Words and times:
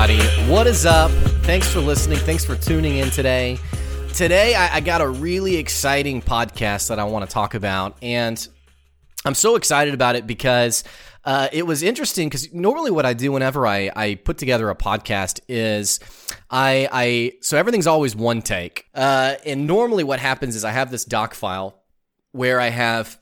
everybody. 0.00 0.50
What 0.50 0.66
is 0.66 0.86
up? 0.86 1.10
Thanks 1.42 1.70
for 1.70 1.80
listening. 1.80 2.16
Thanks 2.18 2.42
for 2.42 2.56
tuning 2.56 2.96
in 2.96 3.10
today. 3.10 3.58
Today, 4.14 4.54
I, 4.54 4.76
I 4.76 4.80
got 4.80 5.02
a 5.02 5.08
really 5.08 5.56
exciting 5.56 6.22
podcast 6.22 6.88
that 6.88 6.98
I 6.98 7.04
want 7.04 7.28
to 7.28 7.32
talk 7.32 7.52
about, 7.52 7.98
and 8.00 8.48
I'm 9.26 9.34
so 9.34 9.56
excited 9.56 9.92
about 9.92 10.16
it 10.16 10.26
because 10.26 10.84
uh, 11.24 11.48
it 11.52 11.66
was 11.66 11.82
interesting. 11.82 12.28
Because 12.28 12.52
normally, 12.54 12.90
what 12.90 13.04
I 13.04 13.12
do 13.12 13.30
whenever 13.30 13.66
I, 13.66 13.90
I 13.94 14.14
put 14.14 14.38
together 14.38 14.70
a 14.70 14.74
podcast 14.74 15.40
is 15.48 16.00
I, 16.50 16.88
I 16.90 17.32
so 17.42 17.58
everything's 17.58 17.86
always 17.86 18.16
one 18.16 18.40
take, 18.40 18.86
uh, 18.94 19.34
and 19.44 19.66
normally 19.66 20.04
what 20.04 20.18
happens 20.18 20.56
is 20.56 20.64
I 20.64 20.70
have 20.70 20.90
this 20.90 21.04
doc 21.04 21.34
file 21.34 21.82
where 22.32 22.58
I 22.58 22.68
have 22.68 23.18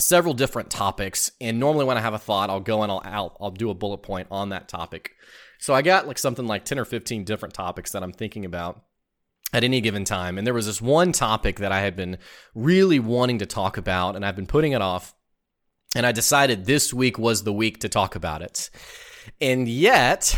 several 0.00 0.34
different 0.34 0.68
topics. 0.68 1.30
And 1.40 1.60
normally, 1.60 1.84
when 1.84 1.96
I 1.96 2.00
have 2.00 2.14
a 2.14 2.18
thought, 2.18 2.50
I'll 2.50 2.60
go 2.60 2.82
and 2.82 2.90
I'll, 2.90 3.02
I'll, 3.04 3.36
I'll 3.40 3.50
do 3.52 3.70
a 3.70 3.74
bullet 3.74 3.98
point 3.98 4.26
on 4.32 4.48
that 4.48 4.68
topic. 4.68 5.12
So 5.62 5.74
I 5.74 5.82
got 5.82 6.08
like 6.08 6.18
something 6.18 6.48
like 6.48 6.64
10 6.64 6.80
or 6.80 6.84
15 6.84 7.22
different 7.22 7.54
topics 7.54 7.92
that 7.92 8.02
I'm 8.02 8.12
thinking 8.12 8.44
about 8.44 8.82
at 9.52 9.62
any 9.62 9.80
given 9.80 10.04
time. 10.04 10.36
And 10.36 10.44
there 10.44 10.52
was 10.52 10.66
this 10.66 10.82
one 10.82 11.12
topic 11.12 11.60
that 11.60 11.70
I 11.70 11.82
had 11.82 11.94
been 11.94 12.18
really 12.52 12.98
wanting 12.98 13.38
to 13.38 13.46
talk 13.46 13.76
about, 13.76 14.16
and 14.16 14.26
I've 14.26 14.34
been 14.34 14.48
putting 14.48 14.72
it 14.72 14.82
off. 14.82 15.14
And 15.94 16.04
I 16.04 16.10
decided 16.10 16.64
this 16.64 16.92
week 16.92 17.16
was 17.16 17.44
the 17.44 17.52
week 17.52 17.78
to 17.78 17.88
talk 17.88 18.16
about 18.16 18.42
it. 18.42 18.70
And 19.40 19.68
yet, 19.68 20.36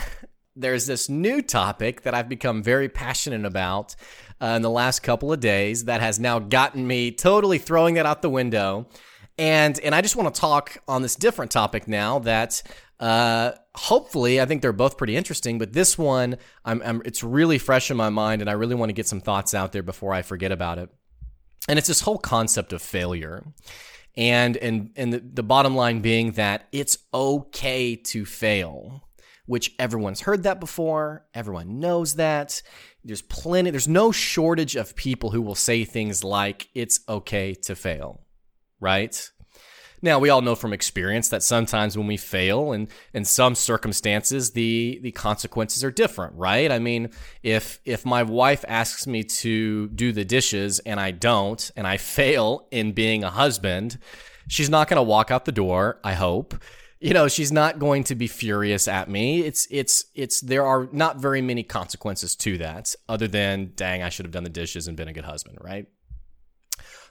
there's 0.57 0.87
this 0.87 1.09
new 1.09 1.41
topic 1.41 2.03
that 2.03 2.13
I've 2.13 2.29
become 2.29 2.63
very 2.63 2.91
passionate 2.91 3.47
about 3.47 3.97
uh, 4.43 4.49
in 4.49 4.61
the 4.63 4.69
last 4.69 5.03
couple 5.03 5.33
of 5.33 5.41
days 5.41 5.87
that 5.87 6.03
has 6.03 6.21
now 6.21 6.39
gotten 6.39 6.87
me 6.87 7.11
totally 7.11 7.57
throwing 7.57 7.95
that 7.95 8.05
out 8.05 8.21
the 8.21 8.29
window. 8.29 8.89
And 9.39 9.81
and 9.81 9.95
I 9.95 10.01
just 10.01 10.17
want 10.17 10.33
to 10.33 10.41
talk 10.41 10.79
on 10.87 11.03
this 11.03 11.17
different 11.17 11.51
topic 11.51 11.89
now 11.89 12.21
that 12.21 12.63
uh, 13.01 13.53
hopefully 13.75 14.41
I 14.41 14.47
think 14.47 14.63
they're 14.63 14.73
both 14.73 14.97
pretty 14.97 15.17
interesting, 15.17 15.59
but 15.59 15.73
this 15.73 15.99
one 15.99 16.37
I'm, 16.65 16.83
I'm 16.85 17.03
it's 17.05 17.23
really 17.23 17.59
fresh 17.59 17.91
in 17.91 17.97
my 17.97 18.11
mind 18.11 18.41
and 18.41 18.51
I 18.51 18.55
really 18.55 18.75
want 18.75 18.91
to 18.91 18.95
get 18.95 19.07
some 19.07 19.21
thoughts 19.21 19.55
out 19.55 19.73
there 19.73 19.83
before 19.83 20.13
I 20.13 20.23
forget 20.23 20.53
about 20.53 20.79
it. 20.79 20.91
And 21.69 21.79
it's 21.79 21.89
this 21.89 22.01
whole 22.01 22.19
concept 22.19 22.73
of 22.73 22.83
failure. 22.83 23.45
And 24.17 24.57
and 24.57 24.91
and 24.97 25.13
the, 25.13 25.19
the 25.19 25.43
bottom 25.43 25.75
line 25.75 26.01
being 26.01 26.33
that 26.33 26.69
it's 26.73 26.99
okay 27.13 27.97
to 27.97 28.25
fail 28.25 29.03
which 29.47 29.75
everyone's 29.79 30.23
heard 30.23 30.45
that 30.45 30.59
before. 30.59 31.27
Everyone 31.35 31.79
knows 31.79 32.15
that. 32.15 32.63
There's 33.05 33.21
plenty, 33.21 33.69
there's 33.69 33.87
no 33.87 34.11
shortage 34.11 34.75
of 34.75 34.97
people 34.97 35.33
who 35.33 35.43
will 35.43 35.55
say 35.55 35.85
things 35.85 36.25
like, 36.25 36.71
it's 36.75 37.01
okay 37.11 37.53
to 37.65 37.77
fail 37.77 38.25
right? 38.85 39.31
Now 40.05 40.19
we 40.19 40.29
all 40.29 40.43
know 40.43 40.55
from 40.55 40.75
experience 40.75 41.31
that 41.31 41.43
sometimes 41.43 41.97
when 41.97 42.07
we 42.07 42.19
fail 42.19 42.73
and 42.73 42.89
in 43.15 43.25
some 43.25 43.55
circumstances 43.55 44.51
the 44.51 45.01
the 45.03 45.13
consequences 45.13 45.83
are 45.83 45.91
different, 45.91 46.35
right? 46.35 46.71
I 46.71 46.79
mean, 46.79 47.09
if 47.43 47.81
if 47.87 48.05
my 48.05 48.23
wife 48.23 48.67
asks 48.69 49.07
me 49.07 49.25
to 49.25 49.89
do 49.89 50.13
the 50.13 50.27
dishes 50.27 50.79
and 50.81 51.01
I 51.01 51.11
don't 51.11 51.71
and 51.75 51.87
I 51.87 51.97
fail 51.97 52.69
in 52.71 52.93
being 52.93 53.25
a 53.25 53.31
husband, 53.31 53.97
she's 54.47 54.69
not 54.69 54.89
going 54.89 54.99
to 54.99 55.03
walk 55.03 55.31
out 55.31 55.47
the 55.47 55.53
door, 55.53 56.01
I 56.05 56.13
hope. 56.13 56.55
You 57.01 57.15
know, 57.15 57.27
she's 57.27 57.51
not 57.51 57.79
going 57.79 58.05
to 58.05 58.15
be 58.15 58.27
furious 58.27 58.87
at 58.87 59.09
me. 59.09 59.41
It's 59.41 59.67
it's 59.71 60.05
it's 60.15 60.43
there 60.43 60.67
are 60.67 60.87
not 60.93 61.17
very 61.17 61.41
many 61.41 61.63
consequences 61.63 62.37
to 62.37 62.59
that 62.59 62.95
other 63.09 63.27
than 63.27 63.73
dang, 63.75 64.03
I 64.03 64.11
should 64.11 64.27
have 64.27 64.33
done 64.33 64.45
the 64.45 64.51
dishes 64.51 64.87
and 64.87 64.99
been 64.99 65.09
a 65.09 65.15
good 65.15 65.25
husband, 65.25 65.57
right? 65.63 65.87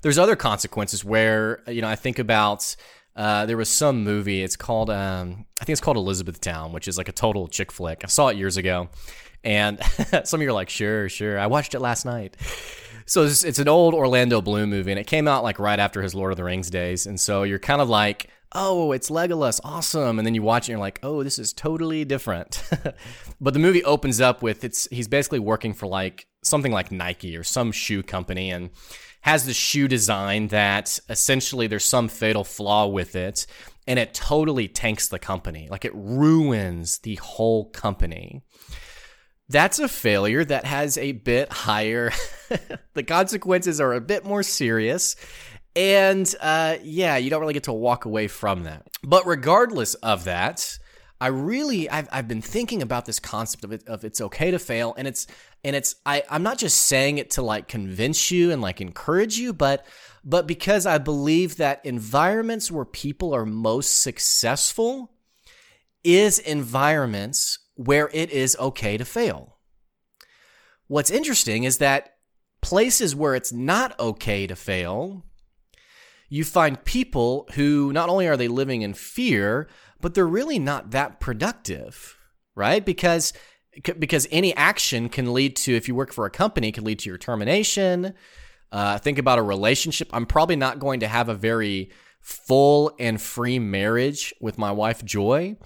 There's 0.03 0.19
other 0.19 0.35
consequences 0.35 1.03
where 1.03 1.63
you 1.67 1.81
know 1.81 1.87
I 1.87 1.95
think 1.95 2.19
about 2.19 2.75
uh, 3.15 3.45
there 3.45 3.57
was 3.57 3.69
some 3.69 4.03
movie. 4.03 4.43
It's 4.43 4.55
called 4.55 4.89
um, 4.89 5.45
I 5.59 5.65
think 5.65 5.73
it's 5.73 5.81
called 5.81 5.97
Elizabethtown, 5.97 6.71
which 6.71 6.87
is 6.87 6.97
like 6.97 7.09
a 7.09 7.13
total 7.13 7.47
chick 7.47 7.71
flick. 7.71 8.01
I 8.03 8.07
saw 8.07 8.27
it 8.27 8.37
years 8.37 8.57
ago, 8.57 8.89
and 9.43 9.79
some 10.23 10.39
of 10.39 10.43
you 10.43 10.49
are 10.49 10.53
like, 10.53 10.69
sure, 10.69 11.09
sure. 11.09 11.39
I 11.39 11.47
watched 11.47 11.73
it 11.73 11.79
last 11.79 12.05
night. 12.05 12.37
So 13.05 13.23
it's, 13.23 13.43
it's 13.43 13.59
an 13.59 13.67
old 13.67 13.93
Orlando 13.93 14.41
Bloom 14.41 14.69
movie, 14.69 14.91
and 14.91 14.99
it 14.99 15.07
came 15.07 15.27
out 15.27 15.43
like 15.43 15.59
right 15.59 15.79
after 15.79 16.01
his 16.01 16.15
Lord 16.15 16.31
of 16.31 16.37
the 16.37 16.43
Rings 16.43 16.69
days, 16.69 17.05
and 17.05 17.19
so 17.19 17.43
you're 17.43 17.59
kind 17.59 17.81
of 17.81 17.89
like, 17.89 18.29
oh, 18.53 18.91
it's 18.91 19.09
Legolas, 19.09 19.59
awesome, 19.63 20.19
and 20.19 20.25
then 20.25 20.35
you 20.35 20.41
watch 20.41 20.63
it, 20.63 20.71
and 20.71 20.77
you're 20.77 20.85
like, 20.85 20.99
oh, 21.03 21.23
this 21.23 21.37
is 21.37 21.51
totally 21.53 22.05
different. 22.05 22.63
but 23.41 23.53
the 23.53 23.59
movie 23.59 23.83
opens 23.83 24.21
up 24.21 24.41
with 24.41 24.63
it's 24.63 24.87
he's 24.89 25.07
basically 25.07 25.39
working 25.39 25.73
for 25.73 25.87
like 25.87 26.27
something 26.43 26.71
like 26.71 26.91
Nike 26.91 27.35
or 27.35 27.43
some 27.43 27.71
shoe 27.71 28.03
company, 28.03 28.51
and 28.51 28.69
has 29.23 29.45
the 29.45 29.53
shoe 29.53 29.87
design 29.87 30.49
that 30.49 30.99
essentially 31.09 31.67
there's 31.67 31.85
some 31.85 32.07
fatal 32.07 32.43
flaw 32.43 32.87
with 32.87 33.15
it 33.15 33.47
and 33.87 33.97
it 33.97 34.13
totally 34.13 34.67
tanks 34.67 35.07
the 35.07 35.19
company. 35.19 35.67
Like 35.69 35.85
it 35.85 35.93
ruins 35.95 36.99
the 36.99 37.15
whole 37.15 37.69
company. 37.69 38.43
That's 39.49 39.79
a 39.79 39.87
failure 39.87 40.43
that 40.45 40.65
has 40.65 40.97
a 40.97 41.13
bit 41.13 41.51
higher, 41.51 42.11
the 42.93 43.03
consequences 43.03 43.79
are 43.79 43.93
a 43.93 44.01
bit 44.01 44.25
more 44.25 44.43
serious. 44.43 45.15
And 45.75 46.33
uh, 46.41 46.77
yeah, 46.83 47.17
you 47.17 47.29
don't 47.29 47.41
really 47.41 47.53
get 47.53 47.63
to 47.63 47.73
walk 47.73 48.05
away 48.05 48.27
from 48.27 48.63
that. 48.63 48.87
But 49.03 49.25
regardless 49.25 49.95
of 49.95 50.25
that, 50.25 50.77
I 51.19 51.27
really 51.27 51.89
I've, 51.89 52.09
I've 52.11 52.27
been 52.27 52.41
thinking 52.41 52.81
about 52.81 53.05
this 53.05 53.19
concept 53.19 53.63
of 53.63 53.71
it 53.71 53.87
of 53.87 54.03
it's 54.03 54.19
okay 54.19 54.51
to 54.51 54.59
fail 54.59 54.93
and 54.97 55.07
it's 55.07 55.25
and 55.63 55.75
it's 55.75 55.95
I 56.05 56.23
I'm 56.29 56.43
not 56.43 56.57
just 56.57 56.83
saying 56.83 57.17
it 57.17 57.31
to 57.31 57.41
like 57.41 57.67
convince 57.67 58.31
you 58.31 58.51
and 58.51 58.61
like 58.61 58.81
encourage 58.81 59.37
you 59.37 59.53
but 59.53 59.85
but 60.23 60.47
because 60.47 60.85
I 60.85 60.97
believe 60.97 61.57
that 61.57 61.85
environments 61.85 62.71
where 62.71 62.85
people 62.85 63.33
are 63.33 63.45
most 63.45 64.01
successful 64.01 65.11
is 66.03 66.39
environments 66.39 67.59
where 67.75 68.09
it 68.13 68.29
is 68.29 68.55
okay 68.59 68.97
to 68.97 69.05
fail. 69.05 69.57
What's 70.87 71.11
interesting 71.11 71.63
is 71.63 71.79
that 71.79 72.15
places 72.61 73.15
where 73.15 73.35
it's 73.35 73.51
not 73.51 73.99
okay 73.99 74.47
to 74.47 74.55
fail 74.55 75.25
you 76.29 76.43
find 76.43 76.83
people 76.83 77.47
who 77.53 77.93
not 77.93 78.09
only 78.09 78.27
are 78.27 78.37
they 78.37 78.47
living 78.47 78.81
in 78.81 78.93
fear 78.93 79.67
but 80.03 80.13
they're 80.13 80.27
really 80.27 80.59
not 80.59 80.91
that 80.91 81.21
productive, 81.21 82.17
right? 82.55 82.85
Because 82.85 83.31
because 83.97 84.27
any 84.31 84.55
action 84.55 85.09
can 85.09 85.33
lead 85.33 85.55
to 85.57 85.75
if 85.75 85.87
you 85.87 85.95
work 85.95 86.13
for 86.13 86.25
a 86.25 86.29
company 86.29 86.71
can 86.71 86.83
lead 86.83 86.99
to 86.99 87.09
your 87.09 87.17
termination. 87.17 88.13
Uh, 88.71 88.97
think 88.97 89.17
about 89.17 89.39
a 89.39 89.43
relationship. 89.43 90.09
I'm 90.13 90.25
probably 90.25 90.55
not 90.55 90.79
going 90.79 91.01
to 91.01 91.07
have 91.07 91.29
a 91.29 91.35
very 91.35 91.91
full 92.21 92.93
and 92.99 93.21
free 93.21 93.59
marriage 93.59 94.33
with 94.39 94.57
my 94.57 94.71
wife 94.71 95.03
Joy 95.03 95.57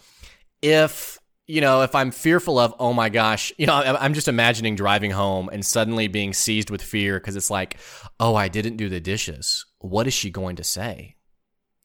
if 0.64 1.20
you 1.46 1.62
know 1.62 1.84
if 1.84 1.94
I'm 1.94 2.10
fearful 2.10 2.58
of 2.58 2.74
oh 2.80 2.94
my 2.94 3.10
gosh 3.10 3.54
you 3.60 3.68
know 3.68 3.76
I'm 3.76 4.16
just 4.16 4.28
imagining 4.28 4.76
driving 4.76 5.12
home 5.12 5.50
and 5.54 5.64
suddenly 5.64 6.08
being 6.08 6.34
seized 6.34 6.72
with 6.72 6.82
fear 6.82 7.20
because 7.20 7.36
it's 7.36 7.52
like 7.52 7.78
oh 8.20 8.36
I 8.36 8.48
didn't 8.48 8.78
do 8.78 8.90
the 8.90 9.00
dishes. 9.00 9.66
What 9.80 10.08
is 10.08 10.14
she 10.14 10.32
going 10.32 10.56
to 10.56 10.64
say? 10.64 11.16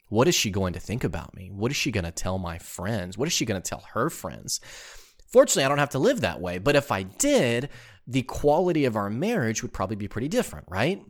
What 0.09 0.27
is 0.27 0.35
she 0.35 0.51
going 0.51 0.73
to 0.73 0.81
think 0.81 1.05
about 1.05 1.35
me? 1.35 1.51
What 1.51 1.71
is 1.71 1.77
she 1.77 1.91
going 1.91 2.05
to 2.05 2.11
tell 2.11 2.39
my 2.39 2.59
friends? 2.59 3.17
What 3.17 3.29
is 3.29 3.33
she 3.33 3.45
going 3.45 3.61
to 3.61 3.69
tell 3.69 3.85
her 3.93 4.11
friends? 4.11 4.61
Fortunately, 5.33 5.65
I 5.65 5.69
don't 5.69 5.79
have 5.79 5.91
to 5.91 5.99
live 5.99 6.21
that 6.21 6.41
way. 6.41 6.59
But 6.59 6.77
if 6.77 6.93
I 6.93 7.03
did, 7.03 7.71
the 8.07 8.23
quality 8.23 8.85
of 8.85 8.97
our 8.97 9.09
marriage 9.09 9.63
would 9.63 9.73
probably 9.73 9.97
be 9.97 10.09
pretty 10.09 10.29
different, 10.29 10.67
right? 10.69 11.03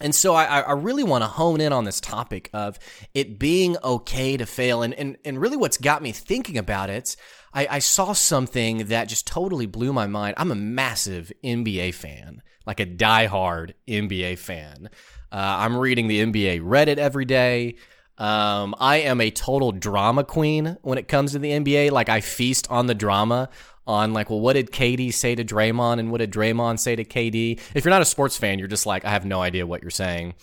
And 0.00 0.14
so 0.14 0.34
I, 0.34 0.60
I 0.60 0.72
really 0.72 1.02
want 1.02 1.22
to 1.22 1.28
hone 1.28 1.60
in 1.60 1.72
on 1.72 1.84
this 1.84 2.00
topic 2.00 2.48
of 2.54 2.78
it 3.12 3.38
being 3.38 3.76
okay 3.84 4.36
to 4.36 4.46
fail. 4.46 4.82
And, 4.82 4.94
and, 4.94 5.18
and 5.24 5.38
really 5.38 5.58
what's 5.58 5.76
got 5.76 6.02
me 6.02 6.12
thinking 6.12 6.56
about 6.56 6.88
it, 6.88 7.16
I, 7.52 7.66
I 7.70 7.78
saw 7.80 8.12
something 8.12 8.86
that 8.86 9.08
just 9.08 9.26
totally 9.26 9.66
blew 9.66 9.92
my 9.92 10.06
mind. 10.06 10.34
I'm 10.38 10.52
a 10.52 10.56
massive 10.56 11.30
NBA 11.44 11.94
fan, 11.94 12.40
like 12.64 12.80
a 12.80 12.86
diehard 12.86 13.74
NBA 13.86 14.38
fan. 14.38 14.88
Uh, 15.32 15.36
I'm 15.58 15.76
reading 15.76 16.08
the 16.08 16.24
NBA 16.24 16.62
Reddit 16.62 16.96
every 16.96 17.24
day. 17.24 17.76
Um, 18.20 18.74
I 18.78 18.98
am 18.98 19.20
a 19.22 19.30
total 19.30 19.72
drama 19.72 20.24
queen 20.24 20.76
when 20.82 20.98
it 20.98 21.08
comes 21.08 21.32
to 21.32 21.38
the 21.38 21.50
NBA. 21.50 21.90
Like 21.90 22.10
I 22.10 22.20
feast 22.20 22.70
on 22.70 22.86
the 22.86 22.94
drama 22.94 23.48
on 23.86 24.12
like, 24.12 24.28
well, 24.28 24.40
what 24.40 24.52
did 24.52 24.70
KD 24.70 25.12
say 25.12 25.34
to 25.34 25.42
Draymond 25.42 25.98
and 25.98 26.12
what 26.12 26.18
did 26.18 26.30
Draymond 26.30 26.78
say 26.78 26.94
to 26.94 27.04
KD? 27.04 27.58
If 27.74 27.84
you're 27.84 27.90
not 27.90 28.02
a 28.02 28.06
sports 28.06 28.36
fan, 28.36 28.58
you're 28.58 28.68
just 28.68 28.84
like, 28.84 29.06
I 29.06 29.10
have 29.10 29.24
no 29.24 29.40
idea 29.40 29.66
what 29.66 29.80
you're 29.80 29.90
saying. 29.90 30.34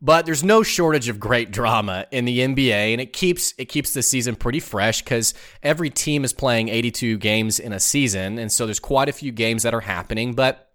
But 0.00 0.26
there's 0.26 0.44
no 0.44 0.62
shortage 0.62 1.08
of 1.08 1.18
great 1.18 1.50
drama 1.50 2.06
in 2.12 2.24
the 2.24 2.38
NBA, 2.38 2.92
and 2.92 3.00
it 3.00 3.12
keeps 3.12 3.52
it 3.58 3.64
keeps 3.64 3.94
the 3.94 4.02
season 4.02 4.36
pretty 4.36 4.60
fresh 4.60 5.02
because 5.02 5.34
every 5.60 5.90
team 5.90 6.24
is 6.24 6.32
playing 6.32 6.68
82 6.68 7.18
games 7.18 7.58
in 7.58 7.72
a 7.72 7.80
season, 7.80 8.38
and 8.38 8.52
so 8.52 8.64
there's 8.64 8.78
quite 8.78 9.08
a 9.08 9.12
few 9.12 9.32
games 9.32 9.64
that 9.64 9.74
are 9.74 9.80
happening. 9.80 10.34
But 10.34 10.67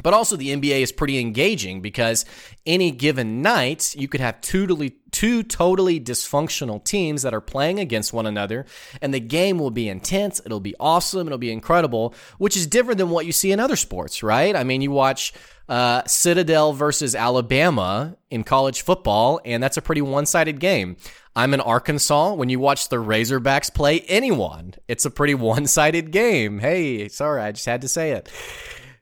But 0.00 0.14
also, 0.14 0.36
the 0.36 0.50
NBA 0.54 0.80
is 0.82 0.92
pretty 0.92 1.18
engaging 1.18 1.80
because 1.80 2.24
any 2.64 2.92
given 2.92 3.42
night, 3.42 3.96
you 3.96 4.06
could 4.06 4.20
have 4.20 4.40
two 4.40 4.62
totally, 4.62 4.90
two 5.10 5.42
totally 5.42 5.98
dysfunctional 5.98 6.84
teams 6.84 7.22
that 7.22 7.34
are 7.34 7.40
playing 7.40 7.80
against 7.80 8.12
one 8.12 8.26
another, 8.26 8.64
and 9.02 9.12
the 9.12 9.18
game 9.18 9.58
will 9.58 9.72
be 9.72 9.88
intense. 9.88 10.40
It'll 10.44 10.60
be 10.60 10.76
awesome. 10.78 11.26
It'll 11.26 11.36
be 11.36 11.50
incredible, 11.50 12.14
which 12.38 12.56
is 12.56 12.68
different 12.68 12.98
than 12.98 13.10
what 13.10 13.26
you 13.26 13.32
see 13.32 13.50
in 13.50 13.58
other 13.58 13.74
sports, 13.74 14.22
right? 14.22 14.54
I 14.54 14.62
mean, 14.62 14.82
you 14.82 14.92
watch 14.92 15.32
uh, 15.68 16.02
Citadel 16.06 16.72
versus 16.72 17.14
Alabama 17.16 18.16
in 18.30 18.44
college 18.44 18.82
football, 18.82 19.40
and 19.44 19.60
that's 19.60 19.76
a 19.76 19.82
pretty 19.82 20.02
one 20.02 20.26
sided 20.26 20.60
game. 20.60 20.96
I'm 21.34 21.54
in 21.54 21.60
Arkansas. 21.60 22.34
When 22.34 22.48
you 22.48 22.58
watch 22.58 22.88
the 22.88 22.96
Razorbacks 22.96 23.72
play 23.72 24.00
anyone, 24.02 24.74
it's 24.86 25.04
a 25.04 25.10
pretty 25.10 25.34
one 25.52 25.66
sided 25.66 26.10
game. 26.10 26.60
Hey, 26.60 27.08
sorry, 27.08 27.42
I 27.42 27.52
just 27.52 27.66
had 27.66 27.82
to 27.82 27.88
say 27.88 28.12
it. 28.12 28.28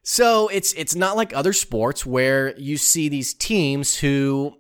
So 0.09 0.47
it's 0.47 0.73
it's 0.75 0.95
not 0.95 1.17
like 1.17 1.35
other 1.35 1.53
sports 1.53 2.07
where 2.07 2.57
you 2.57 2.77
see 2.77 3.09
these 3.09 3.35
teams 3.35 3.99
who 3.99 4.55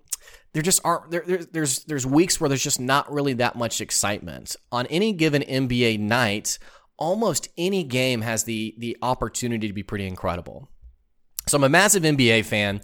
there 0.54 0.62
just 0.62 0.80
aren't 0.84 1.12
there, 1.12 1.22
there, 1.24 1.44
there's 1.44 1.84
there's 1.84 2.04
weeks 2.04 2.40
where 2.40 2.48
there's 2.48 2.64
just 2.64 2.80
not 2.80 3.12
really 3.12 3.32
that 3.34 3.54
much 3.54 3.80
excitement 3.80 4.56
on 4.72 4.86
any 4.86 5.12
given 5.12 5.42
NBA 5.42 6.00
night. 6.00 6.58
Almost 6.96 7.48
any 7.56 7.84
game 7.84 8.22
has 8.22 8.42
the 8.42 8.74
the 8.78 8.96
opportunity 9.02 9.68
to 9.68 9.72
be 9.72 9.84
pretty 9.84 10.08
incredible. 10.08 10.68
So 11.46 11.58
I'm 11.58 11.64
a 11.64 11.68
massive 11.68 12.02
NBA 12.02 12.44
fan, 12.44 12.80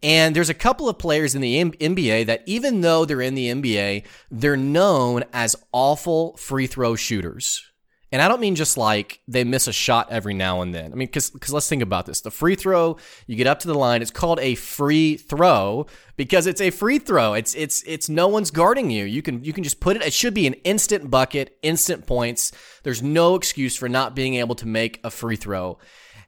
and 0.00 0.36
there's 0.36 0.50
a 0.50 0.54
couple 0.54 0.88
of 0.88 1.00
players 1.00 1.34
in 1.34 1.40
the 1.40 1.64
NBA 1.64 2.26
that 2.26 2.44
even 2.46 2.82
though 2.82 3.04
they're 3.04 3.20
in 3.22 3.34
the 3.34 3.48
NBA, 3.48 4.04
they're 4.30 4.56
known 4.56 5.24
as 5.32 5.56
awful 5.72 6.36
free 6.36 6.68
throw 6.68 6.94
shooters. 6.94 7.72
And 8.14 8.22
I 8.22 8.28
don't 8.28 8.40
mean 8.40 8.54
just 8.54 8.76
like 8.76 9.20
they 9.26 9.42
miss 9.42 9.66
a 9.66 9.72
shot 9.72 10.12
every 10.12 10.34
now 10.34 10.60
and 10.62 10.72
then. 10.72 10.92
I 10.92 10.94
mean, 10.94 11.08
because 11.08 11.52
let's 11.52 11.68
think 11.68 11.82
about 11.82 12.06
this. 12.06 12.20
The 12.20 12.30
free 12.30 12.54
throw, 12.54 12.96
you 13.26 13.34
get 13.34 13.48
up 13.48 13.58
to 13.58 13.66
the 13.66 13.74
line. 13.74 14.02
It's 14.02 14.12
called 14.12 14.38
a 14.38 14.54
free 14.54 15.16
throw 15.16 15.86
because 16.14 16.46
it's 16.46 16.60
a 16.60 16.70
free 16.70 17.00
throw. 17.00 17.34
It's 17.34 17.56
it's 17.56 17.82
it's 17.82 18.08
no 18.08 18.28
one's 18.28 18.52
guarding 18.52 18.88
you. 18.88 19.04
You 19.04 19.20
can 19.20 19.42
you 19.42 19.52
can 19.52 19.64
just 19.64 19.80
put 19.80 19.96
it. 19.96 20.02
It 20.02 20.12
should 20.12 20.32
be 20.32 20.46
an 20.46 20.54
instant 20.62 21.10
bucket, 21.10 21.58
instant 21.62 22.06
points. 22.06 22.52
There's 22.84 23.02
no 23.02 23.34
excuse 23.34 23.74
for 23.74 23.88
not 23.88 24.14
being 24.14 24.36
able 24.36 24.54
to 24.54 24.68
make 24.68 25.00
a 25.02 25.10
free 25.10 25.34
throw. 25.34 25.78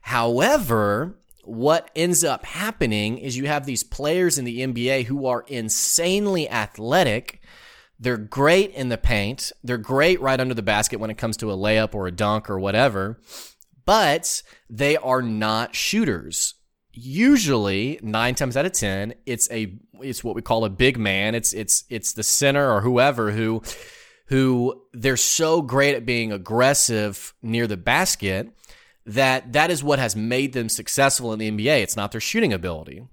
However, 0.01 1.15
what 1.45 1.89
ends 1.95 2.21
up 2.25 2.43
happening 2.43 3.17
is 3.17 3.37
you 3.37 3.47
have 3.47 3.65
these 3.65 3.85
players 3.85 4.37
in 4.37 4.43
the 4.43 4.59
NBA 4.59 5.05
who 5.05 5.25
are 5.25 5.45
insanely 5.47 6.49
athletic 6.49 7.39
they're 7.99 8.17
great 8.17 8.71
in 8.71 8.89
the 8.89 8.97
paint. 8.97 9.51
They're 9.63 9.77
great 9.77 10.21
right 10.21 10.39
under 10.39 10.53
the 10.53 10.61
basket 10.61 10.99
when 10.99 11.09
it 11.09 11.17
comes 11.17 11.37
to 11.37 11.51
a 11.51 11.57
layup 11.57 11.95
or 11.95 12.07
a 12.07 12.11
dunk 12.11 12.49
or 12.49 12.59
whatever, 12.59 13.19
but 13.85 14.43
they 14.69 14.97
are 14.97 15.21
not 15.21 15.75
shooters. 15.75 16.53
Usually, 16.93 17.99
nine 18.01 18.35
times 18.35 18.57
out 18.57 18.65
of 18.65 18.71
ten, 18.71 19.13
it's 19.25 19.49
a 19.51 19.77
it's 20.01 20.23
what 20.23 20.35
we 20.35 20.41
call 20.41 20.65
a 20.65 20.69
big 20.69 20.97
man. 20.97 21.35
It's 21.35 21.53
it's 21.53 21.83
it's 21.89 22.13
the 22.13 22.23
center 22.23 22.71
or 22.71 22.81
whoever 22.81 23.31
who 23.31 23.61
who 24.27 24.81
they're 24.93 25.17
so 25.17 25.61
great 25.61 25.95
at 25.95 26.05
being 26.05 26.31
aggressive 26.31 27.33
near 27.41 27.67
the 27.67 27.77
basket 27.77 28.51
that 29.05 29.53
that 29.53 29.71
is 29.71 29.83
what 29.83 29.99
has 29.99 30.15
made 30.15 30.53
them 30.53 30.69
successful 30.69 31.33
in 31.33 31.39
the 31.39 31.49
NBA. 31.49 31.81
It's 31.81 31.95
not 31.95 32.11
their 32.11 32.21
shooting 32.21 32.51
ability. 32.51 33.07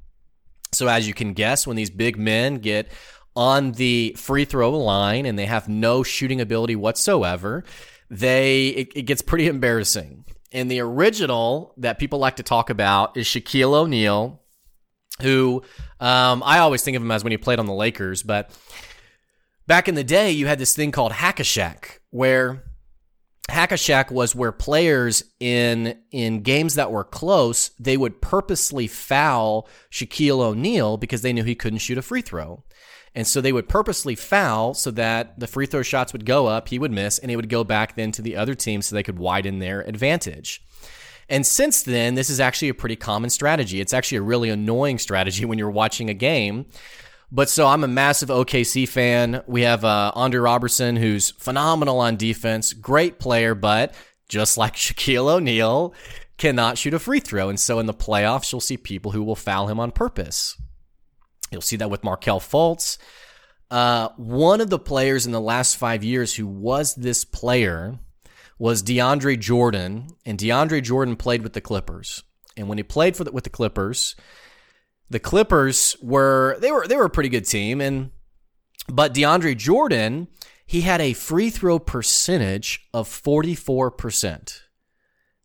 So 0.72 0.88
as 0.88 1.06
you 1.06 1.14
can 1.14 1.34
guess, 1.34 1.66
when 1.66 1.76
these 1.76 1.90
big 1.90 2.18
men 2.18 2.56
get 2.56 2.90
on 3.36 3.72
the 3.72 4.14
free 4.16 4.44
throw 4.44 4.70
line 4.70 5.26
and 5.26 5.38
they 5.38 5.46
have 5.46 5.68
no 5.68 6.02
shooting 6.02 6.40
ability 6.40 6.76
whatsoever, 6.76 7.64
they 8.10 8.68
it, 8.68 8.92
it 8.94 9.02
gets 9.02 9.22
pretty 9.22 9.46
embarrassing. 9.46 10.24
And 10.52 10.70
the 10.70 10.80
original 10.80 11.74
that 11.78 11.98
people 11.98 12.20
like 12.20 12.36
to 12.36 12.44
talk 12.44 12.70
about 12.70 13.16
is 13.16 13.26
Shaquille 13.26 13.74
O'Neal, 13.74 14.40
who 15.20 15.62
um, 15.98 16.42
I 16.44 16.58
always 16.58 16.82
think 16.82 16.96
of 16.96 17.02
him 17.02 17.10
as 17.10 17.24
when 17.24 17.32
he 17.32 17.38
played 17.38 17.58
on 17.58 17.66
the 17.66 17.72
Lakers. 17.74 18.22
But 18.22 18.56
back 19.66 19.88
in 19.88 19.96
the 19.96 20.04
day, 20.04 20.30
you 20.30 20.46
had 20.46 20.60
this 20.60 20.76
thing 20.76 20.92
called 20.92 21.10
Hack-a-Shaq, 21.10 21.98
where 22.10 22.62
Hack-a-Shaq 23.50 24.12
was 24.12 24.34
where 24.34 24.52
players 24.52 25.24
in 25.40 25.98
in 26.12 26.42
games 26.42 26.74
that 26.74 26.92
were 26.92 27.04
close, 27.04 27.70
they 27.78 27.96
would 27.96 28.22
purposely 28.22 28.86
foul 28.86 29.68
Shaquille 29.90 30.40
O'Neal 30.40 30.96
because 30.96 31.22
they 31.22 31.32
knew 31.32 31.42
he 31.42 31.56
couldn't 31.56 31.80
shoot 31.80 31.98
a 31.98 32.02
free 32.02 32.22
throw. 32.22 32.62
And 33.14 33.26
so 33.26 33.40
they 33.40 33.52
would 33.52 33.68
purposely 33.68 34.16
foul 34.16 34.74
so 34.74 34.90
that 34.92 35.38
the 35.38 35.46
free 35.46 35.66
throw 35.66 35.82
shots 35.82 36.12
would 36.12 36.26
go 36.26 36.46
up, 36.46 36.68
he 36.68 36.78
would 36.78 36.90
miss, 36.90 37.18
and 37.18 37.30
it 37.30 37.36
would 37.36 37.48
go 37.48 37.62
back 37.62 37.94
then 37.94 38.10
to 38.12 38.22
the 38.22 38.36
other 38.36 38.54
team 38.54 38.82
so 38.82 38.94
they 38.94 39.04
could 39.04 39.18
widen 39.18 39.60
their 39.60 39.82
advantage. 39.82 40.62
And 41.28 41.46
since 41.46 41.82
then, 41.82 42.16
this 42.16 42.28
is 42.28 42.40
actually 42.40 42.68
a 42.68 42.74
pretty 42.74 42.96
common 42.96 43.30
strategy. 43.30 43.80
It's 43.80 43.94
actually 43.94 44.18
a 44.18 44.22
really 44.22 44.50
annoying 44.50 44.98
strategy 44.98 45.44
when 45.46 45.58
you're 45.58 45.70
watching 45.70 46.10
a 46.10 46.14
game. 46.14 46.66
But 47.30 47.48
so 47.48 47.66
I'm 47.66 47.82
a 47.82 47.88
massive 47.88 48.28
OKC 48.28 48.88
fan. 48.88 49.42
We 49.46 49.62
have 49.62 49.84
uh, 49.84 50.12
Andre 50.14 50.40
Roberson, 50.40 50.96
who's 50.96 51.30
phenomenal 51.32 51.98
on 51.98 52.16
defense, 52.16 52.72
great 52.72 53.18
player, 53.18 53.54
but 53.54 53.94
just 54.28 54.56
like 54.56 54.74
Shaquille 54.76 55.28
O'Neal, 55.28 55.94
cannot 56.36 56.78
shoot 56.78 56.94
a 56.94 56.98
free 56.98 57.20
throw. 57.20 57.48
And 57.48 57.58
so 57.58 57.78
in 57.78 57.86
the 57.86 57.94
playoffs, 57.94 58.52
you'll 58.52 58.60
see 58.60 58.76
people 58.76 59.12
who 59.12 59.22
will 59.22 59.36
foul 59.36 59.68
him 59.68 59.80
on 59.80 59.90
purpose. 59.92 60.56
You'll 61.50 61.60
see 61.60 61.76
that 61.76 61.90
with 61.90 62.04
Markelle 62.04 62.40
Fultz. 62.40 62.98
Uh, 63.70 64.08
one 64.16 64.60
of 64.60 64.70
the 64.70 64.78
players 64.78 65.26
in 65.26 65.32
the 65.32 65.40
last 65.40 65.76
five 65.76 66.04
years 66.04 66.34
who 66.34 66.46
was 66.46 66.94
this 66.94 67.24
player 67.24 67.98
was 68.58 68.82
DeAndre 68.82 69.38
Jordan, 69.38 70.08
and 70.24 70.38
DeAndre 70.38 70.82
Jordan 70.82 71.16
played 71.16 71.42
with 71.42 71.54
the 71.54 71.60
Clippers. 71.60 72.22
And 72.56 72.68
when 72.68 72.78
he 72.78 72.84
played 72.84 73.16
for 73.16 73.24
the, 73.24 73.32
with 73.32 73.44
the 73.44 73.50
Clippers, 73.50 74.14
the 75.10 75.18
Clippers 75.18 75.96
were 76.00 76.56
they 76.60 76.70
were 76.70 76.86
they 76.86 76.96
were 76.96 77.04
a 77.04 77.10
pretty 77.10 77.28
good 77.28 77.46
team, 77.46 77.80
and 77.80 78.10
but 78.88 79.14
DeAndre 79.14 79.56
Jordan 79.56 80.28
he 80.66 80.80
had 80.80 81.00
a 81.00 81.12
free 81.12 81.50
throw 81.50 81.78
percentage 81.78 82.88
of 82.94 83.08
forty 83.08 83.54
four 83.54 83.90
percent. 83.90 84.62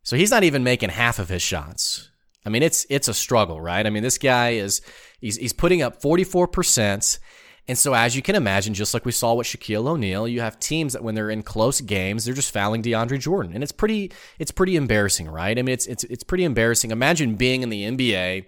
So 0.04 0.16
he's 0.16 0.32
not 0.32 0.44
even 0.44 0.64
making 0.64 0.90
half 0.90 1.20
of 1.20 1.30
his 1.30 1.42
shots. 1.42 2.10
I 2.46 2.50
mean, 2.50 2.64
it's 2.64 2.86
it's 2.90 3.08
a 3.08 3.14
struggle, 3.14 3.60
right? 3.60 3.86
I 3.86 3.90
mean, 3.90 4.04
this 4.04 4.18
guy 4.18 4.52
is 4.52 4.82
he's 5.20 5.38
he's 5.38 5.54
putting 5.54 5.82
up 5.82 6.02
44%. 6.02 7.20
And 7.68 7.78
so, 7.78 7.94
as 7.94 8.16
you 8.16 8.24
can 8.24 8.34
imagine, 8.34 8.74
just 8.74 8.96
like 8.96 9.06
we 9.06 9.12
saw 9.12 9.36
with 9.36 9.46
Shaquille 9.46 9.88
O'Neal, 9.88 10.28
you 10.28 10.42
have 10.42 10.60
teams 10.60 10.94
that 10.94 11.04
when 11.04 11.14
they're 11.14 11.30
in 11.30 11.44
close 11.44 11.82
games, 11.82 12.26
they're 12.26 12.34
just 12.34 12.52
fouling 12.52 12.82
DeAndre 12.82 13.20
Jordan, 13.20 13.54
and 13.54 13.62
it's 13.62 13.72
pretty 13.72 14.12
it's 14.40 14.50
pretty 14.50 14.76
embarrassing, 14.76 15.30
right? 15.30 15.58
I 15.58 15.62
mean, 15.62 15.74
it's 15.74 15.86
it's 15.86 16.04
it's 16.06 16.24
pretty 16.24 16.46
embarrassing. 16.46 16.90
Imagine 16.90 17.36
being 17.36 17.62
in 17.62 17.70
the 17.70 17.84
NBA, 17.84 18.46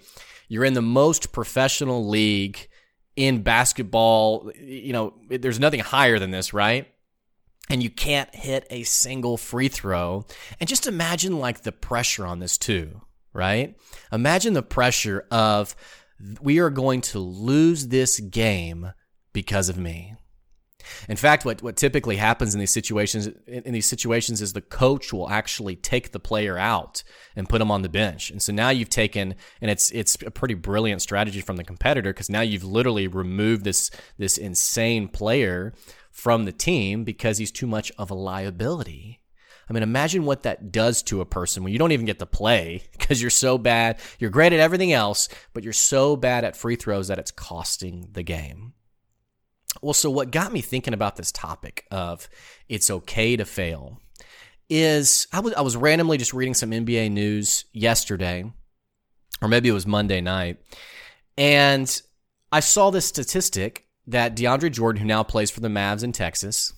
you're 0.47 0.65
in 0.65 0.73
the 0.73 0.81
most 0.81 1.31
professional 1.31 2.07
league 2.07 2.67
in 3.15 3.43
basketball. 3.43 4.51
You 4.59 4.93
know, 4.93 5.13
there's 5.29 5.59
nothing 5.59 5.81
higher 5.81 6.17
than 6.17 6.31
this, 6.31 6.51
right? 6.51 6.87
And 7.69 7.83
you 7.83 7.91
can't 7.91 8.33
hit 8.33 8.65
a 8.71 8.81
single 8.83 9.37
free 9.37 9.67
throw. 9.67 10.25
And 10.59 10.67
just 10.67 10.87
imagine 10.87 11.37
like 11.37 11.61
the 11.61 11.71
pressure 11.71 12.25
on 12.25 12.39
this 12.39 12.57
too 12.57 13.01
right? 13.33 13.75
Imagine 14.11 14.53
the 14.53 14.63
pressure 14.63 15.25
of 15.31 15.75
we 16.41 16.59
are 16.59 16.69
going 16.69 17.01
to 17.01 17.19
lose 17.19 17.87
this 17.87 18.19
game 18.19 18.93
because 19.33 19.69
of 19.69 19.77
me. 19.77 20.15
In 21.07 21.17
fact, 21.17 21.45
what, 21.45 21.61
what 21.61 21.75
typically 21.75 22.17
happens 22.17 22.53
in 22.53 22.59
these 22.59 22.73
situations 22.73 23.29
in 23.47 23.73
these 23.73 23.85
situations 23.85 24.41
is 24.41 24.53
the 24.53 24.61
coach 24.61 25.13
will 25.13 25.29
actually 25.29 25.75
take 25.75 26.11
the 26.11 26.19
player 26.19 26.57
out 26.57 27.03
and 27.35 27.47
put 27.47 27.61
him 27.61 27.71
on 27.71 27.81
the 27.81 27.89
bench. 27.89 28.31
And 28.31 28.41
so 28.41 28.51
now 28.51 28.69
you've 28.69 28.89
taken 28.89 29.35
and 29.61 29.71
it's 29.71 29.91
it's 29.91 30.17
a 30.25 30.31
pretty 30.31 30.53
brilliant 30.53 31.01
strategy 31.01 31.41
from 31.41 31.57
the 31.57 31.63
competitor 31.63 32.11
because 32.11 32.29
now 32.29 32.41
you've 32.41 32.63
literally 32.63 33.07
removed 33.07 33.63
this 33.63 33.91
this 34.17 34.37
insane 34.37 35.07
player 35.07 35.73
from 36.11 36.45
the 36.45 36.51
team 36.51 37.03
because 37.03 37.37
he's 37.37 37.51
too 37.51 37.67
much 37.67 37.91
of 37.97 38.11
a 38.11 38.15
liability. 38.15 39.20
I 39.71 39.73
mean, 39.73 39.83
imagine 39.83 40.25
what 40.25 40.43
that 40.43 40.73
does 40.73 41.01
to 41.03 41.21
a 41.21 41.25
person 41.25 41.63
when 41.63 41.71
you 41.71 41.79
don't 41.79 41.93
even 41.93 42.05
get 42.05 42.19
to 42.19 42.25
play 42.25 42.83
because 42.91 43.21
you're 43.21 43.29
so 43.29 43.57
bad. 43.57 44.01
You're 44.19 44.29
great 44.29 44.51
at 44.51 44.59
everything 44.59 44.91
else, 44.91 45.29
but 45.53 45.63
you're 45.63 45.71
so 45.71 46.17
bad 46.17 46.43
at 46.43 46.57
free 46.57 46.75
throws 46.75 47.07
that 47.07 47.17
it's 47.17 47.31
costing 47.31 48.09
the 48.11 48.21
game. 48.21 48.73
Well, 49.81 49.93
so 49.93 50.09
what 50.09 50.29
got 50.29 50.51
me 50.51 50.59
thinking 50.59 50.93
about 50.93 51.15
this 51.15 51.31
topic 51.31 51.85
of 51.89 52.27
it's 52.67 52.91
okay 52.91 53.37
to 53.37 53.45
fail 53.45 53.97
is 54.69 55.25
I 55.31 55.39
was 55.39 55.53
I 55.53 55.61
was 55.61 55.77
randomly 55.77 56.17
just 56.17 56.33
reading 56.33 56.53
some 56.53 56.71
NBA 56.71 57.09
news 57.09 57.63
yesterday, 57.71 58.51
or 59.41 59.47
maybe 59.47 59.69
it 59.69 59.73
was 59.73 59.87
Monday 59.87 60.19
night, 60.19 60.57
and 61.37 62.01
I 62.51 62.59
saw 62.59 62.89
this 62.89 63.05
statistic 63.05 63.87
that 64.07 64.35
DeAndre 64.35 64.69
Jordan, 64.69 65.01
who 65.01 65.07
now 65.07 65.23
plays 65.23 65.49
for 65.49 65.61
the 65.61 65.69
Mavs 65.69 66.03
in 66.03 66.11
Texas, 66.11 66.73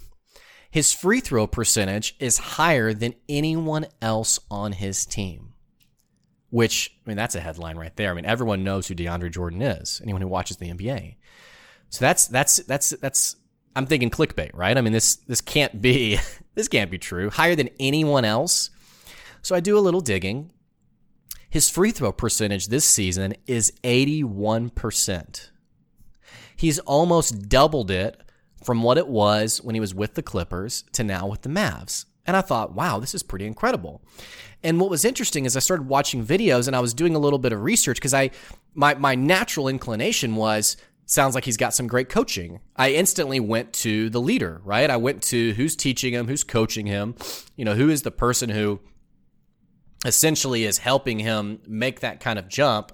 his 0.74 0.92
free 0.92 1.20
throw 1.20 1.46
percentage 1.46 2.15
is 2.20 2.39
higher 2.39 2.96
than 2.96 3.13
anyone 3.30 3.86
else 4.01 4.39
on 4.50 4.72
his 4.72 5.06
team. 5.06 5.53
Which, 6.50 6.98
I 7.06 7.10
mean, 7.10 7.15
that's 7.15 7.36
a 7.36 7.42
headline 7.42 7.77
right 7.77 7.96
there. 7.96 8.10
I 8.10 8.15
mean, 8.15 8.25
everyone 8.25 8.63
knows 8.63 8.88
who 8.88 8.96
DeAndre 8.96 9.32
Jordan 9.32 9.62
is, 9.62 10.01
anyone 10.03 10.24
who 10.24 10.27
watches 10.27 10.58
the 10.58 10.74
NBA. 10.74 11.18
So 11.92 12.00
that's, 12.00 12.25
that's, 12.25 12.56
that's, 12.58 12.89
that's, 12.89 13.36
I'm 13.75 13.86
thinking 13.86 14.10
clickbait, 14.10 14.50
right? 14.56 14.75
I 14.75 14.82
mean, 14.82 14.94
this, 14.94 15.18
this 15.18 15.42
can't 15.42 15.80
be, 15.80 16.18
this 16.56 16.68
can't 16.68 16.89
be 16.89 16.98
true. 16.98 17.30
Higher 17.30 17.56
than 17.56 17.70
anyone 17.80 18.25
else. 18.25 18.72
So 19.44 19.56
I 19.56 19.60
do 19.60 19.77
a 19.77 19.80
little 19.80 20.01
digging. 20.01 20.53
His 21.51 21.70
free 21.70 21.92
throw 21.92 22.12
percentage 22.12 22.70
this 22.70 22.86
season 22.86 23.36
is 23.46 23.72
81%. 23.84 25.51
He's 26.56 26.80
almost 26.80 27.48
doubled 27.48 27.92
it 27.92 28.23
from 28.65 28.84
what 28.84 28.98
it 28.98 29.08
was 29.08 29.62
when 29.62 29.75
he 29.75 29.82
was 29.82 29.93
with 29.93 30.15
the 30.15 30.22
Clippers 30.22 30.84
to 30.93 31.03
now 31.03 31.27
with 31.27 31.41
the 31.41 31.50
Mavs. 31.50 32.05
And 32.25 32.38
I 32.38 32.41
thought, 32.41 32.74
wow, 32.74 33.00
this 33.00 33.13
is 33.13 33.24
pretty 33.24 33.46
incredible. 33.46 34.01
And 34.63 34.79
what 34.79 34.89
was 34.89 35.03
interesting 35.03 35.46
is 35.46 35.58
I 35.58 35.60
started 35.60 35.88
watching 35.88 36.25
videos 36.25 36.67
and 36.67 36.75
I 36.75 36.79
was 36.79 36.93
doing 36.93 37.15
a 37.15 37.20
little 37.20 37.39
bit 37.39 37.51
of 37.51 37.62
research 37.62 37.98
because 37.98 38.13
I 38.13 38.32
my 38.74 38.93
my 38.96 39.15
natural 39.15 39.67
inclination 39.67 40.36
was 40.36 40.77
sounds 41.05 41.36
like 41.36 41.43
he's 41.43 41.58
got 41.58 41.74
some 41.74 41.88
great 41.88 42.08
coaching. 42.10 42.62
I 42.75 42.91
instantly 42.91 43.39
went 43.39 43.74
to 43.74 44.10
the 44.10 44.22
leader, 44.22 44.62
right? 44.63 44.89
I 44.89 44.98
went 44.98 45.22
to 45.24 45.53
who's 45.53 45.75
teaching 45.75 46.13
him, 46.13 46.27
who's 46.27 46.46
coaching 46.46 46.88
him, 46.88 47.15
you 47.58 47.65
know, 47.65 47.75
who 47.75 47.89
is 47.89 48.03
the 48.03 48.12
person 48.12 48.50
who 48.50 48.79
essentially 50.05 50.63
is 50.63 50.77
helping 50.79 51.20
him 51.20 51.60
make 51.67 52.00
that 52.00 52.20
kind 52.20 52.39
of 52.39 52.48
jump. 52.48 52.91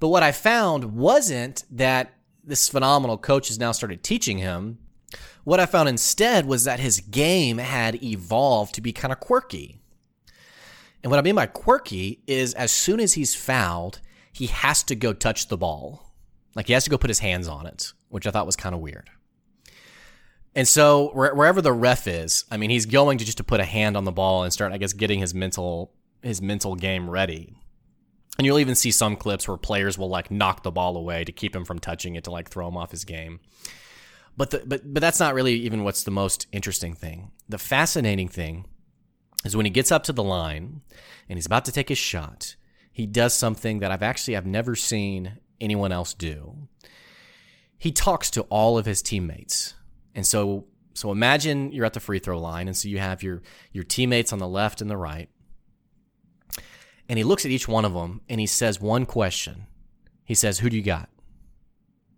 But 0.00 0.08
what 0.08 0.22
I 0.22 0.32
found 0.32 0.96
wasn't 0.96 1.64
that 1.70 2.14
this 2.42 2.68
phenomenal 2.68 3.16
coach 3.16 3.48
has 3.48 3.58
now 3.58 3.72
started 3.72 4.02
teaching 4.02 4.38
him. 4.38 4.78
What 5.44 5.60
I 5.60 5.66
found 5.66 5.88
instead 5.88 6.46
was 6.46 6.64
that 6.64 6.80
his 6.80 7.00
game 7.00 7.58
had 7.58 8.02
evolved 8.02 8.74
to 8.74 8.80
be 8.80 8.92
kind 8.92 9.12
of 9.12 9.20
quirky. 9.20 9.78
And 11.02 11.10
what 11.10 11.18
I 11.18 11.22
mean 11.22 11.34
by 11.34 11.46
quirky 11.46 12.22
is 12.26 12.54
as 12.54 12.72
soon 12.72 12.98
as 12.98 13.12
he's 13.12 13.34
fouled, 13.34 14.00
he 14.32 14.46
has 14.46 14.82
to 14.84 14.94
go 14.94 15.12
touch 15.12 15.48
the 15.48 15.58
ball. 15.58 16.14
Like 16.56 16.66
he 16.66 16.72
has 16.72 16.84
to 16.84 16.90
go 16.90 16.96
put 16.96 17.10
his 17.10 17.18
hands 17.18 17.46
on 17.46 17.66
it, 17.66 17.92
which 18.08 18.26
I 18.26 18.30
thought 18.30 18.46
was 18.46 18.56
kind 18.56 18.74
of 18.74 18.80
weird. 18.80 19.10
And 20.54 20.66
so 20.66 21.10
wherever 21.12 21.60
the 21.60 21.72
ref 21.72 22.06
is, 22.06 22.44
I 22.50 22.56
mean, 22.56 22.70
he's 22.70 22.86
going 22.86 23.18
to 23.18 23.24
just 23.24 23.38
to 23.38 23.44
put 23.44 23.60
a 23.60 23.64
hand 23.64 23.96
on 23.96 24.04
the 24.04 24.12
ball 24.12 24.44
and 24.44 24.52
start, 24.52 24.72
I 24.72 24.78
guess, 24.78 24.92
getting 24.92 25.18
his 25.18 25.34
mental 25.34 25.92
his 26.22 26.40
mental 26.40 26.74
game 26.74 27.10
ready. 27.10 27.52
And 28.38 28.46
you'll 28.46 28.58
even 28.58 28.74
see 28.74 28.90
some 28.90 29.14
clips 29.14 29.46
where 29.46 29.58
players 29.58 29.98
will 29.98 30.08
like 30.08 30.30
knock 30.30 30.62
the 30.62 30.70
ball 30.70 30.96
away 30.96 31.24
to 31.24 31.32
keep 31.32 31.54
him 31.54 31.64
from 31.66 31.80
touching 31.80 32.14
it 32.14 32.24
to 32.24 32.30
like 32.30 32.48
throw 32.48 32.66
him 32.66 32.76
off 32.76 32.92
his 32.92 33.04
game. 33.04 33.40
But 34.36 34.50
the, 34.50 34.62
but 34.66 34.92
but 34.92 35.00
that's 35.00 35.20
not 35.20 35.34
really 35.34 35.54
even 35.54 35.84
what's 35.84 36.02
the 36.02 36.10
most 36.10 36.46
interesting 36.52 36.94
thing. 36.94 37.30
The 37.48 37.58
fascinating 37.58 38.28
thing 38.28 38.66
is 39.44 39.56
when 39.56 39.66
he 39.66 39.70
gets 39.70 39.92
up 39.92 40.02
to 40.04 40.12
the 40.12 40.24
line 40.24 40.82
and 41.28 41.36
he's 41.36 41.46
about 41.46 41.64
to 41.66 41.72
take 41.72 41.88
his 41.88 41.98
shot, 41.98 42.56
he 42.92 43.06
does 43.06 43.34
something 43.34 43.78
that 43.78 43.92
I've 43.92 44.02
actually 44.02 44.36
I've 44.36 44.46
never 44.46 44.74
seen 44.74 45.38
anyone 45.60 45.92
else 45.92 46.14
do. 46.14 46.68
He 47.78 47.92
talks 47.92 48.30
to 48.30 48.42
all 48.42 48.78
of 48.78 48.86
his 48.86 49.02
teammates. 49.02 49.74
And 50.14 50.26
so 50.26 50.66
so 50.94 51.12
imagine 51.12 51.72
you're 51.72 51.84
at 51.84 51.92
the 51.92 52.00
free 52.00 52.18
throw 52.18 52.40
line 52.40 52.66
and 52.66 52.76
so 52.76 52.88
you 52.88 52.98
have 52.98 53.22
your 53.22 53.42
your 53.72 53.84
teammates 53.84 54.32
on 54.32 54.38
the 54.38 54.48
left 54.48 54.80
and 54.80 54.90
the 54.90 54.96
right. 54.96 55.28
And 57.08 57.18
he 57.18 57.24
looks 57.24 57.44
at 57.44 57.50
each 57.50 57.68
one 57.68 57.84
of 57.84 57.92
them 57.92 58.22
and 58.28 58.40
he 58.40 58.46
says 58.46 58.80
one 58.80 59.06
question. 59.06 59.66
He 60.24 60.34
says, 60.34 60.60
"Who 60.60 60.70
do 60.70 60.76
you 60.76 60.82
got? 60.82 61.10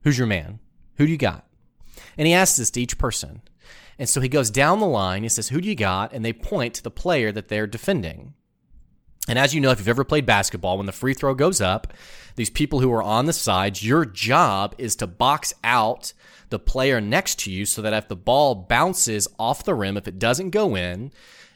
Who's 0.03 0.17
your 0.17 0.29
man? 0.29 0.61
Who 0.97 1.07
do 1.07 1.13
you 1.13 1.19
got?" 1.19 1.46
And 2.17 2.27
he 2.27 2.35
asks 2.35 2.57
this 2.57 2.71
to 2.73 2.81
each 2.81 2.99
person. 2.99 3.43
And 3.99 4.09
so 4.09 4.21
he 4.21 4.29
goes 4.29 4.51
down 4.51 4.81
the 4.81 4.87
line. 4.87 5.23
He 5.23 5.29
says, 5.29 5.49
Who 5.49 5.61
do 5.61 5.69
you 5.69 5.75
got? 5.75 6.13
And 6.13 6.25
they 6.25 6.33
point 6.33 6.75
to 6.75 6.83
the 6.83 6.91
player 6.91 7.33
that 7.33 7.49
they're 7.49 7.67
defending. 7.67 8.35
And 9.29 9.39
as 9.39 9.55
you 9.55 9.61
know, 9.61 9.71
if 9.71 9.79
you've 9.79 9.89
ever 9.89 10.05
played 10.05 10.27
basketball, 10.27 10.77
when 10.77 10.87
the 10.87 10.93
free 10.93 11.15
throw 11.15 11.35
goes 11.35 11.61
up, 11.61 11.93
these 12.37 12.51
people 12.51 12.81
who 12.81 12.93
are 12.93 13.03
on 13.03 13.27
the 13.27 13.33
sides, 13.33 13.85
your 13.85 14.05
job 14.05 14.75
is 14.79 14.95
to 14.97 15.07
box 15.07 15.53
out 15.65 16.13
the 16.51 16.59
player 16.59 17.01
next 17.01 17.41
to 17.41 17.51
you 17.51 17.65
so 17.65 17.83
that 17.83 17.93
if 17.93 18.07
the 18.07 18.17
ball 18.17 18.55
bounces 18.55 19.27
off 19.39 19.65
the 19.65 19.75
rim, 19.75 19.97
if 19.97 20.07
it 20.07 20.19
doesn't 20.19 20.51
go 20.51 20.77
in, 20.77 21.11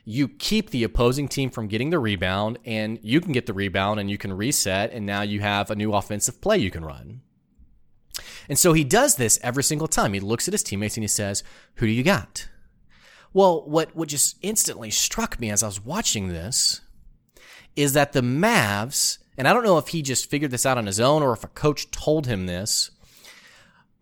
you 0.04 0.26
keep 0.26 0.70
the 0.70 0.82
opposing 0.82 1.28
team 1.28 1.50
from 1.50 1.68
getting 1.68 1.90
the 1.90 1.98
rebound 1.98 2.58
and 2.64 2.98
you 3.02 3.20
can 3.20 3.32
get 3.32 3.46
the 3.46 3.52
rebound 3.52 4.00
and 4.00 4.10
you 4.10 4.18
can 4.18 4.32
reset 4.32 4.92
and 4.92 5.06
now 5.06 5.22
you 5.22 5.40
have 5.40 5.70
a 5.70 5.76
new 5.76 5.92
offensive 5.92 6.40
play 6.40 6.58
you 6.58 6.70
can 6.70 6.84
run. 6.84 7.20
And 8.48 8.58
so 8.58 8.72
he 8.72 8.84
does 8.84 9.16
this 9.16 9.38
every 9.42 9.62
single 9.62 9.88
time. 9.88 10.12
He 10.12 10.20
looks 10.20 10.48
at 10.48 10.54
his 10.54 10.62
teammates 10.62 10.96
and 10.96 11.04
he 11.04 11.08
says, 11.08 11.42
Who 11.76 11.86
do 11.86 11.92
you 11.92 12.02
got? 12.02 12.48
Well, 13.32 13.62
what, 13.66 13.94
what 13.94 14.08
just 14.08 14.36
instantly 14.42 14.90
struck 14.90 15.38
me 15.38 15.50
as 15.50 15.62
I 15.62 15.66
was 15.66 15.84
watching 15.84 16.28
this 16.28 16.80
is 17.76 17.92
that 17.92 18.12
the 18.12 18.22
Mavs, 18.22 19.18
and 19.38 19.46
I 19.46 19.52
don't 19.52 19.64
know 19.64 19.78
if 19.78 19.88
he 19.88 20.02
just 20.02 20.28
figured 20.28 20.50
this 20.50 20.66
out 20.66 20.78
on 20.78 20.86
his 20.86 21.00
own 21.00 21.22
or 21.22 21.32
if 21.32 21.44
a 21.44 21.48
coach 21.48 21.90
told 21.90 22.26
him 22.26 22.46
this, 22.46 22.90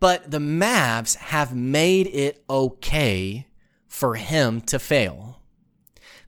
but 0.00 0.30
the 0.30 0.38
Mavs 0.38 1.16
have 1.16 1.54
made 1.54 2.06
it 2.06 2.42
okay 2.48 3.46
for 3.87 4.14
him 4.14 4.60
to 4.62 4.78
fail. 4.78 5.40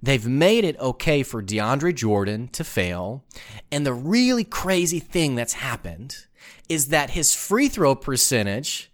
They've 0.02 0.26
made 0.26 0.64
it 0.64 0.78
okay 0.78 1.23
for 1.23 1.42
DeAndre 1.42 1.94
Jordan 1.94 2.49
to 2.49 2.64
fail. 2.64 3.25
And 3.70 3.87
the 3.87 3.92
really 3.92 4.44
crazy 4.44 4.99
thing 4.99 5.35
that's 5.35 5.54
happened 5.54 6.26
is 6.68 6.88
that 6.88 7.11
his 7.11 7.35
free 7.35 7.68
throw 7.68 7.94
percentage 7.94 8.90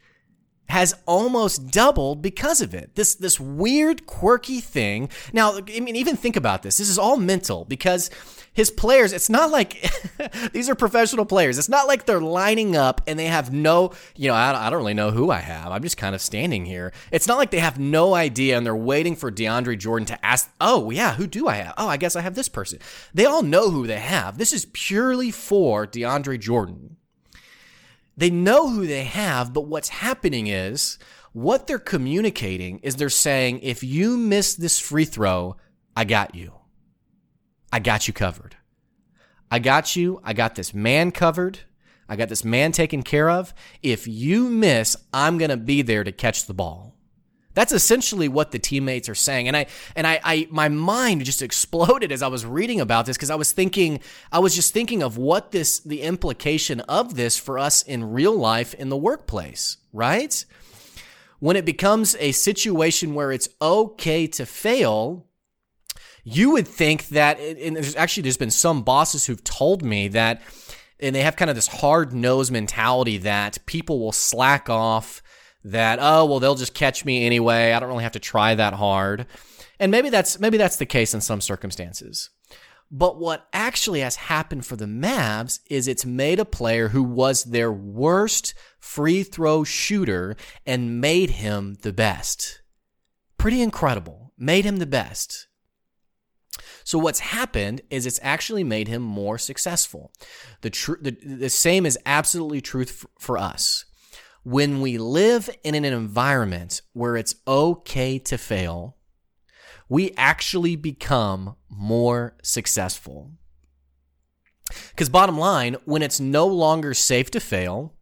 has 0.69 0.95
almost 1.07 1.71
doubled 1.71 2.23
because 2.23 2.61
of 2.61 2.75
it. 2.75 2.95
This 2.95 3.15
this 3.15 3.39
weird 3.39 4.07
quirky 4.07 4.61
thing. 4.61 5.09
Now, 5.33 5.59
I 5.59 5.81
mean 5.81 5.97
even 5.97 6.17
think 6.17 6.37
about 6.37 6.63
this. 6.63 6.79
This 6.79 6.89
is 6.89 6.99
all 6.99 7.17
mental 7.17 7.65
because 7.65 8.11
his 8.57 8.71
players, 8.71 9.13
it's 9.13 9.29
not 9.29 9.51
like 9.51 9.87
these 10.53 10.71
are 10.71 10.75
professional 10.75 11.27
players. 11.27 11.59
It's 11.59 11.69
not 11.69 11.87
like 11.87 12.07
they're 12.07 12.23
lining 12.23 12.75
up 12.75 13.03
and 13.07 13.19
they 13.19 13.27
have 13.27 13.53
no, 13.53 13.93
you 14.17 14.29
know, 14.29 14.35
I, 14.35 14.67
I 14.67 14.71
don't 14.71 14.79
really 14.79 14.95
know 14.95 15.11
who 15.11 15.31
I 15.31 15.41
have. 15.41 15.71
I'm 15.71 15.83
just 15.83 15.99
kind 15.99 16.15
of 16.15 16.23
standing 16.23 16.65
here. 16.65 16.95
It's 17.13 17.29
not 17.29 17.37
like 17.37 17.51
they 17.51 17.59
have 17.59 17.79
no 17.79 18.15
idea 18.15 18.57
and 18.57 18.65
they're 18.65 18.75
waiting 18.75 19.15
for 19.15 19.31
DeAndre 19.31 19.79
Jordan 19.79 20.07
to 20.07 20.25
ask, 20.25 20.51
oh, 20.59 20.91
yeah, 20.91 21.15
who 21.17 21.27
do 21.27 21.49
I 21.49 21.57
have? 21.57 21.75
Oh, 21.77 21.87
I 21.87 21.99
guess 21.99 22.17
I 22.17 22.23
have 22.23 22.35
this 22.35 22.49
person. 22.49 22.79
They 23.13 23.27
all 23.27 23.43
know 23.43 23.71
who 23.71 23.87
they 23.87 24.01
have. 24.01 24.39
This 24.39 24.55
is 24.55 24.67
purely 24.73 25.31
for 25.31 25.87
DeAndre 25.87 26.41
Jordan. 26.41 26.96
They 28.17 28.31
know 28.31 28.71
who 28.71 28.87
they 28.87 29.05
have, 29.05 29.53
but 29.53 29.67
what's 29.67 29.89
happening 29.89 30.47
is 30.47 30.99
what 31.33 31.67
they're 31.67 31.79
communicating 31.79 32.79
is 32.79 32.97
they're 32.97 33.11
saying, 33.11 33.61
if 33.63 33.83
you 33.83 34.17
miss 34.17 34.55
this 34.55 34.79
free 34.79 35.05
throw, 35.05 35.57
I 35.95 36.05
got 36.05 36.35
you. 36.35 36.53
I 37.73 37.79
got 37.79 38.09
you 38.09 38.15
covered. 38.15 38.57
I 39.51 39.59
got 39.59 39.97
you. 39.97 40.21
I 40.25 40.33
got 40.33 40.55
this 40.55 40.73
man 40.73 41.11
covered. 41.11 41.61
I 42.09 42.17
got 42.17 42.29
this 42.29 42.45
man 42.45 42.73
taken 42.73 43.03
care 43.03 43.29
of. 43.29 43.53
If 43.83 44.07
you 44.07 44.49
miss, 44.49 44.97
I'm 45.13 45.39
going 45.39 45.51
to 45.51 45.57
be 45.57 45.83
there 45.83 46.05
to 46.05 46.13
catch 46.13 46.47
the 46.47 46.55
ball. 46.55 46.86
That's 47.57 47.73
essentially 47.73 48.29
what 48.29 48.51
the 48.51 48.59
teammates 48.59 49.09
are 49.09 49.15
saying. 49.15 49.49
And 49.49 49.57
I 49.57 49.67
and 49.97 50.07
I, 50.07 50.21
I 50.23 50.47
my 50.51 50.69
mind 50.69 51.25
just 51.25 51.41
exploded 51.51 52.13
as 52.13 52.23
I 52.23 52.29
was 52.29 52.45
reading 52.45 52.81
about 52.81 53.07
this 53.07 53.17
because 53.17 53.31
I 53.31 53.35
was 53.35 53.51
thinking 53.51 54.01
I 54.31 54.39
was 54.39 54.55
just 54.55 54.73
thinking 54.73 55.03
of 55.03 55.17
what 55.17 55.51
this 55.51 55.81
the 55.81 56.03
implication 56.03 56.81
of 56.83 57.17
this 57.17 57.39
for 57.39 57.59
us 57.59 57.83
in 57.83 58.13
real 58.13 58.37
life 58.37 58.75
in 58.75 58.91
the 58.91 58.97
workplace, 58.97 59.79
right? 59.93 60.45
When 61.39 61.57
it 61.57 61.65
becomes 61.65 62.15
a 62.21 62.33
situation 62.33 63.15
where 63.15 63.33
it's 63.33 63.49
okay 63.61 64.27
to 64.27 64.45
fail, 64.45 65.27
you 66.25 66.51
would 66.51 66.69
think 66.69 67.09
that 67.09 67.41
and 67.41 67.75
there's 67.75 67.97
actually 67.97 68.25
there's 68.25 68.37
been 68.37 68.51
some 68.51 68.83
bosses 68.83 69.25
who've 69.25 69.43
told 69.45 69.83
me 69.83 70.09
that 70.09 70.43
and 71.01 71.17
they 71.17 71.23
have 71.23 71.37
kind 71.37 71.49
of 71.49 71.57
this 71.57 71.69
hard 71.69 72.13
nosed 72.13 72.53
mentality 72.53 73.17
that 73.17 73.65
people 73.65 73.99
will 73.99 74.13
slack 74.13 74.69
off 74.69 75.23
that 75.71 75.99
oh 76.01 76.25
well 76.25 76.41
they'll 76.41 76.55
just 76.55 76.75
catch 76.75 77.05
me 77.05 77.27
anyway 77.27 77.73
i 77.73 77.81
don't 77.81 77.89
really 77.89 78.03
have 78.03 78.13
to 78.13 78.21
try 78.21 78.55
that 78.55 78.75
hard 78.75 79.27
and 79.79 79.91
maybe 79.91 80.09
that's 80.09 80.39
maybe 80.39 80.57
that's 80.57 80.77
the 80.77 80.87
case 80.87 81.13
in 81.13 81.21
some 81.21 81.41
circumstances 81.41 82.31
but 82.91 83.19
what 83.19 83.49
actually 83.53 84.01
has 84.01 84.17
happened 84.17 84.65
for 84.65 84.77
the 84.77 84.85
Mavs 84.85 85.59
is 85.69 85.89
it's 85.89 86.07
made 86.07 86.39
a 86.39 86.45
player 86.45 86.89
who 86.89 87.03
was 87.03 87.45
their 87.45 87.73
worst 87.73 88.55
free 88.79 89.23
throw 89.25 89.65
shooter 89.65 90.37
and 90.65 91.01
made 91.01 91.31
him 91.31 91.79
the 91.83 91.93
best. 91.93 92.63
Pretty 93.39 93.61
incredible. 93.61 94.33
Made 94.39 94.65
him 94.65 94.77
the 94.77 94.87
best. 94.87 95.49
So 96.85 96.99
what's 96.99 97.19
happened 97.19 97.81
is 97.91 98.07
it's 98.07 98.21
actually 98.23 98.63
made 98.63 98.87
him 98.87 99.03
more 99.03 99.39
successful. 99.39 100.13
The, 100.61 100.71
tr- 100.71 101.01
the, 101.01 101.11
the 101.11 101.51
same 101.51 101.85
is 101.85 101.99
absolutely 102.07 102.61
true 102.61 102.83
f- 102.83 103.07
for 103.19 103.37
us 103.37 103.85
when 104.47 104.81
we 104.81 104.97
live 104.97 105.51
in 105.65 105.75
an 105.75 105.85
environment 105.85 106.81
where 106.93 107.17
it's 107.17 107.35
okay 107.49 108.17
to 108.17 108.39
fail, 108.39 108.97
we 109.89 110.13
actually 110.17 110.77
become 110.77 111.57
more 111.69 112.37
successful. 112.45 113.33
Because, 114.91 115.09
bottom 115.09 115.37
line, 115.37 115.75
when 115.85 116.01
it's 116.01 116.21
no 116.21 116.47
longer 116.47 116.95
safe 116.95 117.29
to 117.33 117.41
fail, 117.41 117.95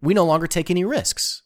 we 0.00 0.14
no 0.14 0.24
longer 0.24 0.46
take 0.46 0.70
any 0.70 0.84
risks. 0.84 1.42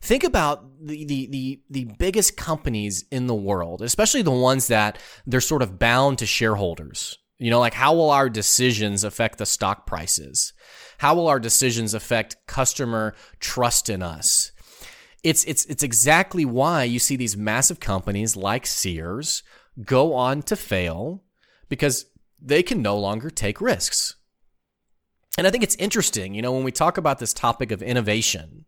Think 0.00 0.24
about 0.24 0.64
the, 0.80 1.04
the, 1.04 1.26
the, 1.26 1.60
the, 1.68 1.84
biggest 1.98 2.34
companies 2.38 3.04
in 3.10 3.26
the 3.26 3.34
world, 3.34 3.82
especially 3.82 4.22
the 4.22 4.30
ones 4.30 4.68
that 4.68 4.98
they're 5.26 5.42
sort 5.42 5.60
of 5.60 5.78
bound 5.78 6.16
to 6.18 6.26
shareholders. 6.26 7.18
You 7.38 7.50
know, 7.50 7.60
like 7.60 7.74
how 7.74 7.92
will 7.92 8.10
our 8.10 8.30
decisions 8.30 9.04
affect 9.04 9.36
the 9.36 9.44
stock 9.44 9.86
prices? 9.86 10.54
How 10.98 11.14
will 11.14 11.28
our 11.28 11.40
decisions 11.40 11.94
affect 11.94 12.36
customer 12.46 13.14
trust 13.40 13.88
in 13.88 14.02
us? 14.02 14.52
It's, 15.22 15.44
it's, 15.44 15.64
it's 15.66 15.82
exactly 15.82 16.44
why 16.44 16.84
you 16.84 16.98
see 16.98 17.16
these 17.16 17.36
massive 17.36 17.80
companies 17.80 18.36
like 18.36 18.66
Sears 18.66 19.42
go 19.84 20.14
on 20.14 20.42
to 20.42 20.56
fail 20.56 21.24
because 21.68 22.06
they 22.40 22.62
can 22.62 22.82
no 22.82 22.98
longer 22.98 23.30
take 23.30 23.60
risks. 23.60 24.16
And 25.38 25.46
I 25.46 25.50
think 25.50 25.64
it's 25.64 25.76
interesting, 25.76 26.34
you 26.34 26.42
know, 26.42 26.52
when 26.52 26.64
we 26.64 26.72
talk 26.72 26.96
about 26.96 27.18
this 27.18 27.34
topic 27.34 27.70
of 27.70 27.82
innovation, 27.82 28.64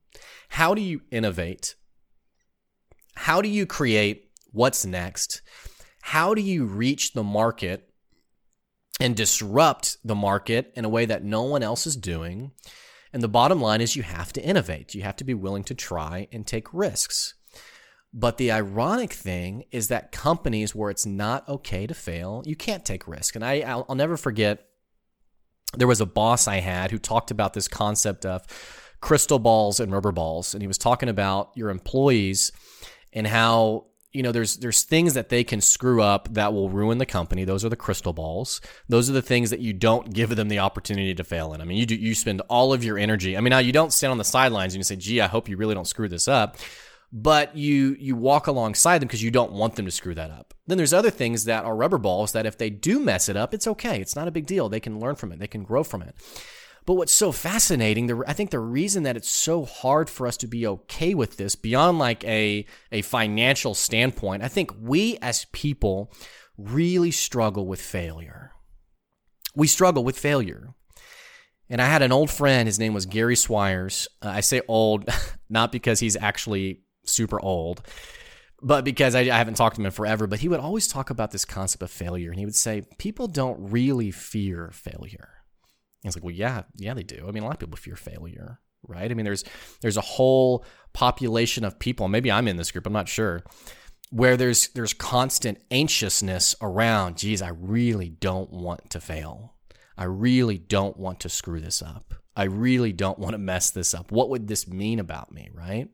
how 0.51 0.75
do 0.75 0.83
you 0.83 1.01
innovate? 1.11 1.77
How 3.15 3.41
do 3.41 3.49
you 3.49 3.65
create 3.65 4.31
what's 4.53 4.85
next? 4.85 5.43
How 6.03 6.35
do 6.35 6.43
you 6.43 6.65
reach 6.65 7.13
the 7.13 7.23
market 7.23 7.88
and 9.01 9.17
disrupt 9.17 9.97
the 10.05 10.15
market 10.15 10.73
in 10.75 10.85
a 10.85 10.89
way 10.89 11.07
that 11.07 11.25
no 11.25 11.43
one 11.43 11.63
else 11.63 11.87
is 11.87 11.97
doing? 11.97 12.53
And 13.13 13.23
the 13.23 13.29
bottom 13.29 13.61
line 13.61 13.81
is 13.81 13.97
you 13.97 14.03
have 14.03 14.33
to 14.35 14.43
innovate. 14.43 14.95
You 14.95 15.03
have 15.03 15.17
to 15.17 15.25
be 15.25 15.35
willing 15.35 15.65
to 15.65 15.75
try 15.75 16.29
and 16.33 16.47
take 16.47 16.73
risks. 16.75 17.35
But 18.13 18.39
the 18.39 18.51
ironic 18.51 19.13
thing 19.13 19.65
is 19.71 19.89
that 19.89 20.13
companies 20.13 20.75
where 20.75 20.91
it's 20.91 21.07
not 21.07 21.49
okay 21.49 21.87
to 21.87 21.95
fail, 21.95 22.43
you 22.47 22.57
can't 22.57 22.85
take 22.85 23.07
risk. 23.07 23.35
And 23.35 23.45
I, 23.45 23.61
I'll, 23.61 23.87
I'll 23.89 23.97
never 23.97 24.17
forget 24.17 24.67
there 25.77 25.87
was 25.87 26.01
a 26.01 26.07
boss 26.07 26.49
I 26.49 26.61
had 26.61 26.91
who 26.91 26.99
talked 26.99 27.31
about 27.31 27.53
this 27.53 27.69
concept 27.69 28.25
of 28.25 28.47
crystal 29.01 29.39
balls 29.39 29.79
and 29.79 29.93
rubber 29.93 30.13
balls. 30.13 30.55
And 30.55 30.63
he 30.63 30.67
was 30.67 30.79
talking 30.79 31.09
about 31.09 31.51
your 31.55 31.69
employees 31.69 32.51
and 33.13 33.27
how 33.27 33.87
you 34.13 34.23
know 34.23 34.33
there's 34.33 34.57
there's 34.57 34.83
things 34.83 35.15
that 35.15 35.29
they 35.29 35.45
can 35.45 35.61
screw 35.61 36.03
up 36.03 36.33
that 36.33 36.53
will 36.53 36.71
ruin 36.71 36.99
the 36.99 37.07
company 37.07 37.45
those 37.45 37.65
are 37.65 37.69
the 37.69 37.77
crystal 37.77 38.13
balls 38.13 38.61
those 38.89 39.11
are 39.11 39.13
the 39.13 39.23
things 39.23 39.51
that 39.51 39.61
you 39.61 39.73
don't 39.73 40.13
give 40.13 40.35
them 40.35 40.49
the 40.49 40.59
opportunity 40.59 41.15
to 41.15 41.25
fail 41.25 41.53
in 41.53 41.61
i 41.61 41.65
mean 41.65 41.77
you 41.77 41.87
do 41.87 41.95
you 41.95 42.15
spend 42.15 42.41
all 42.49 42.73
of 42.73 42.83
your 42.83 42.99
energy 42.99 43.37
i 43.37 43.41
mean 43.41 43.51
now 43.51 43.59
you 43.59 43.73
don't 43.73 43.93
stand 43.93 44.11
on 44.11 44.19
the 44.19 44.25
sidelines 44.25 44.75
and 44.75 44.81
you 44.81 44.85
say 44.85 44.97
gee 44.97 45.21
i 45.21 45.27
hope 45.27 45.49
you 45.49 45.57
really 45.57 45.75
don't 45.75 45.87
screw 45.87 46.09
this 46.09 46.27
up 46.27 46.57
but 47.13 47.57
you 47.57 47.97
you 47.99 48.17
walk 48.17 48.47
alongside 48.47 48.99
them 48.99 49.09
because 49.09 49.23
you 49.23 49.31
don't 49.31 49.53
want 49.53 49.77
them 49.77 49.87
to 49.87 49.91
screw 49.91 50.15
that 50.15 50.31
up. 50.31 50.55
Then 50.67 50.77
there's 50.77 50.93
other 50.93 51.11
things 51.11 51.45
that 51.45 51.65
are 51.65 51.75
rubber 51.75 51.99
balls 51.99 52.33
that 52.33 52.47
if 52.47 52.59
they 52.59 52.71
do 52.71 53.01
mess 53.01 53.29
it 53.29 53.37
up, 53.37 53.55
it's 53.55 53.67
okay. 53.67 54.01
It's 54.01 54.17
not 54.17 54.29
a 54.29 54.33
big 54.33 54.47
deal. 54.47 54.69
They 54.69 54.81
can 54.81 55.01
learn 55.01 55.15
from 55.15 55.33
it. 55.33 55.39
They 55.39 55.47
can 55.47 55.63
grow 55.63 55.83
from 55.83 56.03
it. 56.03 56.15
But 56.89 56.95
what's 56.95 57.13
so 57.13 57.33
fascinating, 57.33 58.07
the, 58.07 58.25
I 58.27 58.33
think 58.33 58.49
the 58.49 58.59
reason 58.59 59.03
that 59.03 59.15
it's 59.15 59.29
so 59.29 59.67
hard 59.67 60.09
for 60.09 60.27
us 60.27 60.39
to 60.39 60.47
be 60.47 60.67
okay 60.67 61.13
with 61.13 61.37
this 61.37 61.55
beyond 61.55 61.99
like 61.99 62.25
a 62.25 62.65
a 62.91 63.03
financial 63.03 63.75
standpoint, 63.75 64.43
I 64.43 64.49
think 64.49 64.73
we 64.81 65.19
as 65.21 65.45
people 65.53 66.11
really 66.57 67.11
struggle 67.11 67.67
with 67.67 67.79
failure. 67.79 68.53
We 69.55 69.67
struggle 69.67 70.03
with 70.03 70.19
failure. 70.19 70.71
And 71.69 71.83
I 71.83 71.85
had 71.85 72.01
an 72.01 72.11
old 72.11 72.31
friend, 72.31 72.67
his 72.67 72.79
name 72.79 72.95
was 72.95 73.05
Gary 73.05 73.35
Swires. 73.35 74.07
Uh, 74.23 74.29
I 74.29 74.41
say 74.41 74.63
old 74.67 75.11
not 75.51 75.73
because 75.73 76.01
he's 76.01 76.17
actually 76.17 76.85
super 77.05 77.39
old, 77.39 77.83
but 78.63 78.87
because 78.87 79.15
I, 79.15 79.21
I, 79.21 79.37
haven't 79.37 79.59
talked 79.59 79.77
to 79.77 79.83
him 79.83 79.87
in 79.87 79.93
forever. 79.93 80.27
But 80.27 80.39
he 80.39 80.49
would 80.49 80.61
always 80.61 80.89
talk 80.89 81.11
about 81.11 81.33
this 81.33 81.45
concept 81.45 81.83
of 81.83 81.91
failure, 81.91 82.31
and 82.31 82.39
he 82.39 82.47
would 82.47 82.57
say 82.57 82.85
people 82.97 83.27
don't 83.27 83.71
really 83.71 84.11
fear 84.11 84.71
failure. 84.73 85.38
It's 86.05 86.17
like, 86.17 86.25
well, 86.25 86.35
yeah, 86.35 86.63
yeah, 86.77 86.95
they 86.95 87.03
do. 87.03 87.27
I 87.29 87.33
mean, 87.33 87.43
a 87.43 87.47
lot 87.47 87.55
of 87.55 87.61
people 87.61 87.77
fear 87.77 87.97
failure, 87.97 88.61
right? 88.83 89.11
I 89.11 89.15
mean, 89.15 89.25
there's 89.25 89.45
there's 89.81 89.97
a 89.97 90.03
whole 90.03 90.65
population 90.93 91.65
of 91.65 91.79
people. 91.79 92.09
Maybe 92.09 92.31
I'm 92.31 92.49
in 92.49 92.57
this 92.57 92.71
group. 92.71 92.87
I'm 92.87 92.93
not 92.93 93.09
sure. 93.09 93.43
Where 94.11 94.37
there's 94.37 94.69
there's 94.69 94.95
constant 94.95 95.59
anxiousness 95.71 96.55
around. 96.63 97.19
Geez, 97.19 97.43
I 97.43 97.49
really 97.51 98.09
don't 98.09 98.51
want 98.51 98.91
to 98.91 99.01
fail. 99.01 99.55
I 99.97 100.05
really 100.05 100.59
don't 100.59 100.97
want 100.97 101.21
to 101.21 101.29
screw 101.29 101.61
this 101.61 101.83
up. 101.83 102.15
I 102.37 102.45
really 102.45 102.93
don't 102.93 103.19
want 103.19 103.33
to 103.33 103.39
mess 103.39 103.71
this 103.71 103.93
up. 103.93 104.13
What 104.13 104.31
would 104.31 104.47
this 104.47 104.69
mean 104.69 105.01
about 105.01 105.33
me, 105.33 105.51
right? 105.53 105.89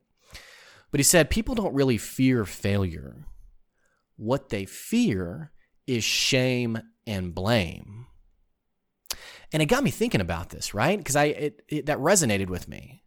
But 0.91 1.01
he 1.01 1.05
said 1.05 1.31
people 1.31 1.55
don't 1.55 1.75
really 1.75 1.97
fear 1.97 2.45
failure. 2.45 3.25
What 4.17 4.51
they 4.51 4.67
fear 4.67 5.53
is 5.87 6.05
shame 6.05 6.79
and 7.07 7.35
blame. 7.35 8.07
And 9.55 9.63
it 9.63 9.67
got 9.67 9.85
me 9.85 9.91
thinking 9.91 10.21
about 10.21 10.51
this, 10.51 10.75
right? 10.75 10.99
Because 10.99 11.17
I 11.17 11.25
it, 11.25 11.63
it, 11.69 11.87
that 11.87 11.99
resonated 11.99 12.49
with 12.49 12.69
me. 12.69 13.05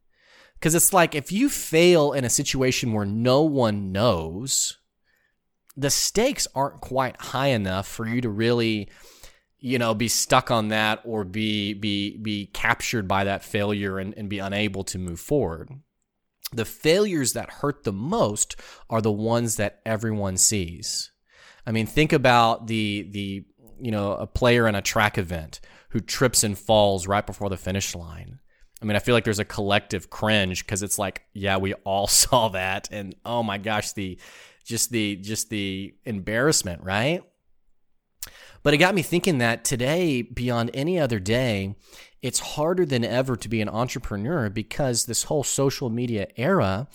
Because 0.54 0.74
it's 0.74 0.94
like 0.94 1.14
if 1.14 1.32
you 1.32 1.50
fail 1.50 2.14
in 2.14 2.26
a 2.26 2.30
situation 2.30 2.94
where 2.94 3.06
no 3.06 3.44
one 3.44 3.92
knows, 3.92 4.80
the 5.76 5.92
stakes 5.92 6.48
aren't 6.56 6.82
quite 6.82 7.22
high 7.22 7.50
enough 7.50 7.88
for 7.88 8.08
you 8.08 8.22
to 8.22 8.30
really, 8.30 8.90
you 9.60 9.78
know, 9.78 9.94
be 9.94 10.08
stuck 10.08 10.50
on 10.50 10.70
that 10.70 11.02
or 11.04 11.24
be 11.24 11.74
be 11.74 12.18
be 12.18 12.48
captured 12.48 13.08
by 13.08 13.26
that 13.26 13.44
failure 13.44 14.00
and, 14.00 14.16
and 14.16 14.30
be 14.30 14.40
unable 14.40 14.84
to 14.86 14.98
move 14.98 15.20
forward 15.20 15.70
the 16.54 16.66
failures 16.66 17.34
that 17.34 17.50
hurt 17.50 17.84
the 17.84 17.94
most 17.94 18.56
are 18.90 19.02
the 19.02 19.12
ones 19.12 19.58
that 19.58 19.82
everyone 19.86 20.38
sees. 20.38 21.12
I 21.66 21.72
mean, 21.72 21.86
think 21.86 22.14
about 22.14 22.68
the 22.68 23.08
the 23.12 23.46
you 23.80 23.92
know 23.92 24.14
a 24.14 24.28
player 24.28 24.68
in 24.68 24.76
a 24.76 24.82
track 24.82 25.18
event 25.18 25.60
who 25.90 26.00
trips 26.00 26.44
and 26.44 26.58
falls 26.58 27.08
right 27.08 27.26
before 27.26 27.50
the 27.50 27.58
finish 27.58 27.96
line. 27.96 28.40
I 28.82 28.86
mean, 28.86 28.96
I 28.96 29.00
feel 29.00 29.16
like 29.16 29.24
there's 29.24 29.40
a 29.40 29.46
collective 29.46 30.10
cringe 30.10 30.64
because 30.66 30.84
it's 30.84 31.00
like, 31.00 31.24
yeah, 31.34 31.58
we 31.58 31.74
all 31.74 32.08
saw 32.08 32.50
that, 32.50 32.88
and 32.92 33.16
oh 33.26 33.44
my 33.44 33.58
gosh, 33.58 33.94
the 33.94 34.20
just 34.66 34.92
the 34.92 35.16
just 35.16 35.50
the 35.50 35.96
embarrassment, 36.06 36.84
right? 36.84 37.24
But 38.64 38.74
it 38.74 38.78
got 38.78 38.96
me 38.96 39.02
thinking 39.02 39.38
that 39.38 39.64
today, 39.64 40.22
beyond 40.22 40.72
any 40.74 41.00
other 41.00 41.20
day, 41.20 41.76
it's 42.22 42.40
harder 42.40 42.86
than 42.86 43.06
ever 43.06 43.36
to 43.38 43.48
be 43.48 43.62
an 43.62 43.70
entrepreneur 43.70 44.50
because 44.50 45.06
this 45.06 45.24
whole 45.24 45.44
social 45.44 45.90
media 45.90 46.28
era, 46.36 46.88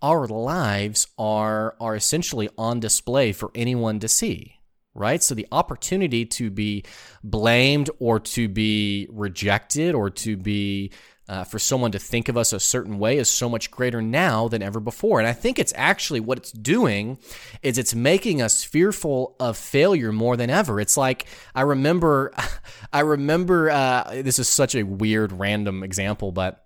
our 0.00 0.26
lives 0.26 1.08
are 1.18 1.76
are 1.80 1.96
essentially 1.96 2.48
on 2.56 2.80
display 2.80 3.32
for 3.32 3.50
anyone 3.54 3.98
to 4.00 4.08
see 4.08 4.57
right? 4.98 5.22
So 5.22 5.34
the 5.34 5.46
opportunity 5.52 6.26
to 6.26 6.50
be 6.50 6.84
blamed 7.22 7.90
or 7.98 8.20
to 8.20 8.48
be 8.48 9.06
rejected 9.10 9.94
or 9.94 10.10
to 10.10 10.36
be 10.36 10.92
uh, 11.28 11.44
for 11.44 11.58
someone 11.58 11.92
to 11.92 11.98
think 11.98 12.28
of 12.28 12.38
us 12.38 12.52
a 12.54 12.60
certain 12.60 12.98
way 12.98 13.18
is 13.18 13.28
so 13.30 13.48
much 13.48 13.70
greater 13.70 14.00
now 14.00 14.48
than 14.48 14.62
ever 14.62 14.80
before. 14.80 15.18
And 15.18 15.28
I 15.28 15.34
think 15.34 15.58
it's 15.58 15.74
actually 15.76 16.20
what 16.20 16.38
it's 16.38 16.52
doing 16.52 17.18
is 17.62 17.76
it's 17.76 17.94
making 17.94 18.40
us 18.40 18.64
fearful 18.64 19.36
of 19.38 19.56
failure 19.58 20.10
more 20.10 20.38
than 20.38 20.48
ever. 20.48 20.80
It's 20.80 20.96
like 20.96 21.26
I 21.54 21.62
remember, 21.62 22.32
I 22.92 23.00
remember. 23.00 23.70
Uh, 23.70 24.22
this 24.22 24.38
is 24.38 24.48
such 24.48 24.74
a 24.74 24.84
weird, 24.84 25.32
random 25.32 25.82
example, 25.82 26.32
but 26.32 26.64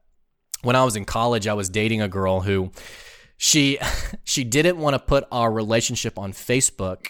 when 0.63 0.77
I 0.77 0.85
was 0.85 0.95
in 0.95 1.05
college, 1.05 1.49
I 1.49 1.55
was 1.55 1.69
dating 1.69 2.01
a 2.01 2.09
girl 2.09 2.41
who 2.41 2.71
she 3.37 3.79
she 4.25 4.45
didn't 4.45 4.79
want 4.79 4.95
to 4.95 5.01
put 5.01 5.25
our 5.33 5.51
relationship 5.51 6.19
on 6.19 6.33
Facebook 6.33 7.09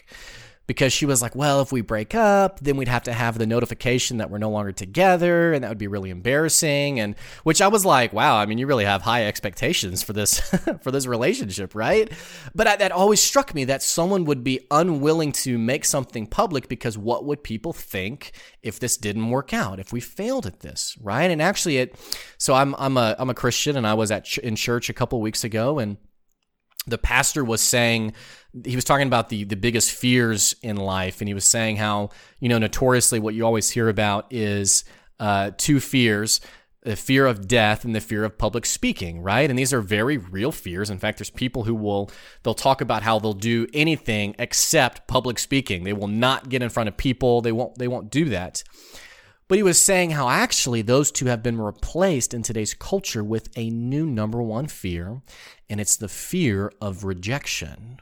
because 0.67 0.93
she 0.93 1.07
was 1.07 1.21
like, 1.21 1.35
well, 1.35 1.61
if 1.61 1.73
we 1.73 1.81
break 1.81 2.15
up, 2.15 2.61
then 2.61 2.77
we'd 2.77 2.89
have 2.89 3.03
to 3.05 3.13
have 3.13 3.37
the 3.37 3.47
notification 3.47 4.19
that 4.19 4.31
we're 4.31 4.39
no 4.39 4.51
longer 4.51 4.73
together, 4.73 5.53
and 5.53 5.65
that 5.65 5.69
would 5.69 5.79
be 5.79 5.89
really 5.89 6.11
embarrassing. 6.11 7.01
And 7.01 7.17
which 7.43 7.61
I 7.61 7.69
was 7.69 7.85
like, 7.85 8.13
wow, 8.13 8.37
I 8.37 8.47
mean, 8.47 8.59
you 8.59 8.67
really 8.67 8.85
have 8.85 9.03
high 9.03 9.27
expectations 9.27 10.03
for 10.03 10.13
this 10.13 10.41
for 10.83 10.91
this 10.91 11.07
relationship, 11.07 11.75
right? 11.75 12.11
But 12.55 12.67
I, 12.67 12.77
that 12.77 12.93
always 12.93 13.21
struck 13.21 13.55
me 13.55 13.65
that 13.65 13.83
someone 13.83 14.25
would 14.25 14.45
be 14.45 14.67
unwilling 14.71 15.33
to 15.33 15.59
make 15.59 15.85
something 15.85 16.27
public 16.27 16.69
because 16.69 16.97
what 16.97 17.25
would 17.25 17.43
people 17.43 17.73
think 17.73 18.33
if 18.63 18.79
this 18.79 18.97
didn't 18.97 19.31
work 19.31 19.53
out, 19.53 19.81
if 19.81 19.93
we 19.93 20.01
failed 20.01 20.47
at 20.47 20.61
this, 20.61 20.97
right? 21.01 21.31
And 21.31 21.43
actually, 21.43 21.79
it. 21.79 21.97
So 22.39 22.55
I'm 22.55 22.75
I'm 22.79 22.97
a 22.97 23.17
I'm 23.19 23.31
a 23.31 23.35
Christian, 23.35 23.77
and 23.77 23.87
I 23.87 23.95
was 23.95 24.11
at 24.11 24.25
ch- 24.25 24.39
in 24.39 24.57
church 24.57 24.89
a 24.89 24.95
couple 24.95 25.21
weeks 25.21 25.45
ago, 25.45 25.79
and 25.79 25.97
the 26.87 26.99
pastor 26.99 27.45
was 27.45 27.61
saying 27.61 28.13
he 28.65 28.77
was 28.77 28.85
talking 28.85 29.07
about 29.07 29.29
the 29.29 29.45
the 29.45 29.57
biggest 29.57 29.93
fears 29.93 30.55
in 30.63 30.77
life, 30.77 31.21
and 31.21 31.29
he 31.29 31.35
was 31.35 31.45
saying 31.45 31.77
how 31.77 32.11
you 32.41 32.49
know 32.49 32.59
notoriously 32.59 33.19
what 33.19 33.35
you 33.35 33.45
always 33.45 33.71
hear 33.71 33.89
about 33.89 34.27
is 34.31 34.85
uh, 35.21 35.53
two 35.57 35.81
fears. 35.81 36.41
The 36.85 36.97
fear 36.97 37.27
of 37.27 37.47
death 37.47 37.85
and 37.85 37.95
the 37.95 38.01
fear 38.01 38.25
of 38.25 38.37
public 38.37 38.67
speaking, 38.67 39.21
right? 39.21 39.49
And 39.49 39.57
these 39.57 39.73
are 39.73 39.81
very 39.81 40.17
real 40.17 40.51
fears. 40.51 40.91
In 40.91 40.99
fact, 40.99 41.19
there's 41.19 41.31
people 41.31 41.63
who 41.63 41.77
will 41.77 42.11
they'll 42.43 42.55
talk 42.55 42.81
about 42.81 43.05
how 43.05 43.21
they'll 43.21 43.35
do 43.35 43.69
anything 43.73 44.35
except 44.41 45.07
public 45.07 45.39
speaking. 45.39 45.85
They 45.85 45.93
will 45.93 46.09
not 46.09 46.49
get 46.49 46.61
in 46.61 46.71
front 46.71 46.89
of 46.89 46.97
people. 46.97 47.41
They 47.41 47.53
won't 47.53 47.79
they 47.79 47.87
won't 47.87 48.11
do 48.11 48.25
that. 48.31 48.65
But 49.49 49.59
he 49.59 49.63
was 49.63 49.81
saying 49.81 50.11
how 50.11 50.29
actually 50.29 50.83
those 50.83 51.11
two 51.11 51.27
have 51.27 51.43
been 51.43 51.61
replaced 51.61 52.33
in 52.33 52.43
today's 52.43 52.75
culture 52.75 53.23
with 53.23 53.49
a 53.57 53.71
new 53.71 54.07
number 54.07 54.41
one 54.43 54.67
fear, 54.67 55.21
and 55.69 55.81
it's 55.81 55.97
the 55.97 56.09
fear 56.09 56.73
of 56.81 57.05
rejection. 57.05 58.01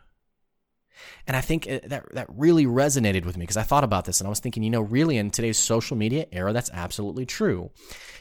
And 1.27 1.37
I 1.37 1.41
think 1.41 1.69
uh, 1.69 1.81
that 1.85 2.05
that 2.15 2.27
really 2.29 2.67
resonated 2.67 3.25
with 3.25 3.37
me 3.37 3.45
because 3.45 3.57
I 3.57 3.63
thought 3.63 3.85
about 3.85 4.05
this 4.05 4.21
and 4.21 4.27
I 4.27 4.31
was 4.31 4.41
thinking, 4.41 4.63
you 4.63 4.71
know, 4.71 4.81
really 4.81 5.17
in 5.17 5.31
today's 5.31 5.59
social 5.59 5.97
media 5.97 6.27
era, 6.33 6.53
that's 6.53 6.71
absolutely 6.73 7.27
true. 7.27 7.71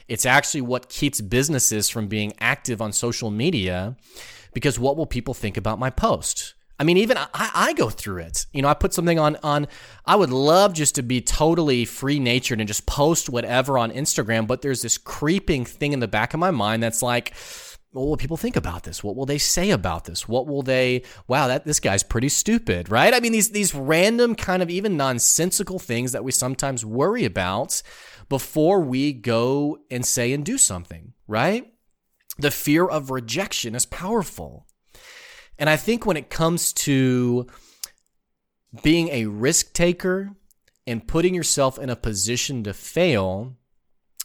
It's 0.07 0.25
actually 0.25 0.61
what 0.61 0.89
keeps 0.89 1.21
businesses 1.21 1.89
from 1.89 2.07
being 2.07 2.33
active 2.39 2.81
on 2.81 2.91
social 2.91 3.31
media 3.31 3.95
because 4.53 4.79
what 4.79 4.97
will 4.97 5.05
people 5.05 5.33
think 5.33 5.57
about 5.57 5.79
my 5.79 5.89
post? 5.89 6.55
I 6.79 6.85
mean, 6.85 6.97
even 6.97 7.17
I, 7.17 7.27
I 7.33 7.73
go 7.73 7.89
through 7.89 8.19
it. 8.19 8.45
You 8.53 8.61
know, 8.61 8.69
I 8.69 8.73
put 8.73 8.93
something 8.93 9.19
on 9.19 9.35
on. 9.43 9.67
I 10.05 10.15
would 10.15 10.31
love 10.31 10.73
just 10.73 10.95
to 10.95 11.03
be 11.03 11.19
totally 11.19 11.83
free 11.83 12.19
natured 12.19 12.61
and 12.61 12.67
just 12.67 12.85
post 12.85 13.29
whatever 13.29 13.77
on 13.77 13.91
Instagram, 13.91 14.47
but 14.47 14.61
there's 14.61 14.81
this 14.81 14.97
creeping 14.97 15.65
thing 15.65 15.91
in 15.91 15.99
the 15.99 16.07
back 16.07 16.33
of 16.33 16.39
my 16.39 16.51
mind 16.51 16.81
that's 16.81 17.01
like, 17.01 17.33
what 17.91 18.05
will 18.05 18.17
people 18.17 18.37
think 18.37 18.55
about 18.55 18.83
this? 18.83 19.03
What 19.03 19.15
will 19.15 19.25
they 19.25 19.39
say 19.39 19.71
about 19.71 20.05
this? 20.05 20.27
What 20.27 20.47
will 20.47 20.61
they, 20.61 21.03
wow, 21.27 21.47
that 21.47 21.65
this 21.65 21.79
guy's 21.79 22.03
pretty 22.03 22.29
stupid, 22.29 22.89
right? 22.89 23.13
I 23.13 23.19
mean, 23.19 23.31
these, 23.31 23.49
these 23.49 23.73
random 23.73 24.35
kind 24.35 24.61
of 24.61 24.69
even 24.69 24.95
nonsensical 24.95 25.79
things 25.79 26.11
that 26.11 26.23
we 26.23 26.31
sometimes 26.31 26.85
worry 26.85 27.25
about 27.25 27.81
before 28.29 28.79
we 28.79 29.11
go 29.11 29.79
and 29.89 30.05
say 30.05 30.33
and 30.33 30.45
do 30.45 30.57
something, 30.57 31.13
right? 31.27 31.73
The 32.37 32.51
fear 32.51 32.85
of 32.85 33.09
rejection 33.09 33.73
is 33.73 33.87
powerful. 33.87 34.67
And 35.59 35.69
I 35.69 35.75
think 35.75 36.05
when 36.05 36.17
it 36.17 36.29
comes 36.29 36.73
to 36.73 37.45
being 38.81 39.09
a 39.09 39.25
risk 39.25 39.73
taker 39.73 40.31
and 40.87 41.07
putting 41.07 41.35
yourself 41.35 41.77
in 41.77 41.89
a 41.89 41.95
position 41.95 42.63
to 42.63 42.73
fail, 42.73 43.57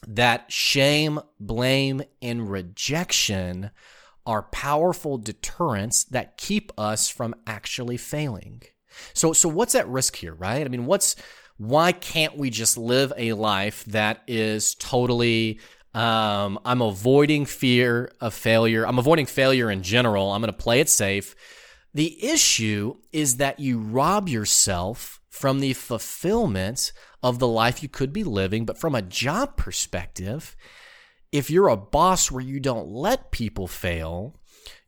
that 0.07 0.51
shame, 0.51 1.20
blame, 1.40 2.03
and 2.23 2.49
rejection 2.49 3.70
are 4.27 4.42
powerful 4.42 5.18
deterrents 5.18 6.05
that 6.05 6.37
keep 6.37 6.73
us 6.79 7.09
from 7.09 7.35
actually 7.47 7.97
failing. 7.97 8.62
So, 9.12 9.33
so 9.33 9.49
what's 9.49 9.75
at 9.75 9.88
risk 9.88 10.16
here, 10.16 10.35
right? 10.35 10.64
I 10.64 10.68
mean, 10.68 10.87
what's 10.87 11.16
why 11.57 11.92
can't 11.92 12.37
we 12.37 12.51
just 12.51 12.77
live 12.77 13.12
a 13.16 13.33
life 13.33 13.85
that 13.87 14.23
is 14.27 14.75
totally 14.75 15.61
um, 15.95 16.59
I'm 16.65 16.83
avoiding 16.83 17.47
fear 17.47 18.11
of 18.21 18.35
failure. 18.35 18.87
I'm 18.87 18.99
avoiding 18.99 19.27
failure 19.27 19.71
in 19.71 19.83
general. 19.83 20.33
I'm 20.33 20.41
going 20.41 20.53
to 20.53 20.59
play 20.59 20.81
it 20.81 20.89
safe. 20.89 21.35
The 21.95 22.25
issue 22.25 22.97
is 23.13 23.37
that 23.37 23.61
you 23.61 23.79
rob 23.79 24.29
yourself 24.29 25.21
from 25.31 25.61
the 25.61 25.73
fulfillment 25.73 26.93
of 27.23 27.39
the 27.39 27.49
life 27.49 27.83
you 27.83 27.89
could 27.89 28.13
be 28.13 28.25
living. 28.25 28.65
But 28.67 28.79
from 28.79 28.95
a 28.95 29.03
job 29.03 29.57
perspective, 29.57 30.57
if 31.31 31.51
you're 31.51 31.69
a 31.69 31.77
boss 31.77 32.31
where 32.31 32.43
you 32.43 32.59
don't 32.59 32.89
let 32.89 33.31
people 33.31 33.69
fail, 33.69 34.37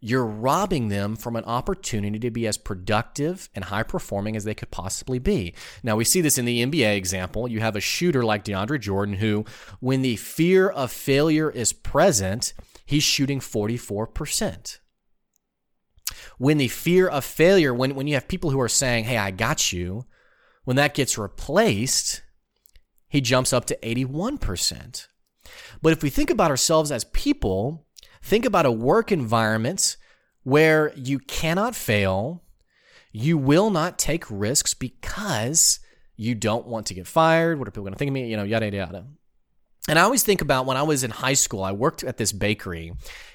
you're 0.01 0.27
robbing 0.27 0.89
them 0.89 1.17
from 1.17 1.37
an 1.37 1.45
opportunity 1.45 2.19
to 2.19 2.31
be 2.31 2.47
as 2.47 2.59
productive 2.59 3.49
and 3.55 3.65
high 3.65 3.83
performing 3.83 4.37
as 4.37 4.45
they 4.45 4.55
could 4.55 4.71
possibly 4.71 5.19
be. 5.19 5.55
Now, 5.83 5.97
we 5.97 6.05
see 6.05 6.21
this 6.21 6.39
in 6.39 6.45
the 6.45 6.65
NBA 6.65 6.97
example. 6.97 7.49
You 7.49 7.61
have 7.61 7.77
a 7.77 7.81
shooter 7.81 8.23
like 8.23 8.45
DeAndre 8.45 8.81
Jordan 8.81 9.17
who, 9.17 9.45
when 9.81 10.03
the 10.03 10.17
fear 10.17 10.69
of 10.69 10.93
failure 10.93 11.51
is 11.51 11.73
present, 11.73 12.53
he's 12.85 13.03
shooting 13.03 13.41
44%. 13.41 14.79
When 16.39 16.59
the 16.59 16.69
fear 16.69 17.09
of 17.09 17.25
failure, 17.25 17.73
when, 17.73 17.95
when 17.95 18.07
you 18.07 18.15
have 18.15 18.29
people 18.29 18.51
who 18.51 18.61
are 18.61 18.69
saying, 18.69 19.05
hey, 19.05 19.17
I 19.17 19.31
got 19.31 19.73
you, 19.73 20.05
when 20.65 20.77
that 20.77 20.95
gets 20.95 21.17
replaced, 21.17 22.23
he 23.09 23.21
jumps 23.21 23.53
up 23.53 23.65
to 23.67 23.79
81%. 23.83 25.09
But 25.81 25.93
if 25.93 26.03
we 26.03 26.11
think 26.11 26.29
about 26.29 26.51
ourselves 26.51 26.93
as 26.93 27.05
people, 27.05 27.86
think 28.23 28.45
about 28.45 28.67
a 28.67 28.73
work 28.73 29.13
environment 29.13 29.97
where 30.43 30.93
you 30.97 31.19
cannot 31.19 31.75
fail, 31.75 32.43
you 33.13 33.37
will 33.37 33.71
not 33.71 33.99
take 33.99 34.25
risks 34.31 34.75
because 34.75 35.81
you 36.17 36.35
don't 36.35 36.67
want 36.67 36.87
to 36.87 36.95
get 36.95 37.07
fired. 37.07 37.59
What 37.59 37.69
are 37.69 37.71
people 37.71 37.85
going 37.85 37.95
to 37.95 37.99
think 37.99 38.11
of 38.11 38.15
me? 38.15 38.29
You 38.29 38.37
know, 38.37 38.45
yada, 38.45 38.67
yada, 38.67 38.77
yada. 38.77 39.07
And 39.89 39.99
I 39.99 40.03
always 40.03 40.23
think 40.25 40.41
about 40.41 40.67
when 40.67 40.77
I 40.77 40.83
was 40.83 41.05
in 41.05 41.11
high 41.11 41.35
school, 41.35 41.63
I 41.63 41.73
worked 41.73 42.03
at 42.03 42.17
this 42.17 42.33
bakery 42.33 42.93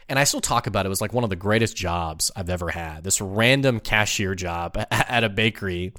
and 0.10 0.20
I 0.20 0.26
still 0.26 0.42
talk 0.42 0.68
about 0.68 0.86
it. 0.86 0.88
It 0.88 0.90
was 0.90 1.02
like 1.02 1.14
one 1.14 1.24
of 1.24 1.30
the 1.30 1.36
greatest 1.38 1.78
jobs 1.78 2.30
I've 2.36 2.50
ever 2.50 2.70
had. 2.70 3.04
This 3.04 3.22
random 3.22 3.80
cashier 3.80 4.36
job 4.36 4.78
at 4.92 5.24
a 5.24 5.30
bakery. 5.30 5.94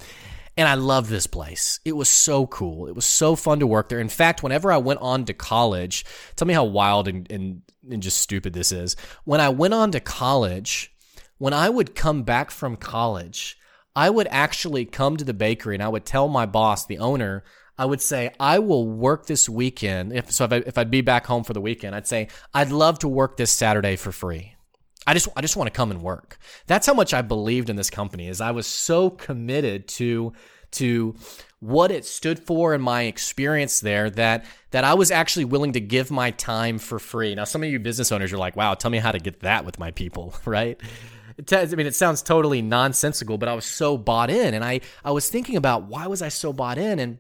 And 0.57 0.69
I 0.69 0.75
love 0.75 1.09
this 1.09 1.27
place. 1.27 1.81
It 1.85 1.97
was 1.97 2.09
so 2.09 2.47
cool. 2.47 2.87
It 2.87 2.95
was 2.95 3.07
so 3.07 3.37
fun 3.37 3.61
to 3.61 3.67
work 3.67 3.89
there. 3.89 4.01
In 4.01 4.11
fact, 4.11 4.43
whenever 4.43 4.71
I 4.71 4.77
went 4.77 5.01
on 5.01 5.25
to 5.25 5.33
college, 5.33 6.05
tell 6.37 6.47
me 6.47 6.55
how 6.55 6.65
wild 6.65 7.09
and, 7.09 7.31
and, 7.31 7.63
and 7.91 8.03
just 8.03 8.19
stupid 8.19 8.53
this 8.53 8.71
is. 8.71 8.95
When 9.25 9.41
I 9.41 9.49
went 9.49 9.73
on 9.73 9.93
to 9.93 10.01
college, 10.01 10.95
when 11.39 11.55
I 11.55 11.71
would 11.71 11.95
come 11.95 12.23
back 12.23 12.51
from 12.51 12.77
college, 12.77 13.57
I 13.97 14.11
would 14.11 14.29
actually 14.31 14.85
come 14.85 15.17
to 15.17 15.25
the 15.25 15.35
bakery 15.35 15.75
and 15.75 15.83
I 15.83 15.89
would 15.89 16.05
tell 16.05 16.29
my 16.29 16.47
boss, 16.47 16.85
the 16.85 16.99
owner, 16.99 17.45
I 17.79 17.87
would 17.87 18.03
say, 18.03 18.31
I 18.39 18.59
will 18.59 18.87
work 18.87 19.27
this 19.27 19.49
weekend. 19.49 20.13
If 20.13 20.31
so, 20.31 20.45
if, 20.45 20.53
I, 20.53 20.57
if 20.57 20.79
I'd 20.79 20.91
be 20.91 21.01
back 21.01 21.27
home 21.27 21.45
for 21.45 21.53
the 21.53 21.61
weekend, 21.61 21.95
I'd 21.95 22.07
say, 22.07 22.29
I'd 22.53 22.71
love 22.71 22.99
to 23.01 23.09
work 23.09 23.37
this 23.37 23.51
Saturday 23.51 23.97
for 23.97 24.13
free. 24.13 24.55
I 25.07 25.15
just 25.15 25.29
I 25.37 25.41
just 25.41 25.57
want 25.57 25.69
to 25.69 25.77
come 25.77 25.91
and 25.91 26.03
work. 26.03 26.39
That's 26.67 26.87
how 26.87 26.95
much 26.95 27.13
I 27.15 27.23
believed 27.23 27.71
in 27.71 27.77
this 27.77 27.91
company. 27.91 28.29
Is 28.29 28.41
I 28.41 28.51
was 28.53 28.67
so 28.67 29.11
committed 29.11 29.89
to 29.89 30.33
to 30.73 31.15
what 31.61 31.91
it 31.91 32.05
stood 32.05 32.39
for 32.41 32.75
and 32.75 32.83
my 32.83 33.03
experience 33.03 33.81
there 33.81 34.11
that 34.11 34.45
that 34.71 34.85
I 34.85 34.95
was 34.95 35.11
actually 35.11 35.45
willing 35.45 35.73
to 35.73 35.81
give 35.81 36.11
my 36.11 36.31
time 36.33 36.79
for 36.79 36.99
free. 36.99 37.35
Now 37.35 37.45
some 37.45 37.63
of 37.63 37.71
you 37.71 37.79
business 37.79 38.13
owners 38.13 38.33
are 38.33 38.39
like, 38.39 38.57
"Wow, 38.57 38.75
tell 38.75 38.91
me 38.91 38.99
how 38.99 39.13
to 39.13 39.19
get 39.19 39.41
that 39.41 39.65
with 39.65 39.79
my 39.79 39.91
people," 39.91 40.35
right? 40.45 40.81
I 41.51 41.67
mean, 41.67 41.87
it 41.87 41.95
sounds 41.95 42.23
totally 42.23 42.61
nonsensical, 42.61 43.39
but 43.39 43.49
I 43.49 43.55
was 43.55 43.65
so 43.65 43.97
bought 43.97 44.31
in 44.31 44.55
and 44.55 44.65
I 44.65 44.81
I 45.05 45.11
was 45.13 45.29
thinking 45.29 45.57
about 45.57 45.85
why 45.85 46.07
was 46.07 46.23
I 46.23 46.29
so 46.29 46.53
bought 46.53 46.79
in 46.79 46.99
and 46.99 47.19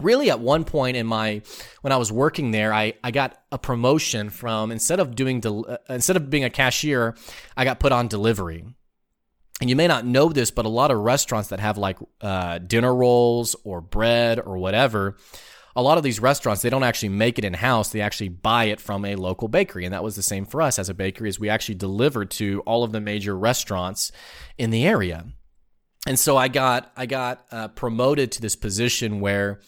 really 0.00 0.30
at 0.30 0.40
one 0.40 0.64
point 0.64 0.96
in 0.96 1.06
my 1.06 1.42
when 1.82 1.92
i 1.92 1.96
was 1.96 2.12
working 2.12 2.50
there 2.50 2.72
i, 2.72 2.94
I 3.02 3.10
got 3.10 3.38
a 3.50 3.58
promotion 3.58 4.30
from 4.30 4.70
instead 4.70 5.00
of 5.00 5.14
doing 5.14 5.40
del, 5.40 5.64
uh, 5.68 5.78
instead 5.88 6.16
of 6.16 6.30
being 6.30 6.44
a 6.44 6.50
cashier 6.50 7.16
i 7.56 7.64
got 7.64 7.80
put 7.80 7.92
on 7.92 8.08
delivery. 8.08 8.64
And 9.58 9.70
you 9.70 9.76
may 9.76 9.86
not 9.86 10.04
know 10.04 10.28
this 10.28 10.50
but 10.50 10.66
a 10.66 10.70
lot 10.70 10.90
of 10.90 10.98
restaurants 10.98 11.48
that 11.48 11.60
have 11.60 11.78
like 11.78 11.98
uh, 12.20 12.58
dinner 12.58 12.94
rolls 12.94 13.56
or 13.64 13.80
bread 13.80 14.38
or 14.38 14.58
whatever 14.58 15.16
a 15.74 15.82
lot 15.82 15.98
of 15.98 16.04
these 16.04 16.20
restaurants 16.20 16.62
they 16.62 16.70
don't 16.70 16.82
actually 16.82 17.10
make 17.10 17.38
it 17.38 17.44
in 17.44 17.54
house 17.54 17.90
they 17.90 18.00
actually 18.00 18.28
buy 18.28 18.64
it 18.64 18.80
from 18.80 19.04
a 19.04 19.16
local 19.16 19.48
bakery. 19.48 19.84
And 19.84 19.94
that 19.94 20.04
was 20.04 20.16
the 20.16 20.22
same 20.22 20.44
for 20.44 20.60
us 20.60 20.78
as 20.78 20.88
a 20.88 20.94
bakery 20.94 21.28
as 21.28 21.38
we 21.38 21.48
actually 21.48 21.76
delivered 21.76 22.30
to 22.32 22.60
all 22.60 22.84
of 22.84 22.92
the 22.92 23.00
major 23.00 23.36
restaurants 23.36 24.12
in 24.58 24.70
the 24.70 24.86
area. 24.86 25.24
And 26.06 26.18
so 26.18 26.36
i 26.36 26.48
got 26.48 26.92
i 26.96 27.06
got 27.06 27.46
uh, 27.50 27.68
promoted 27.68 28.32
to 28.32 28.42
this 28.42 28.56
position 28.56 29.20
where 29.20 29.60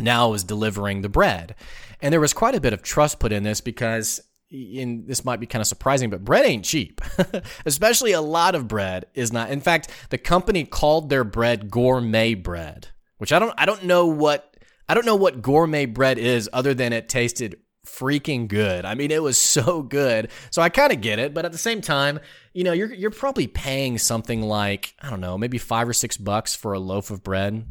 now 0.00 0.30
was 0.30 0.44
delivering 0.44 1.02
the 1.02 1.08
bread. 1.08 1.54
And 2.02 2.12
there 2.12 2.20
was 2.20 2.32
quite 2.32 2.54
a 2.54 2.60
bit 2.60 2.72
of 2.72 2.82
trust 2.82 3.20
put 3.20 3.32
in 3.32 3.42
this 3.42 3.60
because 3.60 4.20
and 4.52 5.06
this 5.06 5.24
might 5.24 5.38
be 5.38 5.46
kind 5.46 5.60
of 5.60 5.68
surprising, 5.68 6.10
but 6.10 6.24
bread 6.24 6.44
ain't 6.44 6.64
cheap. 6.64 7.00
Especially 7.66 8.12
a 8.12 8.20
lot 8.20 8.54
of 8.54 8.66
bread 8.66 9.06
is 9.14 9.32
not. 9.32 9.50
In 9.50 9.60
fact, 9.60 9.90
the 10.10 10.18
company 10.18 10.64
called 10.64 11.08
their 11.08 11.24
bread 11.24 11.70
gourmet 11.70 12.34
bread, 12.34 12.88
which 13.18 13.32
I 13.32 13.38
don't 13.38 13.54
I 13.56 13.66
don't 13.66 13.84
know 13.84 14.06
what 14.06 14.56
I 14.88 14.94
don't 14.94 15.06
know 15.06 15.16
what 15.16 15.42
gourmet 15.42 15.86
bread 15.86 16.18
is 16.18 16.50
other 16.52 16.74
than 16.74 16.92
it 16.92 17.08
tasted 17.08 17.60
freaking 17.86 18.48
good. 18.48 18.84
I 18.84 18.94
mean, 18.94 19.10
it 19.10 19.22
was 19.22 19.38
so 19.38 19.82
good. 19.82 20.30
So 20.50 20.62
I 20.62 20.68
kind 20.68 20.92
of 20.92 21.00
get 21.00 21.18
it, 21.18 21.32
but 21.32 21.44
at 21.44 21.52
the 21.52 21.58
same 21.58 21.80
time, 21.80 22.18
you 22.52 22.64
know, 22.64 22.72
you're 22.72 22.92
you're 22.92 23.10
probably 23.10 23.46
paying 23.46 23.98
something 23.98 24.42
like, 24.42 24.94
I 25.00 25.10
don't 25.10 25.20
know, 25.20 25.38
maybe 25.38 25.58
5 25.58 25.88
or 25.88 25.92
6 25.92 26.16
bucks 26.18 26.56
for 26.56 26.72
a 26.72 26.80
loaf 26.80 27.10
of 27.10 27.22
bread 27.22 27.66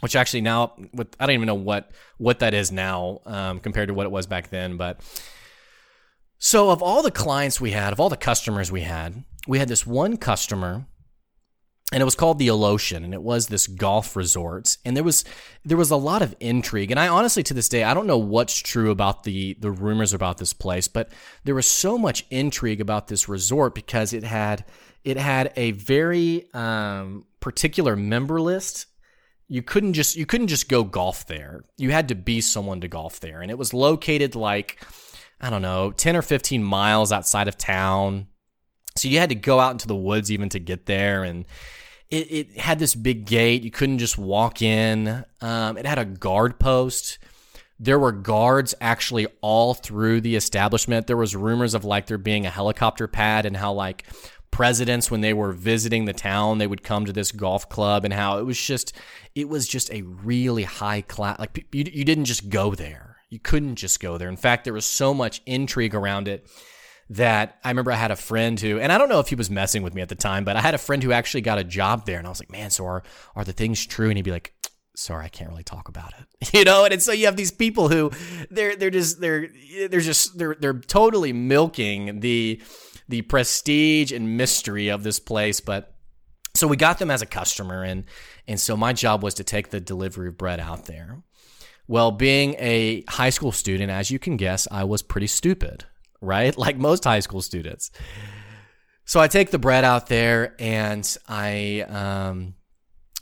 which 0.00 0.16
actually 0.16 0.42
now 0.42 0.74
with 0.92 1.16
I 1.18 1.26
don't 1.26 1.34
even 1.34 1.46
know 1.46 1.54
what 1.54 1.90
what 2.18 2.40
that 2.40 2.54
is 2.54 2.70
now 2.70 3.20
um, 3.26 3.60
compared 3.60 3.88
to 3.88 3.94
what 3.94 4.06
it 4.06 4.12
was 4.12 4.26
back 4.26 4.50
then. 4.50 4.76
But 4.76 5.00
so 6.38 6.70
of 6.70 6.82
all 6.82 7.02
the 7.02 7.10
clients 7.10 7.60
we 7.60 7.70
had, 7.70 7.92
of 7.92 8.00
all 8.00 8.08
the 8.10 8.16
customers 8.16 8.70
we 8.70 8.82
had, 8.82 9.24
we 9.48 9.58
had 9.58 9.68
this 9.68 9.86
one 9.86 10.18
customer, 10.18 10.86
and 11.92 12.02
it 12.02 12.04
was 12.04 12.14
called 12.14 12.38
the 12.38 12.48
Alotian, 12.48 13.04
and 13.04 13.14
it 13.14 13.22
was 13.22 13.46
this 13.46 13.66
golf 13.66 14.16
resort, 14.16 14.76
and 14.84 14.96
there 14.96 15.04
was 15.04 15.24
there 15.64 15.78
was 15.78 15.90
a 15.90 15.96
lot 15.96 16.20
of 16.20 16.36
intrigue. 16.40 16.90
And 16.90 17.00
I 17.00 17.08
honestly, 17.08 17.42
to 17.44 17.54
this 17.54 17.68
day, 17.68 17.82
I 17.82 17.94
don't 17.94 18.06
know 18.06 18.18
what's 18.18 18.58
true 18.58 18.90
about 18.90 19.24
the 19.24 19.56
the 19.60 19.70
rumors 19.70 20.12
about 20.12 20.36
this 20.36 20.52
place, 20.52 20.88
but 20.88 21.10
there 21.44 21.54
was 21.54 21.66
so 21.66 21.96
much 21.96 22.26
intrigue 22.30 22.82
about 22.82 23.08
this 23.08 23.28
resort 23.28 23.74
because 23.74 24.12
it 24.12 24.24
had 24.24 24.66
it 25.04 25.16
had 25.16 25.52
a 25.56 25.70
very 25.70 26.52
um, 26.52 27.24
particular 27.40 27.96
member 27.96 28.40
list 28.40 28.86
you 29.48 29.62
couldn't 29.62 29.92
just 29.92 30.16
you 30.16 30.26
couldn't 30.26 30.48
just 30.48 30.68
go 30.68 30.84
golf 30.84 31.26
there. 31.26 31.64
You 31.76 31.90
had 31.90 32.08
to 32.08 32.14
be 32.14 32.40
someone 32.40 32.80
to 32.80 32.88
golf 32.88 33.20
there, 33.20 33.40
and 33.40 33.50
it 33.50 33.58
was 33.58 33.72
located 33.72 34.34
like 34.34 34.84
I 35.40 35.50
don't 35.50 35.62
know, 35.62 35.92
ten 35.92 36.16
or 36.16 36.22
fifteen 36.22 36.62
miles 36.62 37.12
outside 37.12 37.48
of 37.48 37.56
town. 37.56 38.26
So 38.96 39.08
you 39.08 39.18
had 39.18 39.28
to 39.28 39.34
go 39.34 39.60
out 39.60 39.72
into 39.72 39.86
the 39.86 39.94
woods 39.94 40.32
even 40.32 40.48
to 40.50 40.58
get 40.58 40.86
there, 40.86 41.22
and 41.22 41.44
it, 42.10 42.32
it 42.32 42.58
had 42.58 42.78
this 42.78 42.94
big 42.94 43.26
gate. 43.26 43.62
You 43.62 43.70
couldn't 43.70 43.98
just 43.98 44.18
walk 44.18 44.62
in. 44.62 45.24
Um, 45.40 45.76
it 45.76 45.86
had 45.86 45.98
a 45.98 46.04
guard 46.04 46.58
post. 46.58 47.18
There 47.78 47.98
were 47.98 48.12
guards 48.12 48.74
actually 48.80 49.26
all 49.42 49.74
through 49.74 50.22
the 50.22 50.34
establishment. 50.34 51.06
There 51.06 51.16
was 51.16 51.36
rumors 51.36 51.74
of 51.74 51.84
like 51.84 52.06
there 52.06 52.16
being 52.16 52.46
a 52.46 52.50
helicopter 52.50 53.06
pad 53.06 53.44
and 53.44 53.54
how 53.54 53.74
like 53.74 54.06
presidents 54.50 55.10
when 55.10 55.20
they 55.20 55.32
were 55.32 55.52
visiting 55.52 56.04
the 56.04 56.12
town 56.12 56.58
they 56.58 56.66
would 56.66 56.82
come 56.82 57.04
to 57.04 57.12
this 57.12 57.32
golf 57.32 57.68
club 57.68 58.04
and 58.04 58.14
how 58.14 58.38
it 58.38 58.44
was 58.44 58.60
just 58.60 58.92
it 59.34 59.48
was 59.48 59.68
just 59.68 59.92
a 59.92 60.02
really 60.02 60.62
high 60.62 61.00
class 61.00 61.38
like 61.38 61.66
you, 61.72 61.84
you 61.92 62.04
didn't 62.04 62.24
just 62.24 62.48
go 62.48 62.74
there 62.74 63.16
you 63.28 63.38
couldn't 63.38 63.76
just 63.76 64.00
go 64.00 64.16
there 64.18 64.28
in 64.28 64.36
fact 64.36 64.64
there 64.64 64.72
was 64.72 64.86
so 64.86 65.12
much 65.12 65.42
intrigue 65.46 65.94
around 65.94 66.28
it 66.28 66.48
that 67.10 67.58
I 67.62 67.68
remember 67.68 67.92
I 67.92 67.96
had 67.96 68.10
a 68.10 68.16
friend 68.16 68.58
who, 68.58 68.80
and 68.80 68.90
I 68.90 68.98
don't 68.98 69.08
know 69.08 69.20
if 69.20 69.28
he 69.28 69.36
was 69.36 69.48
messing 69.48 69.82
with 69.82 69.94
me 69.94 70.02
at 70.02 70.08
the 70.08 70.16
time, 70.16 70.44
but 70.44 70.56
I 70.56 70.60
had 70.60 70.74
a 70.74 70.78
friend 70.78 71.02
who 71.02 71.12
actually 71.12 71.42
got 71.42 71.58
a 71.58 71.64
job 71.64 72.04
there, 72.04 72.18
and 72.18 72.26
I 72.26 72.30
was 72.30 72.40
like, 72.40 72.50
man, 72.50 72.70
so 72.70 72.84
are 72.84 73.02
are 73.36 73.44
the 73.44 73.52
things 73.52 73.86
true? 73.86 74.08
And 74.08 74.18
he'd 74.18 74.22
be 74.22 74.32
like, 74.32 74.54
sorry, 74.96 75.26
I 75.26 75.28
can't 75.28 75.50
really 75.50 75.62
talk 75.62 75.88
about 75.88 76.12
it. 76.18 76.26
You 76.52 76.64
know, 76.64 76.84
and 76.84 77.02
so 77.02 77.12
you 77.12 77.26
have 77.26 77.36
these 77.36 77.50
people 77.50 77.88
who 77.88 78.10
they're 78.50 78.76
they're 78.76 78.90
just 78.90 79.20
they're 79.20 79.48
they're 79.88 80.00
just 80.00 80.38
they're 80.38 80.54
they're 80.54 80.78
totally 80.78 81.32
milking 81.32 82.20
the 82.20 82.60
the 83.08 83.22
prestige 83.22 84.12
and 84.12 84.36
mystery 84.36 84.88
of 84.88 85.02
this 85.02 85.18
place, 85.18 85.60
but 85.60 85.94
so 86.54 86.66
we 86.66 86.76
got 86.76 86.98
them 86.98 87.10
as 87.10 87.22
a 87.22 87.26
customer 87.26 87.82
and 87.82 88.04
and 88.48 88.58
so 88.58 88.76
my 88.76 88.92
job 88.92 89.22
was 89.22 89.34
to 89.34 89.44
take 89.44 89.70
the 89.70 89.80
delivery 89.80 90.28
of 90.28 90.38
bread 90.38 90.60
out 90.60 90.86
there. 90.86 91.22
Well, 91.88 92.10
being 92.10 92.54
a 92.58 93.04
high 93.08 93.30
school 93.30 93.52
student, 93.52 93.90
as 93.90 94.10
you 94.10 94.18
can 94.18 94.36
guess, 94.36 94.66
I 94.70 94.84
was 94.84 95.02
pretty 95.02 95.28
stupid, 95.28 95.84
right? 96.20 96.56
Like 96.66 96.76
most 96.76 97.04
high 97.04 97.20
school 97.20 97.42
students. 97.42 97.90
So 99.04 99.20
I 99.20 99.28
take 99.28 99.50
the 99.50 99.58
bread 99.58 99.84
out 99.84 100.08
there 100.08 100.56
and 100.58 101.16
I 101.28 101.82
um 101.82 102.54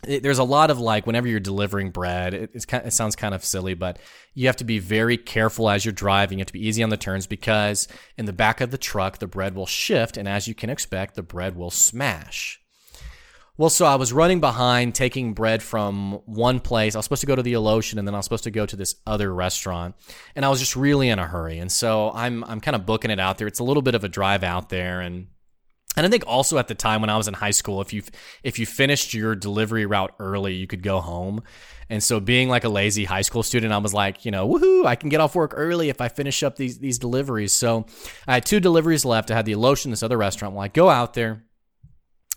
it, 0.08 0.22
there's 0.22 0.38
a 0.38 0.44
lot 0.44 0.70
of 0.70 0.78
like 0.78 1.06
whenever 1.06 1.28
you're 1.28 1.40
delivering 1.40 1.90
bread, 1.90 2.34
it, 2.34 2.66
kind, 2.66 2.86
it 2.86 2.92
sounds 2.92 3.16
kind 3.16 3.34
of 3.34 3.44
silly, 3.44 3.74
but 3.74 3.98
you 4.34 4.46
have 4.46 4.56
to 4.56 4.64
be 4.64 4.78
very 4.78 5.16
careful 5.16 5.68
as 5.68 5.84
you're 5.84 5.92
driving. 5.92 6.38
You 6.38 6.42
have 6.42 6.48
to 6.48 6.52
be 6.52 6.66
easy 6.66 6.82
on 6.82 6.90
the 6.90 6.96
turns 6.96 7.26
because 7.26 7.88
in 8.16 8.26
the 8.26 8.32
back 8.32 8.60
of 8.60 8.70
the 8.70 8.78
truck, 8.78 9.18
the 9.18 9.26
bread 9.26 9.54
will 9.54 9.66
shift, 9.66 10.16
and 10.16 10.28
as 10.28 10.48
you 10.48 10.54
can 10.54 10.70
expect, 10.70 11.14
the 11.14 11.22
bread 11.22 11.56
will 11.56 11.70
smash. 11.70 12.60
Well, 13.56 13.70
so 13.70 13.86
I 13.86 13.94
was 13.94 14.12
running 14.12 14.40
behind, 14.40 14.96
taking 14.96 15.32
bread 15.32 15.62
from 15.62 16.20
one 16.26 16.58
place. 16.58 16.96
I 16.96 16.98
was 16.98 17.04
supposed 17.04 17.20
to 17.20 17.26
go 17.28 17.36
to 17.36 17.42
the 17.42 17.52
Alotian, 17.52 17.98
and 17.98 18.08
then 18.08 18.14
I 18.14 18.18
was 18.18 18.26
supposed 18.26 18.44
to 18.44 18.50
go 18.50 18.66
to 18.66 18.74
this 18.74 18.96
other 19.06 19.32
restaurant, 19.32 19.94
and 20.34 20.44
I 20.44 20.48
was 20.48 20.58
just 20.58 20.74
really 20.74 21.08
in 21.08 21.20
a 21.20 21.26
hurry. 21.26 21.58
And 21.58 21.70
so 21.70 22.10
I'm 22.12 22.42
I'm 22.44 22.60
kind 22.60 22.74
of 22.74 22.84
booking 22.84 23.12
it 23.12 23.20
out 23.20 23.38
there. 23.38 23.46
It's 23.46 23.60
a 23.60 23.64
little 23.64 23.82
bit 23.82 23.94
of 23.94 24.02
a 24.02 24.08
drive 24.08 24.42
out 24.42 24.70
there, 24.70 25.00
and 25.00 25.28
and 25.96 26.06
I 26.06 26.08
think 26.08 26.24
also 26.26 26.58
at 26.58 26.68
the 26.68 26.74
time 26.74 27.00
when 27.00 27.10
I 27.10 27.16
was 27.16 27.28
in 27.28 27.34
high 27.34 27.50
school, 27.50 27.80
if 27.80 27.92
you 27.92 28.02
if 28.42 28.58
you 28.58 28.66
finished 28.66 29.14
your 29.14 29.34
delivery 29.34 29.86
route 29.86 30.14
early, 30.18 30.54
you 30.54 30.66
could 30.66 30.82
go 30.82 31.00
home. 31.00 31.42
And 31.90 32.02
so 32.02 32.18
being 32.18 32.48
like 32.48 32.64
a 32.64 32.68
lazy 32.68 33.04
high 33.04 33.22
school 33.22 33.42
student, 33.42 33.72
I 33.72 33.78
was 33.78 33.92
like, 33.92 34.24
you 34.24 34.30
know, 34.30 34.48
woohoo, 34.48 34.86
I 34.86 34.96
can 34.96 35.10
get 35.10 35.20
off 35.20 35.34
work 35.34 35.52
early 35.54 35.90
if 35.90 36.00
I 36.00 36.08
finish 36.08 36.42
up 36.42 36.56
these 36.56 36.78
these 36.78 36.98
deliveries. 36.98 37.52
So 37.52 37.86
I 38.26 38.34
had 38.34 38.46
two 38.46 38.60
deliveries 38.60 39.04
left. 39.04 39.30
I 39.30 39.36
had 39.36 39.46
the 39.46 39.52
Alotian, 39.52 39.90
this 39.90 40.02
other 40.02 40.18
restaurant. 40.18 40.54
Well, 40.54 40.64
I 40.64 40.68
go 40.68 40.88
out 40.88 41.14
there 41.14 41.44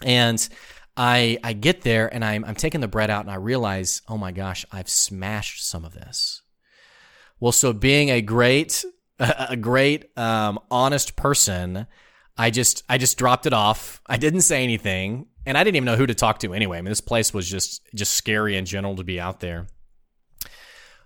and 0.03 0.47
I 0.95 1.37
I 1.43 1.53
get 1.53 1.81
there 1.81 2.13
and 2.13 2.23
I'm 2.23 2.45
I'm 2.45 2.55
taking 2.55 2.81
the 2.81 2.87
bread 2.87 3.09
out 3.09 3.21
and 3.21 3.31
I 3.31 3.35
realize, 3.35 4.01
oh 4.07 4.17
my 4.17 4.31
gosh, 4.31 4.65
I've 4.71 4.89
smashed 4.89 5.67
some 5.67 5.85
of 5.85 5.93
this. 5.93 6.41
Well, 7.39 7.51
so 7.51 7.73
being 7.73 8.09
a 8.09 8.21
great 8.21 8.83
a 9.19 9.57
great 9.57 10.17
um, 10.17 10.59
honest 10.69 11.15
person, 11.15 11.87
I 12.37 12.51
just 12.51 12.83
I 12.87 12.97
just 12.97 13.17
dropped 13.17 13.45
it 13.45 13.53
off. 13.53 14.01
I 14.05 14.17
didn't 14.17 14.41
say 14.41 14.63
anything, 14.63 15.27
and 15.45 15.57
I 15.57 15.63
didn't 15.63 15.77
even 15.77 15.85
know 15.85 15.95
who 15.95 16.05
to 16.05 16.13
talk 16.13 16.39
to 16.39 16.53
anyway. 16.53 16.77
I 16.77 16.81
mean, 16.81 16.91
this 16.91 17.01
place 17.01 17.33
was 17.33 17.49
just 17.49 17.81
just 17.95 18.13
scary 18.13 18.55
in 18.55 18.65
general 18.65 18.95
to 18.95 19.03
be 19.03 19.19
out 19.19 19.39
there. 19.39 19.67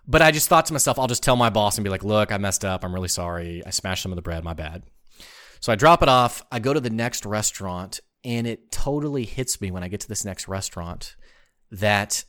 But 0.07 0.21
I 0.21 0.31
just 0.31 0.49
thought 0.49 0.65
to 0.65 0.73
myself, 0.73 0.99
I'll 0.99 1.07
just 1.07 1.23
tell 1.23 1.35
my 1.35 1.49
boss 1.49 1.77
and 1.77 1.83
be 1.83 1.89
like, 1.89 2.03
"Look, 2.03 2.31
I 2.31 2.37
messed 2.37 2.65
up. 2.65 2.83
I'm 2.83 2.93
really 2.93 3.07
sorry. 3.07 3.63
I 3.65 3.69
smashed 3.69 4.03
some 4.03 4.11
of 4.11 4.17
the 4.17 4.21
bread. 4.21 4.43
My 4.43 4.53
bad." 4.53 4.83
So 5.59 5.71
I 5.71 5.75
drop 5.75 6.01
it 6.01 6.09
off. 6.09 6.43
I 6.51 6.59
go 6.59 6.73
to 6.73 6.81
the 6.81 6.89
next 6.89 7.25
restaurant, 7.25 7.99
and 8.23 8.45
it 8.47 8.71
totally 8.71 9.25
hits 9.25 9.61
me 9.61 9.71
when 9.71 9.83
I 9.83 9.87
get 9.87 10.01
to 10.01 10.07
this 10.07 10.25
next 10.25 10.47
restaurant 10.47 11.15
that 11.69 12.25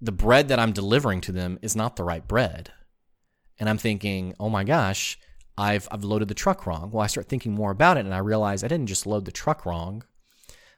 the 0.00 0.12
bread 0.12 0.48
that 0.48 0.58
I'm 0.58 0.72
delivering 0.72 1.20
to 1.22 1.32
them 1.32 1.58
is 1.60 1.76
not 1.76 1.96
the 1.96 2.04
right 2.04 2.26
bread. 2.26 2.72
And 3.58 3.68
I'm 3.68 3.76
thinking, 3.76 4.34
"Oh 4.40 4.48
my 4.48 4.64
gosh." 4.64 5.18
I've, 5.58 5.88
I've 5.90 6.04
loaded 6.04 6.28
the 6.28 6.34
truck 6.34 6.66
wrong. 6.66 6.90
Well, 6.92 7.02
I 7.02 7.08
start 7.08 7.28
thinking 7.28 7.52
more 7.52 7.72
about 7.72 7.96
it 7.96 8.06
and 8.06 8.14
I 8.14 8.18
realize 8.18 8.62
I 8.62 8.68
didn't 8.68 8.86
just 8.86 9.06
load 9.06 9.24
the 9.24 9.32
truck 9.32 9.66
wrong. 9.66 10.04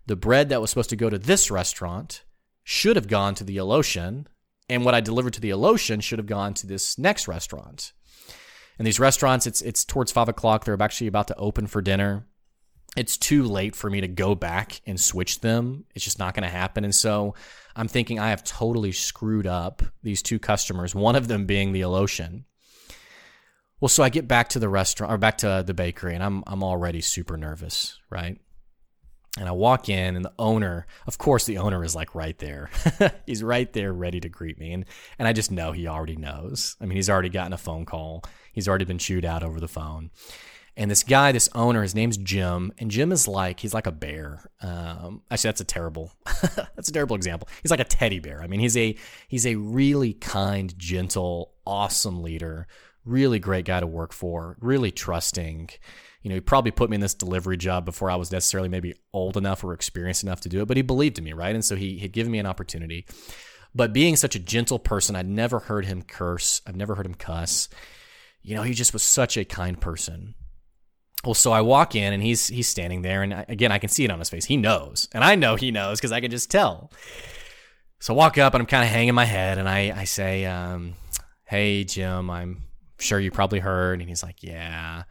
The 0.06 0.16
bread 0.16 0.48
that 0.48 0.60
was 0.60 0.70
supposed 0.70 0.90
to 0.90 0.96
go 0.96 1.10
to 1.10 1.18
this 1.18 1.50
restaurant 1.50 2.24
should 2.64 2.96
have 2.96 3.06
gone 3.06 3.34
to 3.34 3.44
the 3.44 3.58
Alotian, 3.58 4.26
and 4.68 4.84
what 4.84 4.94
I 4.94 5.00
delivered 5.00 5.34
to 5.34 5.40
the 5.40 5.50
Alotian 5.50 6.02
should 6.02 6.18
have 6.18 6.26
gone 6.26 6.54
to 6.54 6.66
this 6.66 6.98
next 6.98 7.28
restaurant. 7.28 7.92
And 8.78 8.86
these 8.86 8.98
restaurants, 8.98 9.46
it's 9.46 9.60
it's 9.60 9.84
towards 9.84 10.10
five 10.10 10.28
o'clock. 10.28 10.64
They're 10.64 10.80
actually 10.80 11.08
about 11.08 11.28
to 11.28 11.36
open 11.36 11.66
for 11.66 11.82
dinner. 11.82 12.26
It's 12.96 13.16
too 13.16 13.44
late 13.44 13.76
for 13.76 13.90
me 13.90 14.00
to 14.00 14.08
go 14.08 14.34
back 14.34 14.80
and 14.86 14.98
switch 14.98 15.40
them. 15.40 15.84
It's 15.94 16.04
just 16.04 16.18
not 16.18 16.34
going 16.34 16.44
to 16.44 16.48
happen. 16.48 16.84
And 16.84 16.94
so 16.94 17.34
I'm 17.76 17.88
thinking 17.88 18.18
I 18.18 18.30
have 18.30 18.42
totally 18.42 18.92
screwed 18.92 19.46
up 19.46 19.82
these 20.02 20.22
two 20.22 20.38
customers. 20.38 20.94
One 20.94 21.14
of 21.14 21.28
them 21.28 21.46
being 21.46 21.72
the 21.72 21.82
Alotian. 21.82 22.44
Well, 23.80 23.88
so 23.88 24.02
I 24.02 24.10
get 24.10 24.28
back 24.28 24.50
to 24.50 24.58
the 24.58 24.68
restaurant 24.68 25.12
or 25.12 25.18
back 25.18 25.38
to 25.38 25.64
the 25.66 25.74
bakery, 25.74 26.14
and 26.14 26.22
I'm 26.22 26.44
I'm 26.46 26.62
already 26.62 27.00
super 27.00 27.36
nervous, 27.36 27.98
right? 28.10 28.38
And 29.38 29.48
I 29.48 29.52
walk 29.52 29.88
in, 29.88 30.16
and 30.16 30.24
the 30.24 30.32
owner, 30.38 30.86
of 31.06 31.16
course, 31.16 31.44
the 31.44 31.58
owner 31.58 31.82
is 31.84 31.94
like 31.94 32.14
right 32.14 32.36
there. 32.38 32.68
he's 33.26 33.42
right 33.42 33.72
there, 33.72 33.92
ready 33.92 34.20
to 34.20 34.28
greet 34.28 34.58
me, 34.58 34.72
and 34.72 34.84
and 35.18 35.26
I 35.26 35.32
just 35.32 35.50
know 35.50 35.72
he 35.72 35.86
already 35.86 36.16
knows. 36.16 36.76
I 36.80 36.84
mean, 36.84 36.96
he's 36.96 37.08
already 37.08 37.30
gotten 37.30 37.54
a 37.54 37.58
phone 37.58 37.86
call. 37.86 38.22
He's 38.52 38.68
already 38.68 38.84
been 38.84 38.98
chewed 38.98 39.24
out 39.24 39.42
over 39.42 39.60
the 39.60 39.68
phone. 39.68 40.10
And 40.76 40.90
this 40.90 41.02
guy, 41.02 41.32
this 41.32 41.48
owner, 41.54 41.82
his 41.82 41.94
name's 41.94 42.16
Jim, 42.16 42.72
and 42.78 42.90
Jim 42.90 43.12
is 43.12 43.26
like 43.26 43.60
he's 43.60 43.74
like 43.74 43.86
a 43.86 43.92
bear. 43.92 44.44
Um, 44.60 45.22
actually, 45.30 45.48
that's 45.48 45.60
a 45.62 45.64
terrible, 45.64 46.12
that's 46.76 46.88
a 46.88 46.92
terrible 46.92 47.16
example. 47.16 47.48
He's 47.62 47.70
like 47.70 47.80
a 47.80 47.84
teddy 47.84 48.18
bear. 48.18 48.42
I 48.42 48.46
mean, 48.46 48.60
he's 48.60 48.76
a 48.76 48.94
he's 49.28 49.46
a 49.46 49.54
really 49.56 50.12
kind, 50.12 50.76
gentle, 50.78 51.52
awesome 51.66 52.22
leader 52.22 52.66
really 53.10 53.38
great 53.38 53.64
guy 53.64 53.80
to 53.80 53.86
work 53.86 54.12
for, 54.12 54.56
really 54.60 54.90
trusting. 54.90 55.70
You 56.22 56.28
know, 56.28 56.34
he 56.36 56.40
probably 56.40 56.70
put 56.70 56.90
me 56.90 56.94
in 56.94 57.00
this 57.00 57.14
delivery 57.14 57.56
job 57.56 57.84
before 57.84 58.10
I 58.10 58.16
was 58.16 58.30
necessarily 58.30 58.68
maybe 58.68 58.94
old 59.12 59.36
enough 59.36 59.64
or 59.64 59.72
experienced 59.72 60.22
enough 60.22 60.40
to 60.42 60.48
do 60.48 60.62
it, 60.62 60.68
but 60.68 60.76
he 60.76 60.82
believed 60.82 61.18
in 61.18 61.24
me, 61.24 61.32
right? 61.32 61.54
And 61.54 61.64
so 61.64 61.76
he 61.76 61.98
had 61.98 62.12
given 62.12 62.30
me 62.32 62.38
an 62.38 62.46
opportunity. 62.46 63.06
But 63.74 63.92
being 63.92 64.16
such 64.16 64.34
a 64.34 64.40
gentle 64.40 64.78
person, 64.78 65.16
I'd 65.16 65.28
never 65.28 65.60
heard 65.60 65.86
him 65.86 66.02
curse. 66.02 66.60
I've 66.66 66.76
never 66.76 66.94
heard 66.94 67.06
him 67.06 67.14
cuss. 67.14 67.68
You 68.42 68.54
know, 68.54 68.62
he 68.62 68.74
just 68.74 68.92
was 68.92 69.02
such 69.02 69.36
a 69.36 69.44
kind 69.44 69.80
person. 69.80 70.34
Well, 71.24 71.34
so 71.34 71.52
I 71.52 71.60
walk 71.60 71.94
in 71.94 72.12
and 72.12 72.22
he's 72.22 72.46
he's 72.48 72.68
standing 72.68 73.02
there, 73.02 73.22
and 73.22 73.34
I, 73.34 73.44
again 73.48 73.72
I 73.72 73.78
can 73.78 73.90
see 73.90 74.04
it 74.04 74.10
on 74.10 74.18
his 74.18 74.30
face. 74.30 74.46
He 74.46 74.56
knows, 74.56 75.06
and 75.12 75.22
I 75.22 75.34
know 75.34 75.54
he 75.54 75.70
knows 75.70 75.98
because 75.98 76.12
I 76.12 76.20
can 76.20 76.30
just 76.30 76.50
tell. 76.50 76.90
So 78.00 78.14
I 78.14 78.16
walk 78.16 78.38
up 78.38 78.54
and 78.54 78.62
I'm 78.62 78.66
kind 78.66 78.82
of 78.82 78.88
hanging 78.88 79.14
my 79.14 79.26
head, 79.26 79.58
and 79.58 79.68
I 79.68 79.92
I 79.94 80.04
say, 80.04 80.46
um, 80.46 80.94
"Hey 81.44 81.84
Jim, 81.84 82.30
I'm 82.30 82.62
sure 83.00 83.20
you 83.20 83.30
probably 83.30 83.58
heard. 83.58 84.00
And 84.00 84.08
he's 84.08 84.22
like, 84.22 84.42
yeah. 84.42 85.04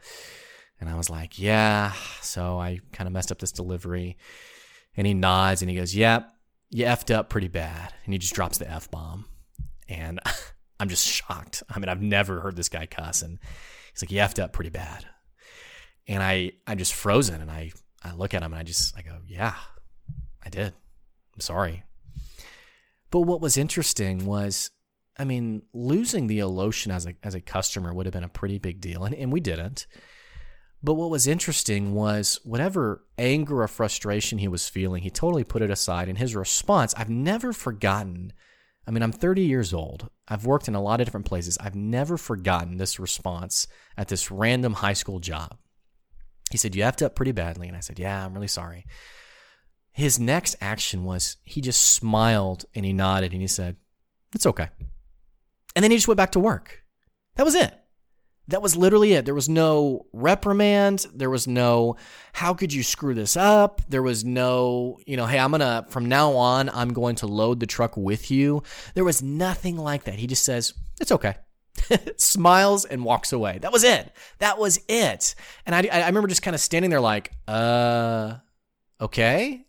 And 0.80 0.88
I 0.88 0.96
was 0.96 1.10
like, 1.10 1.38
yeah. 1.38 1.92
So 2.22 2.58
I 2.58 2.80
kind 2.92 3.06
of 3.06 3.12
messed 3.12 3.30
up 3.30 3.38
this 3.38 3.52
delivery. 3.52 4.16
And 4.96 5.06
he 5.06 5.14
nods 5.14 5.62
and 5.62 5.70
he 5.70 5.76
goes, 5.76 5.94
yep, 5.94 6.32
you 6.70 6.84
effed 6.84 7.14
up 7.14 7.28
pretty 7.28 7.48
bad. 7.48 7.92
And 8.04 8.14
he 8.14 8.18
just 8.18 8.34
drops 8.34 8.58
the 8.58 8.70
F 8.70 8.90
bomb. 8.90 9.26
And 9.88 10.20
I'm 10.80 10.88
just 10.88 11.06
shocked. 11.06 11.62
I 11.68 11.78
mean, 11.78 11.88
I've 11.88 12.02
never 12.02 12.40
heard 12.40 12.56
this 12.56 12.68
guy 12.68 12.86
cuss. 12.86 13.22
And 13.22 13.38
he's 13.92 14.02
like, 14.02 14.10
you 14.10 14.18
effed 14.18 14.42
up 14.42 14.52
pretty 14.52 14.70
bad. 14.70 15.04
And 16.08 16.22
I, 16.22 16.52
I'm 16.66 16.78
just 16.78 16.94
frozen. 16.94 17.40
And 17.40 17.50
I, 17.50 17.72
I 18.02 18.14
look 18.14 18.34
at 18.34 18.42
him 18.42 18.52
and 18.52 18.58
I 18.58 18.62
just, 18.62 18.96
I 18.96 19.02
go, 19.02 19.18
yeah, 19.26 19.54
I 20.44 20.48
did. 20.48 20.72
I'm 21.34 21.40
sorry. 21.40 21.84
But 23.10 23.20
what 23.20 23.40
was 23.40 23.56
interesting 23.56 24.24
was 24.24 24.70
I 25.20 25.24
mean, 25.24 25.60
losing 25.74 26.28
the 26.28 26.38
Alotian 26.38 26.90
as 26.90 27.04
a 27.06 27.14
as 27.22 27.34
a 27.34 27.42
customer 27.42 27.92
would 27.92 28.06
have 28.06 28.14
been 28.14 28.24
a 28.24 28.28
pretty 28.28 28.56
big 28.58 28.80
deal, 28.80 29.04
and, 29.04 29.14
and 29.14 29.30
we 29.30 29.38
didn't. 29.38 29.86
But 30.82 30.94
what 30.94 31.10
was 31.10 31.26
interesting 31.26 31.92
was 31.92 32.40
whatever 32.42 33.04
anger 33.18 33.62
or 33.62 33.68
frustration 33.68 34.38
he 34.38 34.48
was 34.48 34.66
feeling, 34.66 35.02
he 35.02 35.10
totally 35.10 35.44
put 35.44 35.60
it 35.60 35.70
aside. 35.70 36.08
And 36.08 36.16
his 36.16 36.34
response, 36.34 36.94
I've 36.96 37.10
never 37.10 37.52
forgotten. 37.52 38.32
I 38.86 38.90
mean, 38.90 39.02
I'm 39.02 39.12
30 39.12 39.42
years 39.42 39.74
old. 39.74 40.08
I've 40.26 40.46
worked 40.46 40.68
in 40.68 40.74
a 40.74 40.80
lot 40.80 41.02
of 41.02 41.06
different 41.06 41.26
places. 41.26 41.58
I've 41.60 41.74
never 41.74 42.16
forgotten 42.16 42.78
this 42.78 42.98
response 42.98 43.68
at 43.98 44.08
this 44.08 44.30
random 44.30 44.72
high 44.72 44.94
school 44.94 45.20
job. 45.20 45.58
He 46.50 46.56
said, 46.56 46.74
You 46.74 46.82
effed 46.84 47.04
up 47.04 47.14
pretty 47.14 47.32
badly. 47.32 47.68
And 47.68 47.76
I 47.76 47.80
said, 47.80 47.98
Yeah, 47.98 48.24
I'm 48.24 48.32
really 48.32 48.48
sorry. 48.48 48.86
His 49.92 50.18
next 50.18 50.56
action 50.62 51.04
was 51.04 51.36
he 51.44 51.60
just 51.60 51.90
smiled 51.90 52.64
and 52.74 52.86
he 52.86 52.94
nodded 52.94 53.32
and 53.32 53.42
he 53.42 53.48
said, 53.48 53.76
It's 54.34 54.46
okay. 54.46 54.70
And 55.74 55.82
then 55.82 55.90
he 55.90 55.96
just 55.96 56.08
went 56.08 56.18
back 56.18 56.32
to 56.32 56.40
work. 56.40 56.82
That 57.36 57.44
was 57.44 57.54
it. 57.54 57.74
That 58.48 58.62
was 58.62 58.76
literally 58.76 59.12
it. 59.12 59.26
There 59.26 59.34
was 59.34 59.48
no 59.48 60.06
reprimand. 60.12 61.06
There 61.14 61.30
was 61.30 61.46
no, 61.46 61.96
how 62.32 62.52
could 62.52 62.72
you 62.72 62.82
screw 62.82 63.14
this 63.14 63.36
up? 63.36 63.80
There 63.88 64.02
was 64.02 64.24
no, 64.24 64.98
you 65.06 65.16
know, 65.16 65.26
hey, 65.26 65.38
I'm 65.38 65.50
going 65.50 65.60
to, 65.60 65.86
from 65.88 66.06
now 66.06 66.32
on, 66.32 66.68
I'm 66.68 66.92
going 66.92 67.14
to 67.16 67.28
load 67.28 67.60
the 67.60 67.66
truck 67.66 67.96
with 67.96 68.30
you. 68.30 68.64
There 68.94 69.04
was 69.04 69.22
nothing 69.22 69.76
like 69.76 70.04
that. 70.04 70.16
He 70.16 70.26
just 70.26 70.42
says, 70.42 70.74
it's 71.00 71.12
okay. 71.12 71.36
Smiles 72.16 72.84
and 72.84 73.04
walks 73.04 73.32
away. 73.32 73.58
That 73.58 73.72
was 73.72 73.84
it. 73.84 74.10
That 74.38 74.58
was 74.58 74.80
it. 74.88 75.36
And 75.64 75.74
I, 75.74 75.88
I 75.92 76.06
remember 76.06 76.26
just 76.26 76.42
kind 76.42 76.54
of 76.56 76.60
standing 76.60 76.90
there 76.90 77.00
like, 77.00 77.30
uh, 77.46 78.34
okay. 79.00 79.64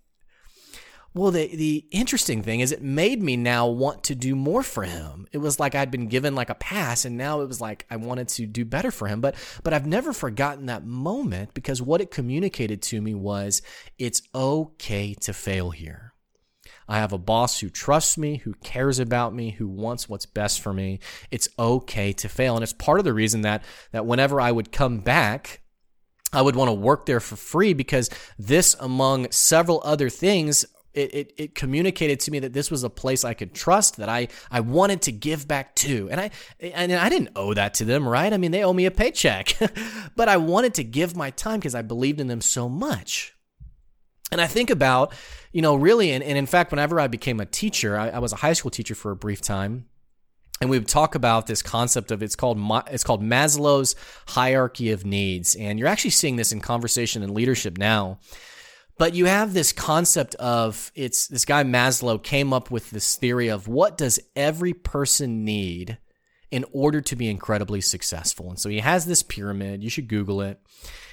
Well, 1.13 1.31
the 1.31 1.53
the 1.53 1.85
interesting 1.91 2.41
thing 2.41 2.61
is 2.61 2.71
it 2.71 2.81
made 2.81 3.21
me 3.21 3.35
now 3.35 3.67
want 3.67 4.03
to 4.05 4.15
do 4.15 4.33
more 4.33 4.63
for 4.63 4.83
him. 4.83 5.27
It 5.33 5.39
was 5.39 5.59
like 5.59 5.75
I'd 5.75 5.91
been 5.91 6.07
given 6.07 6.35
like 6.35 6.49
a 6.49 6.55
pass 6.55 7.03
and 7.03 7.17
now 7.17 7.41
it 7.41 7.47
was 7.47 7.59
like 7.59 7.85
I 7.89 7.97
wanted 7.97 8.29
to 8.29 8.45
do 8.45 8.63
better 8.63 8.91
for 8.91 9.07
him. 9.07 9.19
But 9.19 9.35
but 9.63 9.73
I've 9.73 9.85
never 9.85 10.13
forgotten 10.13 10.67
that 10.67 10.85
moment 10.85 11.53
because 11.53 11.81
what 11.81 11.99
it 11.99 12.11
communicated 12.11 12.81
to 12.83 13.01
me 13.01 13.13
was 13.13 13.61
it's 13.99 14.21
okay 14.33 15.13
to 15.15 15.33
fail 15.33 15.71
here. 15.71 16.13
I 16.87 16.97
have 16.99 17.13
a 17.13 17.17
boss 17.17 17.59
who 17.59 17.69
trusts 17.69 18.17
me, 18.17 18.37
who 18.37 18.53
cares 18.55 18.99
about 18.99 19.33
me, 19.33 19.51
who 19.51 19.67
wants 19.67 20.09
what's 20.09 20.25
best 20.25 20.61
for 20.61 20.73
me. 20.73 20.99
It's 21.29 21.47
okay 21.57 22.11
to 22.13 22.29
fail. 22.29 22.55
And 22.55 22.63
it's 22.63 22.73
part 22.73 22.99
of 22.99 23.05
the 23.05 23.13
reason 23.13 23.41
that, 23.41 23.63
that 23.91 24.05
whenever 24.05 24.41
I 24.41 24.51
would 24.51 24.73
come 24.73 24.99
back, 24.99 25.61
I 26.33 26.41
would 26.41 26.55
want 26.55 26.69
to 26.69 26.73
work 26.73 27.05
there 27.05 27.19
for 27.19 27.35
free 27.35 27.73
because 27.73 28.09
this, 28.37 28.75
among 28.79 29.31
several 29.31 29.81
other 29.83 30.09
things, 30.09 30.65
it, 30.93 31.13
it, 31.13 31.33
it, 31.37 31.55
communicated 31.55 32.19
to 32.21 32.31
me 32.31 32.39
that 32.39 32.53
this 32.53 32.69
was 32.69 32.83
a 32.83 32.89
place 32.89 33.23
I 33.23 33.33
could 33.33 33.53
trust 33.53 33.97
that 33.97 34.09
I, 34.09 34.27
I 34.49 34.59
wanted 34.59 35.03
to 35.03 35.11
give 35.11 35.47
back 35.47 35.75
to. 35.75 36.09
And 36.11 36.19
I, 36.19 36.31
and 36.59 36.91
I 36.91 37.09
didn't 37.09 37.29
owe 37.35 37.53
that 37.53 37.75
to 37.75 37.85
them, 37.85 38.07
right? 38.07 38.31
I 38.31 38.37
mean, 38.37 38.51
they 38.51 38.63
owe 38.63 38.73
me 38.73 38.85
a 38.85 38.91
paycheck, 38.91 39.57
but 40.15 40.27
I 40.27 40.37
wanted 40.37 40.73
to 40.75 40.83
give 40.83 41.15
my 41.15 41.29
time 41.31 41.59
because 41.59 41.75
I 41.75 41.81
believed 41.81 42.19
in 42.19 42.27
them 42.27 42.41
so 42.41 42.67
much. 42.67 43.33
And 44.31 44.39
I 44.39 44.47
think 44.47 44.69
about, 44.69 45.13
you 45.51 45.61
know, 45.61 45.75
really, 45.75 46.11
and, 46.11 46.23
and 46.23 46.37
in 46.37 46.45
fact, 46.45 46.71
whenever 46.71 46.99
I 46.99 47.07
became 47.07 47.39
a 47.39 47.45
teacher, 47.45 47.97
I, 47.97 48.09
I 48.09 48.19
was 48.19 48.33
a 48.33 48.37
high 48.37 48.53
school 48.53 48.71
teacher 48.71 48.95
for 48.95 49.11
a 49.11 49.15
brief 49.15 49.41
time 49.41 49.85
and 50.61 50.69
we 50.69 50.77
would 50.77 50.87
talk 50.87 51.15
about 51.15 51.47
this 51.47 51.61
concept 51.61 52.11
of 52.11 52.21
it's 52.21 52.35
called 52.35 52.57
it's 52.87 53.03
called 53.03 53.23
Maslow's 53.23 53.95
hierarchy 54.27 54.91
of 54.91 55.05
needs 55.05 55.55
and 55.55 55.79
you're 55.79 55.87
actually 55.87 56.11
seeing 56.11 56.35
this 56.35 56.51
in 56.51 56.61
conversation 56.61 57.23
and 57.23 57.33
leadership 57.33 57.77
now 57.77 58.19
but 58.97 59.13
you 59.13 59.25
have 59.25 59.53
this 59.53 59.71
concept 59.71 60.35
of 60.35 60.91
it's 60.95 61.27
this 61.27 61.45
guy 61.45 61.63
Maslow 61.63 62.21
came 62.21 62.53
up 62.53 62.69
with 62.71 62.91
this 62.91 63.15
theory 63.15 63.47
of 63.47 63.67
what 63.67 63.97
does 63.97 64.19
every 64.35 64.73
person 64.73 65.43
need 65.43 65.97
in 66.51 66.65
order 66.73 66.99
to 66.99 67.15
be 67.15 67.29
incredibly 67.29 67.79
successful. 67.79 68.49
And 68.49 68.59
so 68.59 68.69
he 68.69 68.79
has 68.79 69.05
this 69.05 69.23
pyramid. 69.23 69.81
You 69.81 69.89
should 69.89 70.09
Google 70.09 70.41
it. 70.41 70.59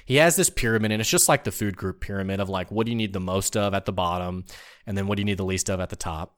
He 0.05 0.15
has 0.15 0.35
this 0.35 0.49
pyramid, 0.49 0.91
and 0.91 0.99
it's 0.99 1.09
just 1.09 1.29
like 1.29 1.43
the 1.43 1.51
food 1.51 1.77
group 1.77 2.01
pyramid 2.01 2.39
of 2.39 2.49
like, 2.49 2.71
what 2.71 2.85
do 2.85 2.91
you 2.91 2.97
need 2.97 3.13
the 3.13 3.19
most 3.19 3.55
of 3.55 3.73
at 3.73 3.85
the 3.85 3.93
bottom, 3.93 4.43
and 4.85 4.97
then 4.97 5.07
what 5.07 5.15
do 5.15 5.21
you 5.21 5.25
need 5.25 5.37
the 5.37 5.45
least 5.45 5.69
of 5.69 5.79
at 5.79 5.89
the 5.89 5.95
top. 5.95 6.35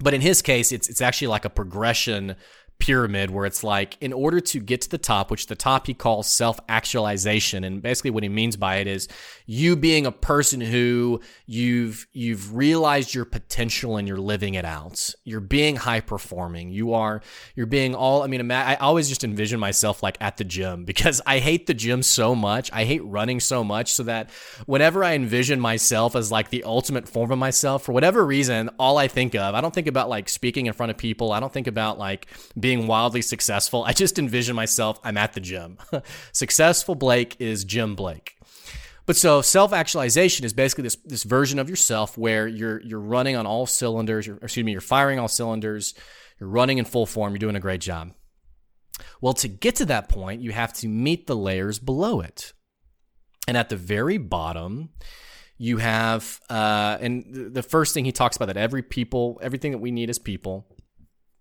But 0.00 0.14
in 0.14 0.20
his 0.20 0.42
case, 0.42 0.72
it's 0.72 0.88
it's 0.88 1.00
actually 1.00 1.28
like 1.28 1.44
a 1.44 1.50
progression 1.50 2.36
pyramid 2.80 3.30
where 3.30 3.44
it's 3.44 3.62
like 3.62 3.96
in 4.00 4.12
order 4.12 4.40
to 4.40 4.58
get 4.58 4.80
to 4.80 4.88
the 4.88 4.98
top 4.98 5.30
which 5.30 5.46
the 5.46 5.54
top 5.54 5.86
he 5.86 5.94
calls 5.94 6.26
self-actualization 6.26 7.62
and 7.62 7.82
basically 7.82 8.10
what 8.10 8.22
he 8.22 8.28
means 8.28 8.56
by 8.56 8.76
it 8.76 8.86
is 8.86 9.06
you 9.46 9.76
being 9.76 10.06
a 10.06 10.12
person 10.12 10.60
who 10.60 11.20
you've 11.46 12.06
you've 12.12 12.54
realized 12.54 13.14
your 13.14 13.24
potential 13.24 13.96
and 13.96 14.08
you're 14.08 14.16
living 14.16 14.54
it 14.54 14.64
out. 14.64 15.12
You're 15.24 15.40
being 15.40 15.76
high 15.76 16.00
performing. 16.00 16.70
You 16.70 16.94
are 16.94 17.20
you're 17.54 17.66
being 17.66 17.94
all 17.94 18.22
i 18.22 18.26
mean 18.26 18.50
i 18.50 18.76
always 18.76 19.08
just 19.08 19.24
envision 19.24 19.60
myself 19.60 20.02
like 20.02 20.16
at 20.20 20.38
the 20.38 20.44
gym 20.44 20.84
because 20.90 21.20
i 21.26 21.38
hate 21.38 21.66
the 21.66 21.74
gym 21.74 22.02
so 22.02 22.34
much. 22.34 22.70
I 22.72 22.84
hate 22.84 23.04
running 23.04 23.40
so 23.40 23.62
much 23.62 23.92
so 23.92 24.04
that 24.04 24.30
whenever 24.64 25.04
i 25.04 25.12
envision 25.12 25.60
myself 25.60 26.16
as 26.16 26.32
like 26.32 26.48
the 26.48 26.64
ultimate 26.64 27.08
form 27.08 27.30
of 27.30 27.38
myself 27.38 27.84
for 27.84 27.92
whatever 27.92 28.24
reason 28.24 28.70
all 28.78 28.96
i 28.96 29.06
think 29.06 29.34
of 29.34 29.54
i 29.54 29.60
don't 29.60 29.74
think 29.74 29.86
about 29.86 30.08
like 30.08 30.28
speaking 30.28 30.66
in 30.66 30.72
front 30.72 30.90
of 30.90 30.96
people. 30.96 31.32
I 31.32 31.40
don't 31.40 31.52
think 31.52 31.66
about 31.66 31.98
like 31.98 32.26
being 32.58 32.69
being 32.70 32.86
wildly 32.86 33.20
successful, 33.20 33.82
I 33.82 33.92
just 33.92 34.16
envision 34.16 34.54
myself, 34.54 35.00
I'm 35.02 35.16
at 35.16 35.32
the 35.32 35.40
gym. 35.40 35.76
successful 36.32 36.94
Blake 36.94 37.34
is 37.40 37.64
Jim 37.64 37.96
Blake. 37.96 38.36
But 39.06 39.16
so 39.16 39.42
self-actualization 39.42 40.46
is 40.46 40.52
basically 40.52 40.82
this 40.82 40.94
this 41.04 41.24
version 41.24 41.58
of 41.58 41.68
yourself 41.68 42.16
where 42.16 42.46
you're 42.46 42.80
you're 42.82 43.00
running 43.00 43.34
on 43.34 43.44
all 43.44 43.66
cylinders, 43.66 44.28
excuse 44.28 44.62
me, 44.62 44.70
you're 44.70 44.80
firing 44.80 45.18
all 45.18 45.26
cylinders, 45.26 45.94
you're 46.38 46.48
running 46.48 46.78
in 46.78 46.84
full 46.84 47.06
form, 47.06 47.32
you're 47.32 47.40
doing 47.40 47.56
a 47.56 47.60
great 47.60 47.80
job. 47.80 48.12
Well, 49.20 49.34
to 49.34 49.48
get 49.48 49.74
to 49.76 49.86
that 49.86 50.08
point, 50.08 50.40
you 50.40 50.52
have 50.52 50.72
to 50.74 50.86
meet 50.86 51.26
the 51.26 51.34
layers 51.34 51.80
below 51.80 52.20
it. 52.20 52.52
And 53.48 53.56
at 53.56 53.68
the 53.68 53.76
very 53.76 54.16
bottom, 54.16 54.90
you 55.58 55.78
have 55.78 56.40
uh, 56.48 56.98
and 57.00 57.52
the 57.52 57.64
first 57.64 57.94
thing 57.94 58.04
he 58.04 58.12
talks 58.12 58.36
about 58.36 58.46
that 58.46 58.56
every 58.56 58.82
people, 58.82 59.40
everything 59.42 59.72
that 59.72 59.78
we 59.78 59.90
need 59.90 60.08
as 60.08 60.20
people 60.20 60.68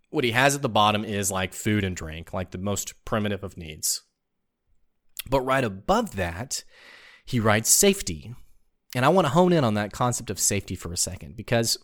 what 0.09 0.23
he 0.23 0.31
has 0.31 0.55
at 0.55 0.61
the 0.61 0.69
bottom 0.69 1.05
is 1.05 1.31
like 1.31 1.53
food 1.53 1.83
and 1.83 1.95
drink, 1.95 2.33
like 2.33 2.51
the 2.51 2.57
most 2.57 2.93
primitive 3.05 3.43
of 3.43 3.57
needs. 3.57 4.01
But 5.29 5.41
right 5.41 5.63
above 5.63 6.15
that, 6.15 6.63
he 7.25 7.39
writes 7.39 7.69
safety. 7.69 8.33
And 8.95 9.05
I 9.05 9.09
want 9.09 9.25
to 9.25 9.33
hone 9.33 9.53
in 9.53 9.63
on 9.63 9.75
that 9.75 9.93
concept 9.93 10.29
of 10.29 10.39
safety 10.39 10.75
for 10.75 10.91
a 10.91 10.97
second 10.97 11.35
because, 11.35 11.77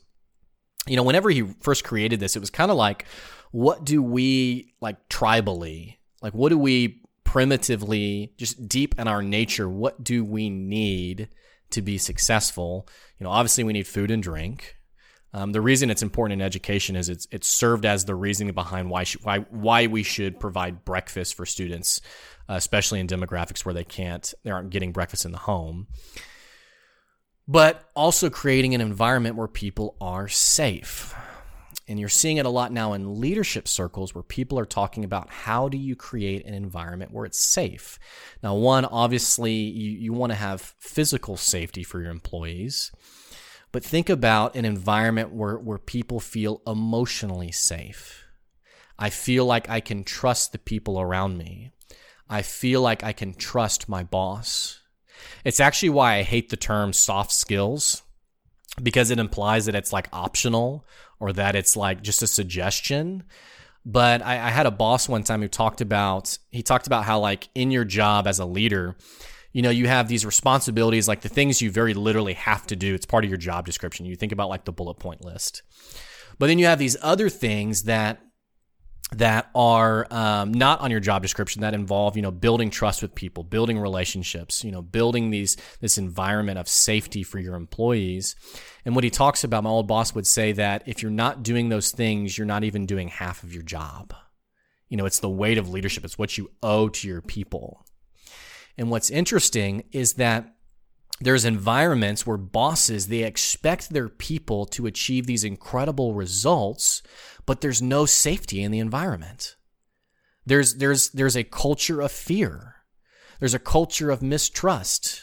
you 0.87 0.95
know, 0.95 1.03
whenever 1.03 1.29
he 1.29 1.43
first 1.61 1.83
created 1.83 2.19
this, 2.19 2.35
it 2.35 2.39
was 2.39 2.49
kind 2.49 2.71
of 2.71 2.77
like, 2.77 3.05
what 3.51 3.85
do 3.85 4.01
we 4.01 4.73
like 4.81 5.07
tribally, 5.07 5.97
like, 6.21 6.33
what 6.33 6.49
do 6.49 6.57
we 6.57 7.03
primitively, 7.23 8.33
just 8.37 8.67
deep 8.67 8.99
in 8.99 9.07
our 9.07 9.21
nature, 9.21 9.69
what 9.69 10.03
do 10.03 10.25
we 10.25 10.49
need 10.49 11.29
to 11.69 11.81
be 11.81 11.97
successful? 11.97 12.87
You 13.19 13.25
know, 13.25 13.29
obviously 13.29 13.63
we 13.63 13.73
need 13.73 13.87
food 13.87 14.09
and 14.09 14.23
drink. 14.23 14.74
Um, 15.35 15.51
the 15.51 15.59
reason 15.59 15.89
it's 15.89 16.01
important 16.01 16.39
in 16.39 16.45
education 16.45 16.95
is 16.95 17.09
it's 17.09 17.27
it's 17.29 17.47
served 17.47 17.85
as 17.85 18.05
the 18.05 18.15
reasoning 18.15 18.53
behind 18.53 18.89
why 18.89 19.03
sh- 19.03 19.17
why 19.21 19.39
why 19.49 19.87
we 19.87 20.01
should 20.01 20.39
provide 20.39 20.85
breakfast 20.85 21.35
for 21.35 21.45
students, 21.45 21.99
uh, 22.49 22.53
especially 22.53 23.01
in 23.01 23.07
demographics 23.07 23.65
where 23.65 23.73
they 23.73 23.83
can't 23.83 24.33
they 24.43 24.51
aren't 24.51 24.69
getting 24.69 24.93
breakfast 24.93 25.25
in 25.25 25.33
the 25.33 25.39
home. 25.39 25.87
But 27.49 27.83
also 27.97 28.29
creating 28.29 28.75
an 28.75 28.81
environment 28.81 29.35
where 29.35 29.49
people 29.49 29.97
are 29.99 30.29
safe. 30.29 31.13
And 31.87 31.99
you're 31.99 32.09
seeing 32.09 32.37
it 32.37 32.45
a 32.45 32.49
lot 32.49 32.71
now 32.71 32.93
in 32.93 33.19
leadership 33.19 33.67
circles 33.67 34.15
where 34.15 34.23
people 34.23 34.57
are 34.57 34.65
talking 34.65 35.03
about 35.03 35.29
how 35.29 35.67
do 35.69 35.77
you 35.77 35.97
create 35.97 36.45
an 36.45 36.53
environment 36.53 37.11
where 37.11 37.25
it's 37.25 37.39
safe. 37.39 37.99
Now, 38.41 38.55
one, 38.55 38.85
obviously, 38.85 39.51
you, 39.53 39.91
you 39.91 40.13
want 40.13 40.31
to 40.31 40.35
have 40.35 40.73
physical 40.79 41.37
safety 41.37 41.83
for 41.83 42.01
your 42.01 42.09
employees. 42.09 42.91
But 43.75 43.83
think 43.83 44.09
about 44.09 44.55
an 44.55 44.63
environment 44.63 45.33
where, 45.33 45.57
where 45.57 45.77
people 45.77 46.21
feel 46.21 46.61
emotionally 46.65 47.51
safe. 47.51 48.23
I 48.97 49.09
feel 49.09 49.45
like 49.45 49.69
I 49.69 49.81
can 49.81 50.05
trust 50.05 50.53
the 50.53 50.59
people 50.59 50.97
around 50.97 51.37
me. 51.37 51.71
I 52.29 52.41
feel 52.41 52.79
like 52.79 53.03
I 53.03 53.11
can 53.11 53.33
trust 53.33 53.89
my 53.89 54.01
boss. 54.01 54.79
It's 55.43 55.59
actually 55.59 55.89
why 55.89 56.15
I 56.15 56.21
hate 56.21 56.47
the 56.47 56.55
term 56.55 56.93
soft 56.93 57.33
skills 57.33 58.01
because 58.81 59.11
it 59.11 59.19
implies 59.19 59.65
that 59.65 59.75
it's 59.75 59.91
like 59.91 60.07
optional 60.13 60.87
or 61.19 61.33
that 61.33 61.57
it's 61.57 61.75
like 61.75 62.01
just 62.01 62.23
a 62.23 62.27
suggestion. 62.27 63.23
But 63.85 64.21
I, 64.21 64.35
I 64.35 64.49
had 64.51 64.67
a 64.67 64.71
boss 64.71 65.09
one 65.09 65.23
time 65.23 65.41
who 65.41 65.49
talked 65.49 65.81
about, 65.81 66.37
he 66.49 66.63
talked 66.63 66.87
about 66.87 67.03
how, 67.03 67.19
like, 67.19 67.49
in 67.53 67.71
your 67.71 67.83
job 67.83 68.25
as 68.25 68.39
a 68.39 68.45
leader, 68.45 68.95
you 69.55 69.61
know, 69.61 69.69
you 69.69 69.87
have 69.87 70.09
these 70.09 70.25
responsibilities, 70.25 71.07
like 71.07 71.21
the 71.21 71.29
things 71.29 71.61
you 71.61 71.71
very 71.71 71.93
literally 71.93 72.33
have 72.33 72.67
to 72.67 72.75
do. 72.75 72.93
It's 72.93 73.05
part 73.05 73.23
of 73.23 73.29
your 73.29 73.37
job 73.37 73.65
description. 73.65 74.05
You 74.05 74.17
think 74.17 74.33
about 74.33 74.49
like 74.49 74.65
the 74.65 74.73
bullet 74.73 74.95
point 74.95 75.23
list. 75.23 75.63
But 76.37 76.47
then 76.47 76.59
you 76.59 76.65
have 76.65 76.77
these 76.77 76.97
other 77.01 77.29
things 77.29 77.83
that 77.83 78.21
that 79.13 79.49
are 79.55 80.07
um, 80.11 80.53
not 80.53 80.81
on 80.81 80.91
your 80.91 80.99
job 80.99 81.21
description 81.21 81.61
that 81.61 81.73
involve 81.73 82.17
you 82.17 82.21
know 82.21 82.31
building 82.31 82.69
trust 82.69 83.01
with 83.01 83.13
people 83.15 83.43
building 83.43 83.77
relationships 83.77 84.63
you 84.63 84.71
know 84.71 84.81
building 84.81 85.29
these 85.29 85.57
this 85.79 85.99
environment 85.99 86.57
of 86.57 86.67
safety 86.67 87.21
for 87.21 87.37
your 87.37 87.53
employees 87.53 88.35
and 88.83 88.95
what 88.95 89.03
he 89.03 89.11
talks 89.11 89.43
about 89.43 89.63
my 89.63 89.69
old 89.69 89.87
boss 89.87 90.15
would 90.15 90.25
say 90.25 90.53
that 90.53 90.81
if 90.87 91.03
you're 91.03 91.11
not 91.11 91.43
doing 91.43 91.69
those 91.69 91.91
things 91.91 92.35
you're 92.35 92.47
not 92.47 92.63
even 92.63 92.87
doing 92.87 93.07
half 93.07 93.43
of 93.43 93.53
your 93.53 93.61
job 93.61 94.11
you 94.89 94.97
know 94.97 95.05
it's 95.05 95.19
the 95.19 95.29
weight 95.29 95.59
of 95.59 95.69
leadership 95.69 96.03
it's 96.03 96.17
what 96.17 96.35
you 96.35 96.49
owe 96.63 96.89
to 96.89 97.07
your 97.07 97.21
people 97.21 97.84
and 98.77 98.89
what's 98.89 99.09
interesting 99.09 99.83
is 99.91 100.13
that 100.13 100.55
there's 101.21 101.45
environments 101.45 102.27
where 102.27 102.37
bosses 102.37 103.07
they 103.07 103.23
expect 103.23 103.89
their 103.89 104.09
people 104.09 104.65
to 104.67 104.85
achieve 104.85 105.25
these 105.25 105.45
incredible 105.45 106.13
results, 106.13 107.01
but 107.45 107.61
there's 107.61 107.81
no 107.81 108.05
safety 108.05 108.61
in 108.61 108.71
the 108.71 108.79
environment. 108.79 109.55
There's 110.45 110.75
there's 110.75 111.09
there's 111.09 111.37
a 111.37 111.43
culture 111.43 112.01
of 112.01 112.11
fear. 112.11 112.75
There's 113.39 113.53
a 113.53 113.59
culture 113.59 114.11
of 114.11 114.21
mistrust. 114.21 115.21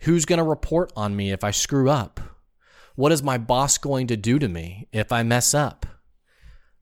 Who's 0.00 0.24
going 0.24 0.38
to 0.38 0.44
report 0.44 0.92
on 0.96 1.14
me 1.14 1.30
if 1.30 1.44
I 1.44 1.52
screw 1.52 1.88
up? 1.88 2.20
What 2.96 3.12
is 3.12 3.22
my 3.22 3.38
boss 3.38 3.78
going 3.78 4.08
to 4.08 4.16
do 4.16 4.38
to 4.40 4.48
me 4.48 4.88
if 4.92 5.12
I 5.12 5.22
mess 5.22 5.54
up? 5.54 5.86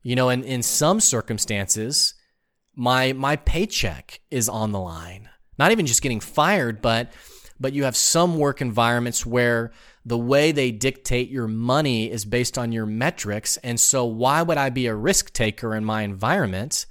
You 0.01 0.15
know, 0.15 0.29
and 0.29 0.43
in 0.43 0.63
some 0.63 0.99
circumstances, 0.99 2.15
my 2.75 3.13
my 3.13 3.35
paycheck 3.35 4.21
is 4.31 4.49
on 4.49 4.71
the 4.71 4.79
line 4.79 5.29
not 5.61 5.71
even 5.71 5.85
just 5.85 6.01
getting 6.01 6.19
fired, 6.19 6.81
but 6.81 7.13
but 7.59 7.73
you 7.73 7.83
have 7.83 7.95
some 7.95 8.39
work 8.39 8.59
environments 8.59 9.23
where 9.23 9.71
the 10.03 10.17
way 10.17 10.51
they 10.51 10.71
dictate 10.71 11.29
your 11.29 11.47
money 11.47 12.09
is 12.09 12.25
based 12.25 12.57
on 12.57 12.71
your 12.71 12.87
metrics. 12.87 13.57
And 13.57 13.79
so, 13.79 14.03
why 14.03 14.41
would 14.41 14.57
I 14.57 14.71
be 14.71 14.87
a 14.87 14.95
risk 14.95 15.31
taker 15.31 15.75
in 15.75 15.85
my 15.85 16.01
environment 16.01 16.87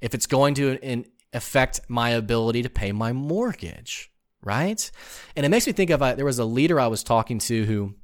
if 0.00 0.14
it's 0.14 0.26
going 0.26 0.54
to 0.54 0.78
in, 0.80 1.06
affect 1.32 1.80
my 1.88 2.10
ability 2.10 2.62
to 2.62 2.70
pay 2.70 2.92
my 2.92 3.12
mortgage? 3.12 4.12
Right. 4.44 4.88
And 5.34 5.44
it 5.44 5.48
makes 5.48 5.66
me 5.66 5.72
think 5.72 5.90
of 5.90 6.00
uh, 6.00 6.14
there 6.14 6.24
was 6.24 6.38
a 6.38 6.44
leader 6.44 6.78
I 6.78 6.86
was 6.86 7.02
talking 7.02 7.40
to 7.40 7.64
who 7.64 7.94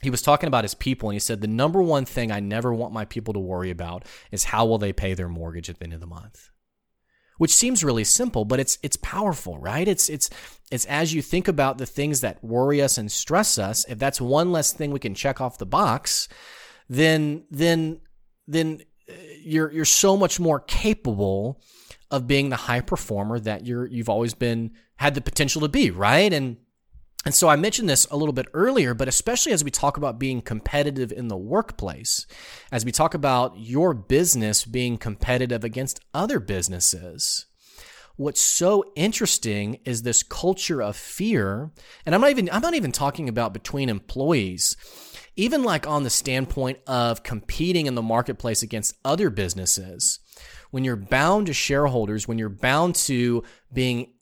he 0.00 0.08
was 0.08 0.22
talking 0.22 0.48
about 0.48 0.64
his 0.64 0.74
people 0.74 1.10
and 1.10 1.14
he 1.14 1.20
said, 1.20 1.42
The 1.42 1.46
number 1.46 1.82
one 1.82 2.06
thing 2.06 2.32
I 2.32 2.40
never 2.40 2.72
want 2.72 2.94
my 2.94 3.04
people 3.04 3.34
to 3.34 3.40
worry 3.40 3.70
about 3.70 4.06
is 4.30 4.44
how 4.44 4.64
will 4.64 4.78
they 4.78 4.94
pay 4.94 5.12
their 5.12 5.28
mortgage 5.28 5.68
at 5.68 5.78
the 5.78 5.84
end 5.84 5.92
of 5.92 6.00
the 6.00 6.06
month 6.06 6.48
which 7.42 7.52
seems 7.52 7.82
really 7.82 8.04
simple, 8.04 8.44
but 8.44 8.60
it's 8.60 8.78
it's 8.84 8.94
powerful, 8.98 9.58
right? 9.58 9.88
It's 9.88 10.08
it's 10.08 10.30
it's 10.70 10.84
as 10.84 11.12
you 11.12 11.20
think 11.20 11.48
about 11.48 11.76
the 11.76 11.86
things 11.86 12.20
that 12.20 12.38
worry 12.44 12.80
us 12.80 12.98
and 12.98 13.10
stress 13.10 13.58
us, 13.58 13.84
if 13.88 13.98
that's 13.98 14.20
one 14.20 14.52
less 14.52 14.72
thing 14.72 14.92
we 14.92 15.00
can 15.00 15.12
check 15.12 15.40
off 15.40 15.58
the 15.58 15.66
box, 15.66 16.28
then 16.88 17.42
then 17.50 18.00
then 18.46 18.82
uh, 19.10 19.14
you're 19.42 19.72
you're 19.72 19.84
so 19.84 20.16
much 20.16 20.38
more 20.38 20.60
capable 20.60 21.60
of 22.12 22.28
being 22.28 22.48
the 22.48 22.54
high 22.54 22.80
performer 22.80 23.40
that 23.40 23.66
you're 23.66 23.86
you've 23.86 24.08
always 24.08 24.34
been 24.34 24.70
had 24.94 25.16
the 25.16 25.20
potential 25.20 25.62
to 25.62 25.68
be, 25.68 25.90
right? 25.90 26.32
And 26.32 26.58
and 27.24 27.34
so 27.34 27.48
I 27.48 27.56
mentioned 27.56 27.88
this 27.88 28.06
a 28.10 28.16
little 28.16 28.32
bit 28.32 28.48
earlier, 28.52 28.94
but 28.94 29.08
especially 29.08 29.52
as 29.52 29.62
we 29.62 29.70
talk 29.70 29.96
about 29.96 30.18
being 30.18 30.42
competitive 30.42 31.12
in 31.12 31.28
the 31.28 31.36
workplace, 31.36 32.26
as 32.72 32.84
we 32.84 32.90
talk 32.90 33.14
about 33.14 33.58
your 33.58 33.94
business 33.94 34.64
being 34.64 34.98
competitive 34.98 35.62
against 35.62 36.00
other 36.12 36.40
businesses. 36.40 37.46
What's 38.16 38.40
so 38.40 38.84
interesting 38.96 39.80
is 39.84 40.02
this 40.02 40.22
culture 40.22 40.82
of 40.82 40.96
fear, 40.96 41.70
and 42.04 42.14
I'm 42.14 42.20
not 42.20 42.30
even 42.30 42.50
I'm 42.50 42.60
not 42.60 42.74
even 42.74 42.92
talking 42.92 43.28
about 43.28 43.54
between 43.54 43.88
employees. 43.88 44.76
Even 45.34 45.62
like 45.62 45.86
on 45.86 46.02
the 46.02 46.10
standpoint 46.10 46.78
of 46.86 47.22
competing 47.22 47.86
in 47.86 47.94
the 47.94 48.02
marketplace 48.02 48.62
against 48.62 48.96
other 49.02 49.30
businesses, 49.30 50.18
when 50.70 50.84
you're 50.84 50.96
bound 50.96 51.46
to 51.46 51.54
shareholders, 51.54 52.28
when 52.28 52.38
you're 52.38 52.50
bound 52.50 52.96
to 52.96 53.42
being 53.72 54.12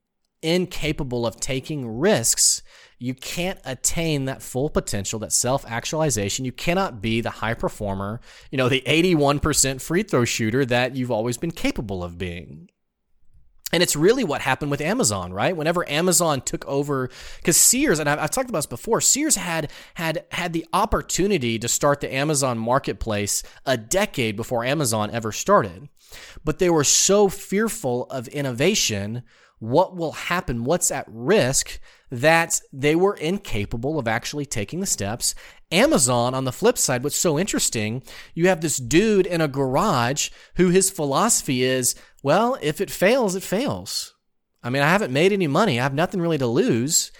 incapable 0.42 1.26
of 1.26 1.40
taking 1.40 1.98
risks, 1.98 2.62
you 3.00 3.14
can't 3.14 3.58
attain 3.64 4.26
that 4.26 4.42
full 4.42 4.68
potential, 4.68 5.18
that 5.20 5.32
self 5.32 5.64
actualization. 5.66 6.44
You 6.44 6.52
cannot 6.52 7.00
be 7.00 7.22
the 7.22 7.30
high 7.30 7.54
performer, 7.54 8.20
you 8.50 8.58
know, 8.58 8.68
the 8.68 8.82
81% 8.86 9.80
free 9.80 10.02
throw 10.02 10.26
shooter 10.26 10.66
that 10.66 10.94
you've 10.94 11.10
always 11.10 11.38
been 11.38 11.50
capable 11.50 12.04
of 12.04 12.18
being. 12.18 12.68
And 13.72 13.82
it's 13.82 13.96
really 13.96 14.24
what 14.24 14.42
happened 14.42 14.70
with 14.70 14.80
Amazon, 14.80 15.32
right? 15.32 15.56
Whenever 15.56 15.88
Amazon 15.88 16.42
took 16.42 16.66
over, 16.66 17.08
because 17.36 17.56
Sears, 17.56 18.00
and 18.00 18.08
I've, 18.08 18.18
I've, 18.18 18.30
talked 18.30 18.50
about 18.50 18.58
this 18.58 18.66
before, 18.66 19.00
Sears 19.00 19.36
had 19.36 19.70
had 19.94 20.26
had 20.32 20.52
the 20.52 20.66
opportunity 20.72 21.58
to 21.58 21.68
start 21.68 22.00
the 22.00 22.12
Amazon 22.12 22.58
marketplace 22.58 23.42
a 23.64 23.78
decade 23.78 24.36
before 24.36 24.64
Amazon 24.64 25.10
ever 25.10 25.32
started, 25.32 25.88
but 26.44 26.58
they 26.58 26.68
were 26.68 26.84
so 26.84 27.28
fearful 27.28 28.06
of 28.10 28.28
innovation, 28.28 29.22
what 29.60 29.96
will 29.96 30.12
happen, 30.12 30.64
what's 30.64 30.90
at 30.90 31.06
risk, 31.08 31.78
that 32.10 32.60
they 32.72 32.96
were 32.96 33.14
incapable 33.14 33.98
of 33.98 34.08
actually 34.08 34.46
taking 34.46 34.80
the 34.80 34.86
steps. 34.86 35.34
Amazon, 35.72 36.34
on 36.34 36.44
the 36.44 36.52
flip 36.52 36.76
side, 36.76 37.04
what's 37.04 37.16
so 37.16 37.38
interesting, 37.38 38.02
you 38.34 38.48
have 38.48 38.60
this 38.60 38.78
dude 38.78 39.26
in 39.26 39.40
a 39.40 39.48
garage 39.48 40.30
who 40.56 40.70
his 40.70 40.90
philosophy 40.90 41.62
is, 41.62 41.94
well, 42.22 42.58
if 42.60 42.80
it 42.80 42.90
fails, 42.90 43.34
it 43.36 43.42
fails. 43.42 44.14
I 44.62 44.70
mean, 44.70 44.82
I 44.82 44.88
haven't 44.88 45.12
made 45.12 45.32
any 45.32 45.46
money, 45.46 45.78
I 45.78 45.84
have 45.84 45.94
nothing 45.94 46.20
really 46.20 46.38
to 46.38 46.46
lose. 46.46 47.12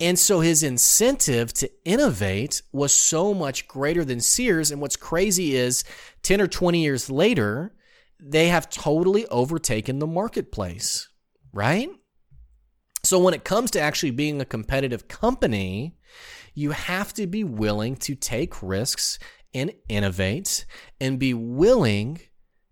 And 0.00 0.18
so 0.18 0.40
his 0.40 0.62
incentive 0.62 1.52
to 1.54 1.70
innovate 1.84 2.62
was 2.72 2.92
so 2.92 3.34
much 3.34 3.68
greater 3.68 4.02
than 4.02 4.18
Sears. 4.18 4.70
And 4.70 4.80
what's 4.80 4.96
crazy 4.96 5.54
is 5.54 5.84
10 6.22 6.40
or 6.40 6.46
20 6.46 6.82
years 6.82 7.10
later, 7.10 7.74
they 8.18 8.48
have 8.48 8.70
totally 8.70 9.26
overtaken 9.26 9.98
the 9.98 10.06
marketplace, 10.06 11.08
right? 11.52 11.90
So 13.02 13.18
when 13.18 13.34
it 13.34 13.44
comes 13.44 13.70
to 13.72 13.80
actually 13.80 14.10
being 14.10 14.40
a 14.40 14.44
competitive 14.44 15.08
company, 15.08 15.96
you 16.54 16.72
have 16.72 17.12
to 17.14 17.26
be 17.26 17.44
willing 17.44 17.96
to 17.96 18.14
take 18.14 18.62
risks 18.62 19.18
and 19.54 19.72
innovate 19.88 20.64
and 21.00 21.18
be 21.18 21.34
willing 21.34 22.20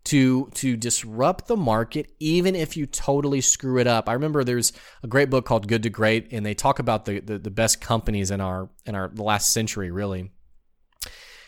to 0.04 0.48
to 0.54 0.76
disrupt 0.76 1.48
the 1.48 1.56
market 1.56 2.10
even 2.18 2.56
if 2.56 2.76
you 2.76 2.86
totally 2.86 3.40
screw 3.40 3.78
it 3.78 3.86
up. 3.86 4.08
I 4.08 4.14
remember 4.14 4.42
there's 4.42 4.72
a 5.02 5.06
great 5.06 5.28
book 5.28 5.44
called 5.44 5.68
Good 5.68 5.82
to 5.82 5.90
Great 5.90 6.28
and 6.32 6.46
they 6.46 6.54
talk 6.54 6.78
about 6.78 7.04
the 7.04 7.20
the, 7.20 7.38
the 7.38 7.50
best 7.50 7.80
companies 7.80 8.30
in 8.30 8.40
our 8.40 8.70
in 8.86 8.94
our 8.94 9.08
the 9.08 9.22
last 9.22 9.52
century 9.52 9.90
really. 9.90 10.30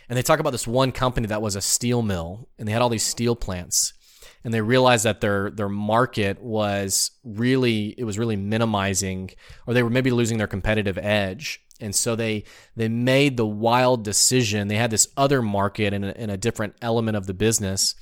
And 0.08 0.16
they 0.16 0.22
talk 0.22 0.40
about 0.40 0.50
this 0.50 0.66
one 0.66 0.90
company 0.92 1.28
that 1.28 1.40
was 1.40 1.56
a 1.56 1.60
steel 1.60 2.02
mill 2.02 2.48
and 2.58 2.66
they 2.66 2.72
had 2.72 2.82
all 2.82 2.88
these 2.88 3.06
steel 3.06 3.36
plants 3.36 3.94
and 4.45 4.55
they 4.55 4.61
realized 4.61 5.05
that 5.05 5.20
their 5.20 5.51
their 5.51 5.68
market 5.68 6.41
was 6.41 7.11
really 7.24 7.95
it 7.99 8.05
was 8.05 8.18
really 8.18 8.36
minimizing 8.36 9.30
or 9.66 9.74
they 9.74 9.82
were 9.82 9.91
maybe 9.91 10.11
losing 10.11 10.38
their 10.38 10.47
competitive 10.47 10.99
edge. 10.99 11.62
And 11.82 11.95
so 11.95 12.14
they 12.14 12.45
they 12.76 12.88
made 12.88 13.36
the 13.36 13.47
wild 13.47 14.05
decision. 14.05 14.68
They 14.68 14.76
had 14.76 14.91
this 14.91 15.09
other 15.16 15.41
market 15.43 15.93
in 15.93 16.05
a, 16.05 16.12
in 16.12 16.30
a 16.30 16.36
different 16.36 16.74
element 16.82 17.16
of 17.16 17.26
the 17.26 17.34
business 17.34 17.95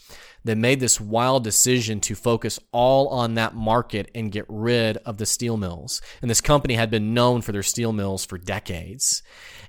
they 0.48 0.54
made 0.54 0.80
this 0.80 1.00
wild 1.00 1.44
decision 1.44 2.00
to 2.00 2.14
focus 2.14 2.58
all 2.72 3.08
on 3.08 3.34
that 3.34 3.54
market 3.54 4.10
and 4.14 4.32
get 4.32 4.44
rid 4.48 4.96
of 4.98 5.18
the 5.18 5.26
steel 5.26 5.56
mills 5.56 6.00
and 6.22 6.30
this 6.30 6.40
company 6.40 6.74
had 6.74 6.90
been 6.90 7.14
known 7.14 7.40
for 7.40 7.52
their 7.52 7.62
steel 7.62 7.92
mills 7.92 8.24
for 8.24 8.38
decades 8.38 9.22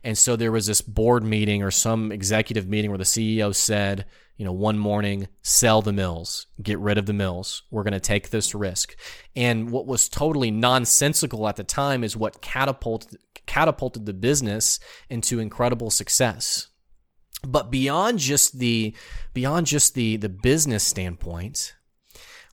and 0.04 0.18
so 0.18 0.36
there 0.36 0.52
was 0.52 0.66
this 0.66 0.82
board 0.82 1.24
meeting 1.24 1.64
or 1.64 1.72
some 1.72 2.12
executive 2.12 2.68
meeting 2.68 2.90
where 2.90 2.98
the 2.98 3.04
ceo 3.04 3.54
said 3.54 4.06
you 4.40 4.46
know, 4.46 4.54
one 4.54 4.80
morning, 4.80 5.28
sell 5.42 5.82
the 5.82 5.92
mills, 5.92 6.48
get 6.64 6.80
rid 6.80 6.98
of 6.98 7.06
the 7.06 7.14
mills. 7.14 7.64
We're 7.72 7.84
going 7.84 7.92
to 7.92 8.00
take 8.00 8.30
this 8.30 8.56
risk. 8.56 8.96
And 9.36 9.70
what 9.70 9.86
was 9.86 10.08
totally 10.08 10.50
nonsensical 10.50 11.46
at 11.50 11.58
the 11.58 11.66
time 11.66 12.06
is 12.06 12.16
what 12.16 12.42
catapulted 12.42 13.20
catapulted 13.46 14.06
the 14.06 14.14
business 14.14 14.80
into 15.10 15.40
incredible 15.40 15.90
success. 15.90 16.69
But 17.48 17.72
beyond 17.72 18.20
just 18.20 18.60
the 18.60 18.94
beyond 19.34 19.68
just 19.68 19.94
the 19.94 20.18
the 20.18 20.30
business 20.30 20.84
standpoint, 20.84 21.74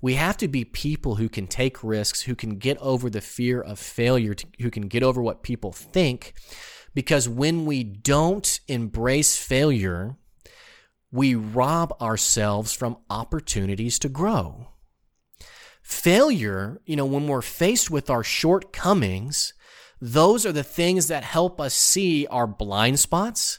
we 0.01 0.15
have 0.15 0.37
to 0.39 0.49
be 0.49 0.65
people 0.65 1.17
who 1.17 1.29
can 1.29 1.47
take 1.47 1.83
risks, 1.83 2.23
who 2.23 2.35
can 2.35 2.59
get 2.59 2.79
over 2.79 3.11
the 3.11 3.21
fear 3.21 3.61
of 3.61 3.79
failure, 3.79 4.35
who 4.61 4.71
can 4.71 4.89
get 4.89 5.03
over 5.03 5.23
what 5.23 5.43
people 5.43 5.73
think. 5.73 6.35
Because 6.95 7.29
when 7.29 7.67
we 7.67 7.83
don't 7.85 8.61
embrace 8.69 9.37
failure, 9.37 10.17
we 11.11 11.35
rob 11.35 11.95
ourselves 12.01 12.73
from 12.73 12.99
opportunities 13.11 13.99
to 13.99 14.09
grow. 14.09 14.69
Failure, 15.83 16.81
you 16.85 16.97
know, 16.97 17.07
when 17.07 17.29
we're 17.29 17.43
faced 17.43 17.91
with 17.91 18.11
our 18.11 18.25
shortcomings, 18.25 19.55
those 20.01 20.45
are 20.45 20.53
the 20.53 20.63
things 20.63 21.09
that 21.09 21.25
help 21.25 21.61
us 21.61 21.75
see 21.75 22.27
our 22.27 22.47
blind 22.47 22.99
spots. 22.99 23.59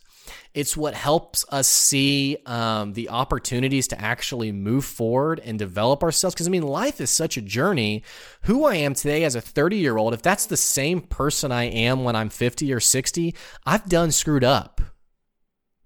It's 0.58 0.76
what 0.76 0.96
helps 0.96 1.46
us 1.50 1.68
see 1.68 2.38
um, 2.48 2.94
the 2.94 3.10
opportunities 3.10 3.88
to 3.90 4.02
actually 4.02 4.52
move 4.52 4.86
forward 4.86 5.40
and 5.46 5.60
develop 5.60 6.02
ourselves. 6.02 6.34
Because, 6.34 6.48
I 6.48 6.50
mean, 6.50 6.64
life 6.64 7.00
is 7.00 7.12
such 7.12 7.38
a 7.38 7.44
journey. 7.44 8.02
Who 8.46 8.66
I 8.66 8.78
am 8.78 8.96
today 8.96 9.24
as 9.24 9.36
a 9.36 9.42
30 9.42 9.78
year 9.78 9.98
old, 9.98 10.16
if 10.16 10.24
that's 10.24 10.48
the 10.48 10.58
same 10.58 11.02
person 11.02 11.52
I 11.52 11.66
am 11.66 12.04
when 12.04 12.16
I'm 12.16 12.30
50 12.30 12.74
or 12.74 12.80
60, 12.80 13.36
I've 13.68 13.88
done 13.88 14.12
screwed 14.12 14.44
up 14.44 14.82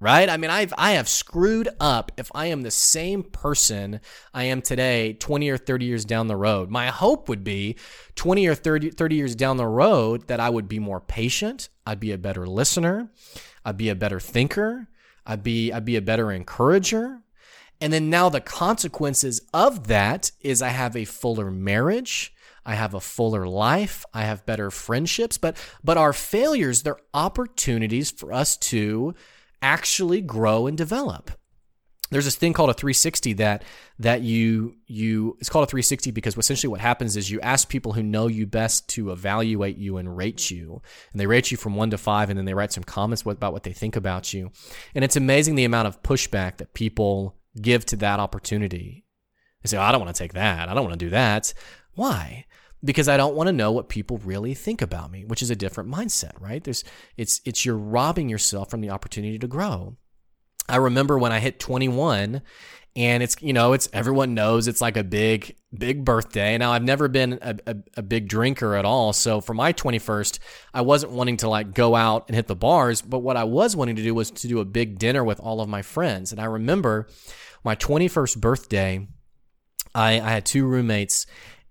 right? 0.02 0.28
I 0.28 0.36
mean, 0.36 0.50
I've 0.50 0.74
I 0.78 0.94
have 0.94 1.08
screwed 1.08 1.70
up 1.80 2.12
if 2.18 2.30
I 2.36 2.48
am 2.48 2.64
the 2.64 2.72
same 2.72 3.24
person 3.24 4.02
I 4.34 4.46
am 4.46 4.62
today 4.62 5.14
20 5.14 5.48
or 5.50 5.58
30 5.58 5.86
years 5.86 6.04
down 6.04 6.28
the 6.28 6.36
road. 6.36 6.70
My 6.70 6.88
hope 6.88 7.30
would 7.30 7.46
be 7.46 7.78
20 8.16 8.48
or 8.48 8.56
30, 8.56 8.90
30 8.90 9.16
years 9.16 9.36
down 9.36 9.56
the 9.56 9.68
road 9.68 10.28
that 10.28 10.42
I 10.42 10.50
would 10.50 10.68
be 10.68 10.80
more 10.80 11.00
patient, 11.00 11.70
I'd 11.86 12.02
be 12.02 12.12
a 12.12 12.18
better 12.18 12.48
listener, 12.48 13.12
I'd 13.64 13.78
be 13.78 13.90
a 13.90 13.96
better 13.96 14.20
thinker, 14.20 14.88
I'd 15.26 15.44
be 15.44 15.72
I'd 15.72 15.86
be 15.86 15.96
a 15.96 16.02
better 16.02 16.32
encourager. 16.32 17.20
And 17.80 17.94
then 17.94 18.10
now 18.10 18.30
the 18.30 18.42
consequences 18.42 19.42
of 19.54 19.88
that 19.88 20.32
is 20.42 20.62
I 20.62 20.70
have 20.70 20.96
a 20.96 21.06
fuller 21.06 21.50
marriage. 21.50 22.34
I 22.64 22.76
have 22.76 22.94
a 22.94 23.00
fuller 23.00 23.48
life. 23.48 24.06
I 24.14 24.22
have 24.22 24.46
better 24.46 24.70
friendships. 24.70 25.40
But 25.40 25.58
but 25.84 25.98
our 25.98 26.14
failures, 26.14 26.84
they're 26.84 26.98
opportunities 27.12 28.12
for 28.12 28.32
us 28.32 28.56
to 28.58 29.16
actually 29.62 30.22
grow 30.22 30.68
and 30.68 30.78
develop. 30.78 31.32
There's 32.12 32.26
this 32.26 32.36
thing 32.36 32.52
called 32.52 32.70
a 32.70 32.74
360 32.74 33.34
that 33.34 33.64
that 34.00 34.22
you 34.22 34.76
you 34.86 35.38
it's 35.40 35.50
called 35.50 35.64
a 35.64 35.72
360 35.72 36.12
because 36.12 36.38
essentially 36.38 36.70
what 36.70 36.82
happens 36.82 37.16
is 37.16 37.32
you 37.32 37.40
ask 37.40 37.70
people 37.70 37.94
who 37.94 38.04
know 38.04 38.28
you 38.28 38.46
best 38.46 38.90
to 38.90 39.12
evaluate 39.12 39.78
you 39.78 39.96
and 39.96 40.18
rate 40.18 40.52
you, 40.52 40.82
and 41.12 41.20
they 41.22 41.26
rate 41.26 41.52
you 41.52 41.58
from 41.58 41.76
one 41.76 41.90
to 41.92 41.98
five, 41.98 42.30
and 42.30 42.38
then 42.38 42.46
they 42.46 42.54
write 42.54 42.74
some 42.74 42.84
comments 42.84 43.22
about 43.22 43.54
what 43.54 43.64
they 43.64 43.72
think 43.72 43.96
about 43.96 44.34
you, 44.34 44.52
and 44.94 45.06
it's 45.06 45.16
amazing 45.16 45.56
the 45.56 45.64
amount 45.64 45.88
of 45.88 46.04
pushback 46.04 46.58
that 46.58 46.74
people 46.74 47.38
give 47.62 47.86
to 47.86 47.96
that 47.96 48.20
opportunity. 48.20 49.06
They 49.64 49.70
say, 49.70 49.78
oh, 49.78 49.82
"I 49.82 49.94
don't 49.94 50.02
want 50.02 50.14
to 50.14 50.22
take 50.22 50.34
that. 50.34 50.68
I 50.68 50.74
don't 50.74 50.84
want 50.84 51.00
to 51.00 51.06
do 51.06 51.12
that." 51.12 51.54
Why? 51.94 52.46
Because 52.84 53.08
I 53.08 53.18
don't 53.18 53.36
want 53.36 53.48
to 53.48 53.54
know 53.54 53.72
what 53.72 53.90
people 53.90 54.18
really 54.24 54.54
think 54.54 54.82
about 54.82 55.12
me, 55.12 55.26
which 55.26 55.42
is 55.42 55.50
a 55.50 55.56
different 55.56 55.90
mindset, 55.90 56.40
right? 56.40 56.64
There's 56.64 56.84
it's 57.18 57.42
it's 57.46 57.66
you're 57.66 57.78
robbing 57.78 58.30
yourself 58.30 58.70
from 58.70 58.82
the 58.82 58.90
opportunity 58.90 59.38
to 59.40 59.48
grow. 59.48 59.98
I 60.68 60.78
remember 60.78 61.18
when 61.18 61.32
I 61.32 61.40
hit 61.40 61.60
21 61.60 62.42
and 62.96 63.24
it's 63.24 63.36
you 63.42 63.54
know 63.54 63.74
it's 63.74 63.88
everyone 63.94 64.34
knows 64.34 64.68
it's 64.68 64.82
like 64.82 64.98
a 64.98 65.04
big 65.04 65.56
big 65.74 66.04
birthday 66.04 66.58
now 66.58 66.74
i've 66.74 66.84
never 66.84 67.08
been 67.08 67.40
a, 67.42 67.56
a, 67.66 67.76
a, 67.98 68.02
big 68.02 68.28
drinker 68.28 68.76
at 68.76 68.84
all 68.84 69.14
so 69.14 69.40
for 69.40 69.54
my 69.54 69.72
21st 69.72 70.40
i 70.74 70.82
wasn't 70.82 71.12
wanting 71.12 71.38
to 71.38 71.48
like 71.48 71.74
go 71.74 71.96
out 71.96 72.26
and 72.28 72.36
hit 72.36 72.48
the 72.48 72.56
bars 72.56 73.02
but 73.02 73.20
what 73.20 73.38
i 73.38 73.46
was 73.46 73.76
wanting 73.78 73.96
to 73.96 74.04
do 74.04 74.14
was 74.14 74.30
to 74.30 74.48
do 74.48 74.60
a 74.60 74.66
big 74.66 75.00
dinner 75.00 75.24
with 75.24 75.40
all 75.40 75.62
of 75.62 75.70
my 75.70 75.82
friends 75.82 76.34
and 76.34 76.42
i 76.42 76.46
remember 76.46 77.08
my 77.64 77.76
21st 77.76 78.40
birthday 78.40 79.08
I, 79.94 80.22
I 80.22 80.30
had 80.30 80.46
two 80.46 80.66
roommates 80.66 81.26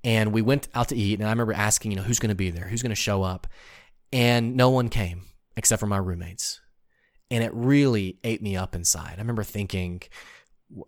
and 0.04 0.32
we 0.32 0.42
went 0.42 0.68
out 0.74 0.88
to 0.88 0.96
eat 0.96 1.18
and 1.18 1.28
I 1.28 1.30
remember 1.30 1.52
asking, 1.52 1.92
you 1.92 1.96
know, 1.96 2.02
who's 2.02 2.18
going 2.18 2.30
to 2.30 2.34
be 2.34 2.50
there? 2.50 2.66
Who's 2.66 2.82
going 2.82 2.90
to 2.90 2.96
show 2.96 3.22
up? 3.22 3.46
And 4.12 4.56
no 4.56 4.70
one 4.70 4.88
came 4.88 5.22
except 5.56 5.80
for 5.80 5.86
my 5.86 5.98
roommates. 5.98 6.60
And 7.30 7.44
it 7.44 7.52
really 7.54 8.18
ate 8.24 8.42
me 8.42 8.56
up 8.56 8.74
inside. 8.74 9.14
I 9.16 9.20
remember 9.20 9.44
thinking, 9.44 10.02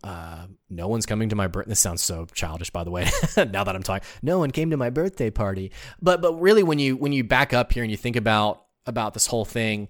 uh, 0.03 0.47
no 0.71 0.89
one's 0.89 1.07
coming 1.07 1.29
to 1.29 1.37
my 1.37 1.47
birthday. 1.47 1.71
This 1.71 1.81
sounds 1.81 2.03
so 2.03 2.27
childish, 2.33 2.71
by 2.71 2.85
the 2.85 2.91
way. 2.91 3.09
now 3.37 3.65
that 3.65 3.75
I'm 3.75 3.83
talking, 3.83 4.07
no 4.23 4.39
one 4.39 4.51
came 4.51 4.71
to 4.71 4.77
my 4.77 4.91
birthday 4.91 5.31
party. 5.31 5.73
But 6.01 6.21
but 6.21 6.35
really, 6.35 6.63
when 6.63 6.79
you 6.79 6.97
when 6.97 7.13
you 7.13 7.25
back 7.25 7.53
up 7.53 7.73
here 7.73 7.83
and 7.83 7.91
you 7.91 7.97
think 7.97 8.17
about 8.17 8.65
about 8.87 9.15
this 9.15 9.27
whole 9.27 9.45
thing, 9.45 9.89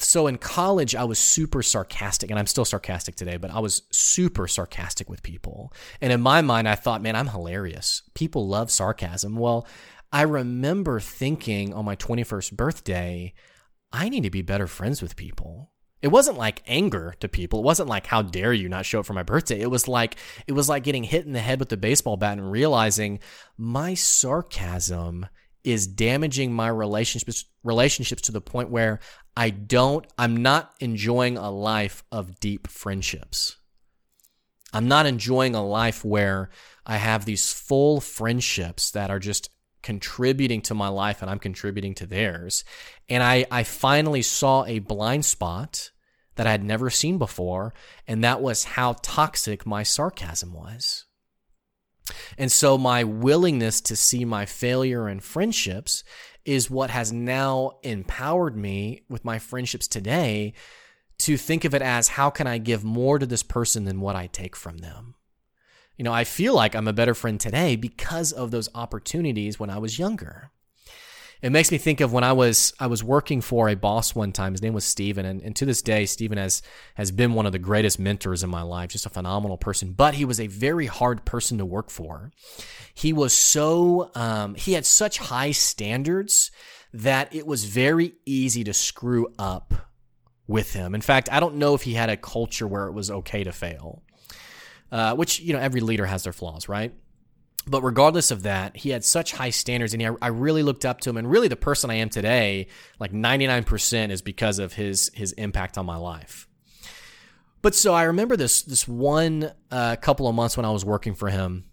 so 0.00 0.28
in 0.28 0.38
college, 0.38 0.94
I 0.94 1.04
was 1.04 1.18
super 1.18 1.62
sarcastic, 1.62 2.30
and 2.30 2.38
I'm 2.38 2.46
still 2.46 2.64
sarcastic 2.64 3.16
today, 3.16 3.36
but 3.36 3.50
I 3.50 3.58
was 3.58 3.82
super 3.90 4.46
sarcastic 4.46 5.10
with 5.10 5.24
people. 5.24 5.72
And 6.00 6.12
in 6.12 6.20
my 6.20 6.40
mind, 6.40 6.68
I 6.68 6.76
thought, 6.76 7.02
man, 7.02 7.16
I'm 7.16 7.26
hilarious. 7.26 8.02
People 8.14 8.46
love 8.46 8.70
sarcasm. 8.70 9.34
Well, 9.34 9.66
I 10.12 10.22
remember 10.22 11.00
thinking 11.00 11.74
on 11.74 11.84
my 11.84 11.96
21st 11.96 12.52
birthday, 12.52 13.34
I 13.92 14.08
need 14.08 14.22
to 14.22 14.30
be 14.30 14.42
better 14.42 14.68
friends 14.68 15.02
with 15.02 15.16
people. 15.16 15.72
It 16.00 16.08
wasn't 16.08 16.38
like 16.38 16.62
anger 16.68 17.14
to 17.18 17.28
people. 17.28 17.58
It 17.58 17.64
wasn't 17.64 17.88
like 17.88 18.06
how 18.06 18.22
dare 18.22 18.52
you 18.52 18.68
not 18.68 18.86
show 18.86 19.00
up 19.00 19.06
for 19.06 19.14
my 19.14 19.24
birthday. 19.24 19.60
It 19.60 19.70
was 19.70 19.88
like 19.88 20.14
it 20.46 20.52
was 20.52 20.68
like 20.68 20.84
getting 20.84 21.02
hit 21.02 21.26
in 21.26 21.32
the 21.32 21.40
head 21.40 21.58
with 21.58 21.72
a 21.72 21.76
baseball 21.76 22.16
bat 22.16 22.38
and 22.38 22.52
realizing 22.52 23.18
my 23.56 23.94
sarcasm 23.94 25.26
is 25.64 25.88
damaging 25.88 26.52
my 26.52 26.68
relationships 26.68 27.44
relationships 27.64 28.22
to 28.22 28.32
the 28.32 28.40
point 28.40 28.70
where 28.70 29.00
I 29.38 29.50
don't 29.50 30.04
I'm 30.18 30.42
not 30.42 30.74
enjoying 30.80 31.38
a 31.38 31.48
life 31.48 32.02
of 32.10 32.40
deep 32.40 32.66
friendships. 32.66 33.56
I'm 34.72 34.88
not 34.88 35.06
enjoying 35.06 35.54
a 35.54 35.64
life 35.64 36.04
where 36.04 36.50
I 36.84 36.96
have 36.96 37.24
these 37.24 37.52
full 37.52 38.00
friendships 38.00 38.90
that 38.90 39.12
are 39.12 39.20
just 39.20 39.50
contributing 39.80 40.60
to 40.62 40.74
my 40.74 40.88
life 40.88 41.22
and 41.22 41.30
I'm 41.30 41.38
contributing 41.38 41.94
to 41.94 42.06
theirs. 42.06 42.64
And 43.08 43.22
I, 43.22 43.46
I 43.48 43.62
finally 43.62 44.22
saw 44.22 44.64
a 44.64 44.80
blind 44.80 45.24
spot 45.24 45.92
that 46.34 46.48
I 46.48 46.50
had 46.50 46.64
never 46.64 46.90
seen 46.90 47.16
before, 47.16 47.72
and 48.08 48.24
that 48.24 48.42
was 48.42 48.64
how 48.64 48.96
toxic 49.02 49.64
my 49.64 49.84
sarcasm 49.84 50.52
was. 50.52 51.06
And 52.36 52.50
so 52.50 52.76
my 52.76 53.04
willingness 53.04 53.80
to 53.82 53.94
see 53.94 54.24
my 54.24 54.46
failure 54.46 55.08
in 55.08 55.20
friendships 55.20 56.02
is 56.48 56.70
what 56.70 56.88
has 56.88 57.12
now 57.12 57.72
empowered 57.82 58.56
me 58.56 59.02
with 59.06 59.22
my 59.22 59.38
friendships 59.38 59.86
today 59.86 60.54
to 61.18 61.36
think 61.36 61.66
of 61.66 61.74
it 61.74 61.82
as 61.82 62.08
how 62.08 62.30
can 62.30 62.46
I 62.46 62.56
give 62.56 62.82
more 62.82 63.18
to 63.18 63.26
this 63.26 63.42
person 63.42 63.84
than 63.84 64.00
what 64.00 64.16
I 64.16 64.28
take 64.28 64.56
from 64.56 64.78
them? 64.78 65.14
You 65.98 66.04
know, 66.04 66.12
I 66.12 66.24
feel 66.24 66.54
like 66.54 66.74
I'm 66.74 66.88
a 66.88 66.92
better 66.94 67.12
friend 67.12 67.38
today 67.38 67.76
because 67.76 68.32
of 68.32 68.50
those 68.50 68.70
opportunities 68.74 69.60
when 69.60 69.68
I 69.68 69.76
was 69.76 69.98
younger. 69.98 70.50
It 71.40 71.50
makes 71.50 71.70
me 71.70 71.78
think 71.78 72.00
of 72.00 72.12
when 72.12 72.24
I 72.24 72.32
was 72.32 72.72
I 72.80 72.86
was 72.86 73.04
working 73.04 73.40
for 73.40 73.68
a 73.68 73.76
boss 73.76 74.14
one 74.14 74.32
time. 74.32 74.52
His 74.52 74.62
name 74.62 74.74
was 74.74 74.84
Steven, 74.84 75.24
and, 75.24 75.40
and 75.42 75.54
to 75.56 75.64
this 75.64 75.82
day, 75.82 76.06
Steven 76.06 76.38
has 76.38 76.62
has 76.94 77.10
been 77.10 77.34
one 77.34 77.46
of 77.46 77.52
the 77.52 77.58
greatest 77.58 77.98
mentors 77.98 78.42
in 78.42 78.50
my 78.50 78.62
life. 78.62 78.90
Just 78.90 79.06
a 79.06 79.10
phenomenal 79.10 79.56
person, 79.56 79.92
but 79.92 80.14
he 80.14 80.24
was 80.24 80.40
a 80.40 80.46
very 80.46 80.86
hard 80.86 81.24
person 81.24 81.58
to 81.58 81.64
work 81.64 81.90
for. 81.90 82.32
He 82.92 83.12
was 83.12 83.32
so 83.32 84.10
um, 84.14 84.54
he 84.54 84.72
had 84.72 84.84
such 84.84 85.18
high 85.18 85.52
standards 85.52 86.50
that 86.92 87.34
it 87.34 87.46
was 87.46 87.64
very 87.64 88.14
easy 88.26 88.64
to 88.64 88.72
screw 88.72 89.28
up 89.38 89.74
with 90.46 90.72
him. 90.72 90.94
In 90.94 91.02
fact, 91.02 91.28
I 91.30 91.38
don't 91.38 91.56
know 91.56 91.74
if 91.74 91.82
he 91.82 91.94
had 91.94 92.08
a 92.08 92.16
culture 92.16 92.66
where 92.66 92.86
it 92.86 92.92
was 92.92 93.10
okay 93.10 93.44
to 93.44 93.52
fail 93.52 94.02
uh, 94.90 95.14
which 95.14 95.40
you 95.40 95.52
know 95.52 95.58
every 95.58 95.80
leader 95.80 96.06
has 96.06 96.24
their 96.24 96.32
flaws, 96.32 96.68
right? 96.68 96.92
But 97.68 97.82
regardless 97.82 98.30
of 98.30 98.42
that, 98.44 98.76
he 98.76 98.90
had 98.90 99.04
such 99.04 99.32
high 99.32 99.50
standards, 99.50 99.92
and 99.92 100.02
he, 100.02 100.08
I 100.22 100.28
really 100.28 100.62
looked 100.62 100.84
up 100.84 101.00
to 101.02 101.10
him. 101.10 101.16
And 101.16 101.30
really, 101.30 101.48
the 101.48 101.56
person 101.56 101.90
I 101.90 101.94
am 101.94 102.08
today, 102.08 102.68
like 102.98 103.12
ninety 103.12 103.46
nine 103.46 103.64
percent, 103.64 104.12
is 104.12 104.22
because 104.22 104.58
of 104.58 104.72
his 104.74 105.10
his 105.14 105.32
impact 105.32 105.78
on 105.78 105.86
my 105.86 105.96
life. 105.96 106.48
But 107.62 107.74
so 107.74 107.94
I 107.94 108.04
remember 108.04 108.36
this 108.36 108.62
this 108.62 108.86
one 108.86 109.52
uh, 109.70 109.96
couple 109.96 110.28
of 110.28 110.34
months 110.34 110.56
when 110.56 110.64
I 110.64 110.70
was 110.70 110.84
working 110.84 111.14
for 111.14 111.28
him, 111.28 111.64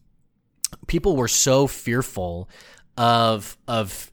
people 0.88 1.16
were 1.16 1.28
so 1.28 1.68
fearful 1.68 2.50
of 2.98 3.58
of 3.68 4.12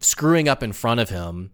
screwing 0.00 0.48
up 0.48 0.62
in 0.62 0.72
front 0.72 1.00
of 1.00 1.08
him 1.08 1.50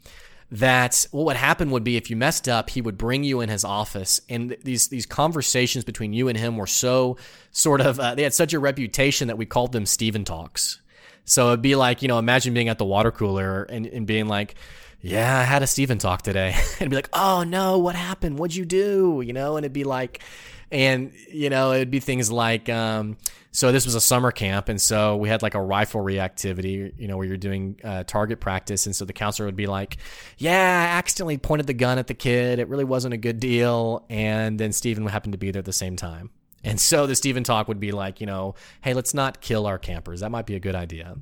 that 0.52 1.06
what 1.12 1.26
would 1.26 1.36
happen 1.36 1.70
would 1.70 1.84
be 1.84 1.96
if 1.96 2.10
you 2.10 2.16
messed 2.16 2.48
up, 2.48 2.70
he 2.70 2.80
would 2.80 2.98
bring 2.98 3.22
you 3.22 3.40
in 3.40 3.48
his 3.48 3.64
office, 3.64 4.20
and 4.28 4.56
these 4.64 4.88
these 4.88 5.06
conversations 5.06 5.84
between 5.84 6.12
you 6.12 6.28
and 6.28 6.36
him 6.36 6.56
were 6.56 6.66
so 6.66 7.16
sort 7.52 7.80
of 7.80 8.00
uh, 8.00 8.14
they 8.14 8.24
had 8.24 8.34
such 8.34 8.52
a 8.52 8.58
reputation 8.58 9.28
that 9.28 9.38
we 9.38 9.46
called 9.46 9.72
them 9.72 9.86
Steven 9.86 10.24
talks. 10.24 10.80
So 11.24 11.48
it'd 11.48 11.62
be 11.62 11.76
like 11.76 12.02
you 12.02 12.08
know 12.08 12.18
imagine 12.18 12.52
being 12.52 12.68
at 12.68 12.78
the 12.78 12.84
water 12.84 13.10
cooler 13.10 13.64
and, 13.64 13.86
and 13.86 14.06
being 14.06 14.26
like. 14.26 14.54
Yeah, 15.02 15.38
I 15.38 15.44
had 15.44 15.62
a 15.62 15.66
Steven 15.66 15.96
talk 15.96 16.20
today. 16.20 16.54
and 16.78 16.90
be 16.90 16.96
like, 16.96 17.08
oh 17.14 17.42
no, 17.42 17.78
what 17.78 17.94
happened? 17.94 18.38
What'd 18.38 18.54
you 18.54 18.66
do? 18.66 19.22
You 19.24 19.32
know, 19.32 19.56
and 19.56 19.64
it'd 19.64 19.72
be 19.72 19.84
like, 19.84 20.22
and 20.70 21.12
you 21.30 21.48
know, 21.48 21.72
it'd 21.72 21.90
be 21.90 22.00
things 22.00 22.30
like, 22.30 22.68
um, 22.68 23.16
so 23.52 23.72
this 23.72 23.84
was 23.84 23.94
a 23.94 24.00
summer 24.00 24.30
camp, 24.30 24.68
and 24.68 24.80
so 24.80 25.16
we 25.16 25.28
had 25.28 25.42
like 25.42 25.54
a 25.54 25.58
riflery 25.58 26.18
activity, 26.18 26.92
you 26.96 27.08
know, 27.08 27.16
where 27.16 27.26
you're 27.26 27.36
doing 27.36 27.80
uh, 27.82 28.04
target 28.04 28.40
practice, 28.40 28.86
and 28.86 28.94
so 28.94 29.04
the 29.04 29.12
counselor 29.12 29.46
would 29.46 29.56
be 29.56 29.66
like, 29.66 29.96
"Yeah, 30.38 30.52
I 30.52 30.96
accidentally 30.98 31.38
pointed 31.38 31.66
the 31.66 31.74
gun 31.74 31.98
at 31.98 32.06
the 32.06 32.14
kid. 32.14 32.58
It 32.58 32.68
really 32.68 32.84
wasn't 32.84 33.14
a 33.14 33.16
good 33.16 33.40
deal." 33.40 34.06
And 34.08 34.58
then 34.58 34.72
Steven 34.72 35.06
happened 35.06 35.32
to 35.32 35.38
be 35.38 35.50
there 35.50 35.60
at 35.60 35.64
the 35.64 35.72
same 35.72 35.96
time, 35.96 36.30
and 36.62 36.80
so 36.80 37.06
the 37.06 37.16
Steven 37.16 37.42
talk 37.42 37.66
would 37.66 37.80
be 37.80 37.90
like, 37.90 38.20
you 38.20 38.26
know, 38.26 38.54
"Hey, 38.82 38.94
let's 38.94 39.14
not 39.14 39.40
kill 39.40 39.66
our 39.66 39.78
campers. 39.78 40.20
That 40.20 40.30
might 40.30 40.46
be 40.46 40.54
a 40.54 40.60
good 40.60 40.76
idea." 40.76 41.16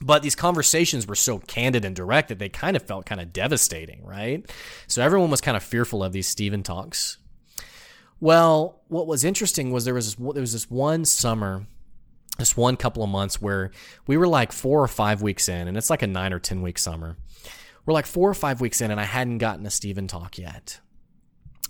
But 0.00 0.22
these 0.22 0.36
conversations 0.36 1.08
were 1.08 1.16
so 1.16 1.38
candid 1.40 1.84
and 1.84 1.96
direct 1.96 2.28
that 2.28 2.38
they 2.38 2.48
kind 2.48 2.76
of 2.76 2.82
felt 2.82 3.04
kind 3.04 3.20
of 3.20 3.32
devastating, 3.32 4.04
right? 4.04 4.48
So 4.86 5.02
everyone 5.02 5.30
was 5.30 5.40
kind 5.40 5.56
of 5.56 5.62
fearful 5.64 6.04
of 6.04 6.12
these 6.12 6.28
Steven 6.28 6.62
talks. 6.62 7.18
Well, 8.20 8.80
what 8.88 9.06
was 9.06 9.24
interesting 9.24 9.70
was 9.70 9.84
there 9.84 9.94
was 9.94 10.16
this, 10.16 10.32
there 10.34 10.40
was 10.40 10.52
this 10.52 10.70
one 10.70 11.04
summer, 11.04 11.66
this 12.38 12.56
one 12.56 12.76
couple 12.76 13.02
of 13.02 13.10
months 13.10 13.40
where 13.40 13.70
we 14.06 14.16
were 14.16 14.26
like 14.26 14.52
four 14.52 14.82
or 14.82 14.88
five 14.88 15.22
weeks 15.22 15.48
in, 15.48 15.68
and 15.68 15.76
it's 15.76 15.90
like 15.90 16.02
a 16.02 16.06
nine 16.06 16.32
or 16.32 16.38
ten 16.38 16.62
week 16.62 16.78
summer. 16.78 17.16
We're 17.86 17.94
like 17.94 18.06
four 18.06 18.28
or 18.28 18.34
five 18.34 18.60
weeks 18.60 18.80
in, 18.80 18.90
and 18.90 19.00
I 19.00 19.04
hadn't 19.04 19.38
gotten 19.38 19.64
a 19.66 19.70
Steven 19.70 20.08
talk 20.08 20.36
yet. 20.36 20.80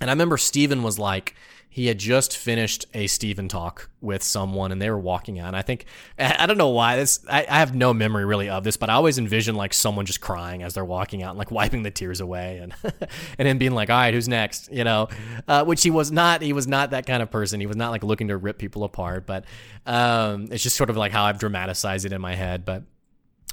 And 0.00 0.10
I 0.10 0.12
remember 0.12 0.36
Steven 0.36 0.82
was 0.82 0.98
like, 0.98 1.34
he 1.70 1.86
had 1.86 1.98
just 1.98 2.36
finished 2.36 2.86
a 2.94 3.06
Steven 3.06 3.46
talk 3.46 3.90
with 4.00 4.22
someone 4.22 4.72
and 4.72 4.80
they 4.80 4.90
were 4.90 4.98
walking 4.98 5.38
out. 5.38 5.48
And 5.48 5.56
I 5.56 5.62
think, 5.62 5.84
I 6.18 6.46
don't 6.46 6.56
know 6.56 6.70
why 6.70 6.96
this, 6.96 7.20
I, 7.28 7.46
I, 7.48 7.58
have 7.58 7.74
no 7.74 7.92
memory 7.92 8.24
really 8.24 8.48
of 8.48 8.64
this, 8.64 8.76
but 8.76 8.88
I 8.88 8.94
always 8.94 9.18
envision 9.18 9.54
like 9.54 9.74
someone 9.74 10.06
just 10.06 10.20
crying 10.20 10.62
as 10.62 10.74
they're 10.74 10.84
walking 10.84 11.22
out 11.22 11.30
and 11.30 11.38
like 11.38 11.50
wiping 11.50 11.82
the 11.82 11.90
tears 11.90 12.20
away 12.20 12.58
and, 12.58 12.74
and 12.82 13.46
then 13.46 13.58
being 13.58 13.72
like, 13.72 13.90
all 13.90 13.96
right, 13.96 14.14
who's 14.14 14.28
next? 14.28 14.72
You 14.72 14.84
know, 14.84 15.08
uh, 15.46 15.64
which 15.64 15.82
he 15.82 15.90
was 15.90 16.10
not, 16.10 16.42
he 16.42 16.52
was 16.52 16.66
not 16.66 16.90
that 16.90 17.06
kind 17.06 17.22
of 17.22 17.30
person. 17.30 17.60
He 17.60 17.66
was 17.66 17.76
not 17.76 17.90
like 17.90 18.02
looking 18.02 18.28
to 18.28 18.36
rip 18.36 18.58
people 18.58 18.82
apart, 18.82 19.26
but 19.26 19.44
um, 19.84 20.48
it's 20.50 20.62
just 20.62 20.76
sort 20.76 20.90
of 20.90 20.96
like 20.96 21.12
how 21.12 21.24
I've 21.24 21.38
dramatized 21.38 22.06
it 22.06 22.12
in 22.12 22.20
my 22.20 22.34
head. 22.34 22.64
But 22.64 22.84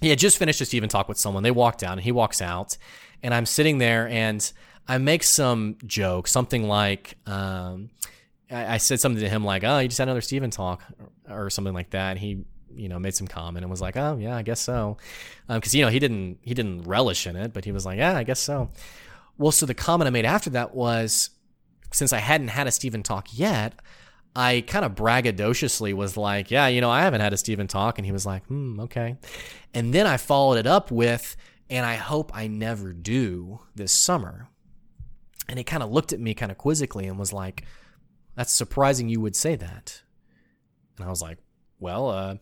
he 0.01 0.09
had 0.09 0.19
just 0.19 0.37
finished 0.37 0.61
a 0.61 0.65
Steven 0.65 0.89
talk 0.89 1.07
with 1.07 1.17
someone. 1.17 1.43
They 1.43 1.51
walked 1.51 1.79
down 1.79 1.93
and 1.93 2.01
he 2.01 2.11
walks 2.11 2.41
out 2.41 2.77
and 3.21 3.33
I'm 3.33 3.45
sitting 3.45 3.79
there 3.79 4.07
and 4.07 4.51
I 4.87 4.97
make 4.97 5.23
some 5.23 5.77
joke, 5.85 6.27
something 6.27 6.67
like, 6.67 7.17
um, 7.25 7.89
I, 8.51 8.75
I, 8.75 8.77
said 8.77 8.99
something 8.99 9.21
to 9.21 9.29
him 9.29 9.43
like, 9.43 9.63
"Oh, 9.63 9.79
you 9.79 9.87
just 9.87 9.97
had 9.97 10.07
another 10.07 10.21
Steven 10.21 10.51
talk," 10.51 10.83
or, 11.27 11.45
or 11.45 11.49
something 11.49 11.73
like 11.73 11.91
that. 11.91 12.11
And 12.11 12.19
he, 12.19 12.45
you 12.75 12.89
know, 12.89 12.99
made 12.99 13.15
some 13.15 13.27
comment 13.27 13.63
and 13.63 13.71
was 13.71 13.81
like, 13.81 13.97
"Oh, 13.97 14.17
yeah, 14.17 14.35
I 14.35 14.43
guess 14.43 14.59
so," 14.59 14.97
because 15.47 15.73
um, 15.73 15.77
you 15.77 15.85
know 15.85 15.91
he 15.91 15.99
didn't 15.99 16.39
he 16.41 16.53
didn't 16.53 16.83
relish 16.83 17.25
in 17.25 17.35
it, 17.35 17.53
but 17.53 17.65
he 17.65 17.71
was 17.71 17.85
like, 17.85 17.97
"Yeah, 17.97 18.15
I 18.15 18.23
guess 18.23 18.39
so." 18.39 18.69
Well, 19.37 19.51
so 19.51 19.65
the 19.65 19.73
comment 19.73 20.07
I 20.07 20.11
made 20.11 20.25
after 20.25 20.49
that 20.51 20.75
was, 20.75 21.31
since 21.91 22.13
I 22.13 22.19
hadn't 22.19 22.49
had 22.49 22.67
a 22.67 22.71
Steven 22.71 23.03
talk 23.03 23.27
yet, 23.33 23.73
I 24.35 24.63
kind 24.65 24.85
of 24.85 24.93
braggadociously 24.93 25.93
was 25.93 26.15
like, 26.15 26.51
"Yeah, 26.51 26.67
you 26.67 26.81
know, 26.81 26.91
I 26.91 27.01
haven't 27.01 27.21
had 27.21 27.33
a 27.33 27.37
Steven 27.37 27.67
talk," 27.67 27.97
and 27.97 28.05
he 28.05 28.11
was 28.11 28.25
like, 28.25 28.45
"Hmm, 28.45 28.79
okay," 28.81 29.17
and 29.73 29.93
then 29.93 30.05
I 30.05 30.17
followed 30.17 30.57
it 30.57 30.67
up 30.67 30.91
with, 30.91 31.35
"And 31.71 31.85
I 31.85 31.95
hope 31.95 32.31
I 32.35 32.45
never 32.45 32.93
do 32.93 33.61
this 33.73 33.91
summer." 33.91 34.49
And 35.47 35.57
he 35.57 35.63
kind 35.63 35.83
of 35.83 35.91
looked 35.91 36.13
at 36.13 36.19
me 36.19 36.33
kind 36.33 36.51
of 36.51 36.57
quizzically 36.57 37.07
and 37.07 37.19
was 37.19 37.33
like, 37.33 37.63
That's 38.35 38.53
surprising 38.53 39.09
you 39.09 39.21
would 39.21 39.35
say 39.35 39.55
that. 39.55 40.01
And 40.97 41.05
I 41.05 41.09
was 41.09 41.21
like, 41.21 41.37
Well, 41.79 42.09
uh, 42.09 42.35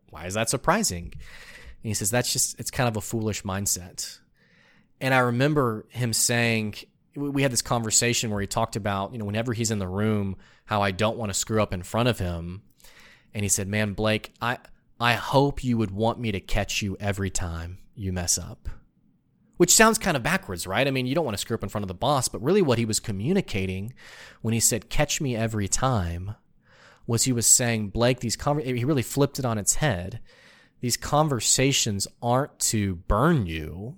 why 0.10 0.26
is 0.26 0.34
that 0.34 0.50
surprising? 0.50 1.12
And 1.12 1.88
he 1.88 1.94
says, 1.94 2.10
That's 2.10 2.32
just, 2.32 2.58
it's 2.58 2.70
kind 2.70 2.88
of 2.88 2.96
a 2.96 3.00
foolish 3.00 3.42
mindset. 3.42 4.18
And 5.00 5.14
I 5.14 5.18
remember 5.18 5.86
him 5.88 6.12
saying, 6.12 6.74
we 7.16 7.42
had 7.42 7.50
this 7.50 7.62
conversation 7.62 8.30
where 8.30 8.40
he 8.40 8.46
talked 8.46 8.76
about, 8.76 9.12
you 9.12 9.18
know, 9.18 9.24
whenever 9.24 9.52
he's 9.52 9.70
in 9.70 9.78
the 9.78 9.88
room, 9.88 10.36
how 10.64 10.82
I 10.82 10.90
don't 10.90 11.16
want 11.16 11.30
to 11.30 11.38
screw 11.38 11.60
up 11.60 11.72
in 11.72 11.82
front 11.82 12.08
of 12.08 12.18
him. 12.18 12.62
And 13.34 13.42
he 13.42 13.48
said, 13.48 13.66
Man, 13.66 13.94
Blake, 13.94 14.32
I, 14.40 14.58
I 15.00 15.14
hope 15.14 15.64
you 15.64 15.76
would 15.78 15.90
want 15.90 16.20
me 16.20 16.32
to 16.32 16.40
catch 16.40 16.82
you 16.82 16.96
every 17.00 17.30
time 17.30 17.78
you 17.94 18.12
mess 18.12 18.38
up 18.38 18.68
which 19.60 19.74
sounds 19.74 19.98
kind 19.98 20.16
of 20.16 20.22
backwards, 20.22 20.66
right? 20.66 20.88
I 20.88 20.90
mean, 20.90 21.04
you 21.06 21.14
don't 21.14 21.26
want 21.26 21.36
to 21.36 21.40
screw 21.40 21.54
up 21.54 21.62
in 21.62 21.68
front 21.68 21.84
of 21.84 21.88
the 21.88 21.92
boss, 21.92 22.28
but 22.28 22.42
really 22.42 22.62
what 22.62 22.78
he 22.78 22.86
was 22.86 22.98
communicating 22.98 23.92
when 24.40 24.54
he 24.54 24.58
said, 24.58 24.88
catch 24.88 25.20
me 25.20 25.36
every 25.36 25.68
time, 25.68 26.34
was 27.06 27.24
he 27.24 27.32
was 27.34 27.46
saying, 27.46 27.90
Blake, 27.90 28.20
these 28.20 28.38
conver- 28.38 28.64
he 28.64 28.86
really 28.86 29.02
flipped 29.02 29.38
it 29.38 29.44
on 29.44 29.58
its 29.58 29.74
head. 29.74 30.20
These 30.80 30.96
conversations 30.96 32.08
aren't 32.22 32.58
to 32.70 32.94
burn 32.94 33.44
you. 33.44 33.96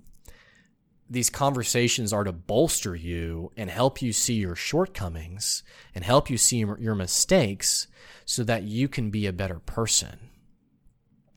These 1.09 1.29
conversations 1.29 2.11
are 2.11 2.25
to 2.25 2.33
bolster 2.33 2.93
you 2.93 3.53
and 3.55 3.69
help 3.69 4.01
you 4.01 4.11
see 4.11 4.33
your 4.33 4.55
shortcomings 4.55 5.63
and 5.95 6.03
help 6.03 6.29
you 6.29 6.37
see 6.37 6.57
your 6.57 6.93
mistakes 6.93 7.87
so 8.25 8.43
that 8.43 8.63
you 8.63 8.89
can 8.89 9.11
be 9.11 9.27
a 9.27 9.31
better 9.31 9.59
person. 9.59 10.29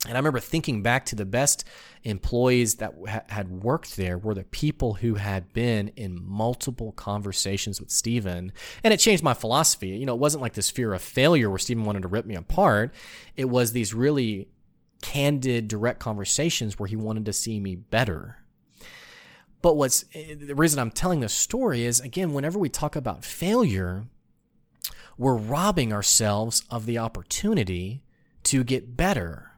And 0.06 0.16
I 0.16 0.20
remember 0.20 0.40
thinking 0.40 0.82
back 0.82 1.06
to 1.06 1.16
the 1.16 1.24
best 1.24 1.64
employees 2.04 2.76
that 2.76 2.94
ha- 3.08 3.22
had 3.28 3.62
worked 3.62 3.96
there 3.96 4.18
were 4.18 4.34
the 4.34 4.44
people 4.44 4.94
who 4.94 5.14
had 5.14 5.52
been 5.52 5.88
in 5.96 6.20
multiple 6.24 6.92
conversations 6.92 7.80
with 7.80 7.90
Steven. 7.90 8.52
And 8.84 8.94
it 8.94 9.00
changed 9.00 9.22
my 9.22 9.34
philosophy. 9.34 9.88
You 9.88 10.06
know, 10.06 10.14
it 10.14 10.20
wasn't 10.20 10.42
like 10.42 10.54
this 10.54 10.70
fear 10.70 10.92
of 10.92 11.02
failure 11.02 11.50
where 11.50 11.58
Steven 11.58 11.84
wanted 11.84 12.02
to 12.02 12.08
rip 12.08 12.26
me 12.26 12.36
apart. 12.36 12.94
It 13.36 13.46
was 13.46 13.72
these 13.72 13.92
really 13.92 14.48
candid, 15.02 15.68
direct 15.68 16.00
conversations 16.00 16.78
where 16.78 16.86
he 16.86 16.96
wanted 16.96 17.26
to 17.26 17.32
see 17.32 17.60
me 17.60 17.74
better. 17.74 18.38
But 19.62 19.76
what's 19.76 20.04
eh, 20.14 20.34
the 20.38 20.54
reason 20.54 20.78
I'm 20.78 20.90
telling 20.90 21.20
this 21.20 21.34
story 21.34 21.84
is 21.84 22.00
again, 22.00 22.32
whenever 22.32 22.58
we 22.58 22.68
talk 22.68 22.94
about 22.94 23.24
failure, 23.24 24.04
we're 25.18 25.34
robbing 25.34 25.92
ourselves 25.92 26.62
of 26.70 26.86
the 26.86 26.98
opportunity 26.98 28.02
to 28.44 28.62
get 28.62 28.96
better 28.96 29.55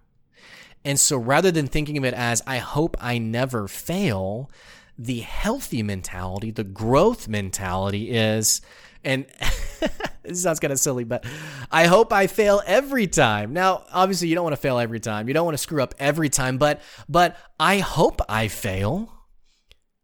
and 0.84 0.98
so 0.98 1.16
rather 1.16 1.50
than 1.50 1.66
thinking 1.66 1.98
of 1.98 2.04
it 2.04 2.14
as, 2.14 2.42
I 2.46 2.58
hope 2.58 2.96
I 3.00 3.18
never 3.18 3.68
fail, 3.68 4.50
the 4.98 5.20
healthy 5.20 5.82
mentality, 5.82 6.50
the 6.50 6.64
growth 6.64 7.28
mentality 7.28 8.10
is, 8.10 8.60
and 9.04 9.26
this 10.22 10.42
sounds 10.42 10.60
kind 10.60 10.72
of 10.72 10.78
silly, 10.78 11.04
but 11.04 11.24
I 11.70 11.86
hope 11.86 12.12
I 12.12 12.26
fail 12.26 12.62
every 12.66 13.06
time. 13.06 13.52
Now, 13.52 13.84
obviously, 13.92 14.28
you 14.28 14.34
don't 14.34 14.44
want 14.44 14.56
to 14.56 14.60
fail 14.60 14.78
every 14.78 15.00
time. 15.00 15.28
You 15.28 15.34
don't 15.34 15.44
want 15.44 15.54
to 15.54 15.62
screw 15.62 15.82
up 15.82 15.94
every 15.98 16.28
time, 16.28 16.58
but 16.58 16.80
but 17.08 17.36
I 17.58 17.78
hope 17.78 18.20
I 18.28 18.48
fail. 18.48 19.12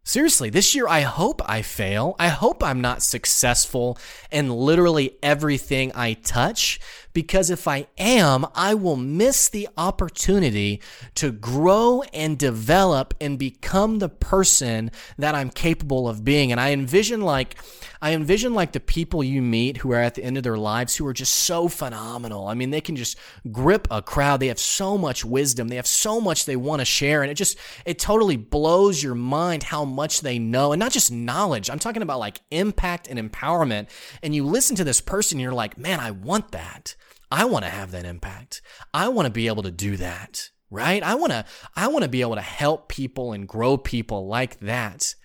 Seriously, 0.06 0.50
this 0.50 0.74
year 0.74 0.86
I 0.86 1.00
hope 1.00 1.40
I 1.46 1.62
fail. 1.62 2.14
I 2.18 2.28
hope 2.28 2.62
I'm 2.62 2.82
not 2.82 3.02
successful 3.02 3.98
in 4.30 4.50
literally 4.50 5.16
everything 5.22 5.92
I 5.94 6.12
touch 6.12 6.78
because 7.14 7.48
if 7.48 7.66
I 7.66 7.86
am, 7.96 8.44
I 8.54 8.74
will 8.74 8.96
miss 8.96 9.48
the 9.48 9.68
opportunity 9.78 10.82
to 11.14 11.30
grow 11.30 12.02
and 12.12 12.36
develop 12.36 13.14
and 13.20 13.38
become 13.38 14.00
the 14.00 14.08
person 14.08 14.90
that 15.16 15.34
I'm 15.34 15.48
capable 15.48 16.08
of 16.08 16.24
being. 16.24 16.50
And 16.50 16.60
I 16.60 16.72
envision 16.72 17.22
like, 17.22 17.56
I 18.02 18.12
envision 18.12 18.52
like 18.52 18.72
the 18.72 18.80
people 18.80 19.24
you 19.24 19.40
meet 19.40 19.78
who 19.78 19.92
are 19.92 20.00
at 20.00 20.14
the 20.16 20.24
end 20.24 20.36
of 20.36 20.42
their 20.42 20.58
lives 20.58 20.96
who 20.96 21.06
are 21.06 21.12
just 21.12 21.34
so 21.34 21.68
phenomenal. 21.68 22.48
I 22.48 22.54
mean, 22.54 22.70
they 22.70 22.80
can 22.80 22.96
just 22.96 23.16
grip 23.50 23.86
a 23.90 24.02
crowd. 24.02 24.40
They 24.40 24.48
have 24.48 24.58
so 24.58 24.98
much 24.98 25.24
wisdom. 25.24 25.68
They 25.68 25.76
have 25.76 25.86
so 25.86 26.20
much 26.20 26.44
they 26.44 26.56
want 26.56 26.80
to 26.80 26.84
share. 26.84 27.22
And 27.22 27.30
it 27.30 27.34
just, 27.36 27.56
it 27.86 28.00
totally 28.00 28.36
blows 28.36 29.02
your 29.02 29.14
mind 29.14 29.62
how 29.62 29.84
much 29.84 30.20
they 30.20 30.40
know. 30.40 30.72
And 30.72 30.80
not 30.80 30.92
just 30.92 31.12
knowledge. 31.12 31.70
I'm 31.70 31.78
talking 31.78 32.02
about 32.02 32.18
like 32.18 32.40
impact 32.50 33.06
and 33.08 33.18
empowerment. 33.18 33.88
And 34.22 34.34
you 34.34 34.44
listen 34.44 34.74
to 34.76 34.84
this 34.84 35.00
person, 35.00 35.38
you're 35.38 35.52
like, 35.52 35.78
man, 35.78 36.00
I 36.00 36.10
want 36.10 36.50
that. 36.50 36.96
I 37.34 37.46
want 37.46 37.64
to 37.64 37.70
have 37.70 37.90
that 37.90 38.04
impact. 38.04 38.62
I 38.94 39.08
want 39.08 39.26
to 39.26 39.32
be 39.32 39.48
able 39.48 39.64
to 39.64 39.72
do 39.72 39.96
that, 39.96 40.50
right? 40.70 41.02
I 41.02 41.16
want 41.16 41.32
to 41.32 41.44
I 41.74 41.88
want 41.88 42.04
to 42.04 42.08
be 42.08 42.20
able 42.20 42.36
to 42.36 42.40
help 42.40 42.88
people 42.88 43.32
and 43.32 43.48
grow 43.48 43.76
people 43.76 44.28
like 44.28 44.60
that. 44.60 45.16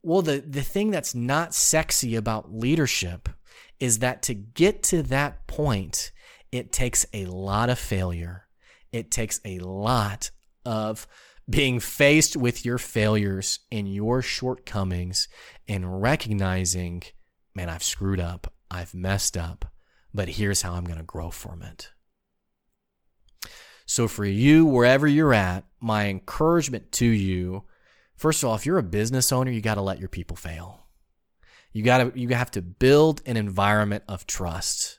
Well, 0.00 0.22
the 0.22 0.38
the 0.38 0.62
thing 0.62 0.92
that's 0.92 1.16
not 1.16 1.54
sexy 1.54 2.14
about 2.14 2.54
leadership 2.54 3.28
is 3.80 3.98
that 3.98 4.22
to 4.22 4.34
get 4.34 4.84
to 4.84 5.02
that 5.02 5.48
point, 5.48 6.12
it 6.52 6.70
takes 6.70 7.04
a 7.12 7.26
lot 7.26 7.68
of 7.68 7.80
failure. 7.80 8.46
It 8.92 9.10
takes 9.10 9.40
a 9.44 9.58
lot 9.58 10.30
of 10.64 11.08
being 11.50 11.80
faced 11.80 12.36
with 12.36 12.64
your 12.64 12.78
failures 12.78 13.58
and 13.72 13.92
your 13.92 14.22
shortcomings 14.22 15.26
and 15.66 16.00
recognizing, 16.00 17.02
man, 17.56 17.68
I've 17.68 17.82
screwed 17.82 18.20
up. 18.20 18.52
I've 18.70 18.94
messed 18.94 19.36
up 19.36 19.64
but 20.18 20.28
here's 20.30 20.62
how 20.62 20.74
I'm 20.74 20.84
going 20.84 20.98
to 20.98 21.04
grow 21.04 21.30
from 21.30 21.62
it. 21.62 21.92
So, 23.86 24.08
for 24.08 24.24
you, 24.24 24.66
wherever 24.66 25.06
you're 25.06 25.32
at, 25.32 25.64
my 25.80 26.08
encouragement 26.08 26.90
to 26.92 27.06
you 27.06 27.64
first 28.18 28.42
of 28.42 28.48
all, 28.48 28.56
if 28.56 28.66
you're 28.66 28.78
a 28.78 28.82
business 28.82 29.32
owner, 29.32 29.50
you 29.50 29.62
got 29.62 29.76
to 29.76 29.80
let 29.80 30.00
your 30.00 30.08
people 30.08 30.36
fail. 30.36 30.86
You 31.72 31.82
got 31.82 31.98
to 31.98 32.20
you 32.20 32.28
have 32.30 32.50
to 32.52 32.62
build 32.62 33.22
an 33.24 33.36
environment 33.36 34.02
of 34.08 34.26
trust 34.26 34.98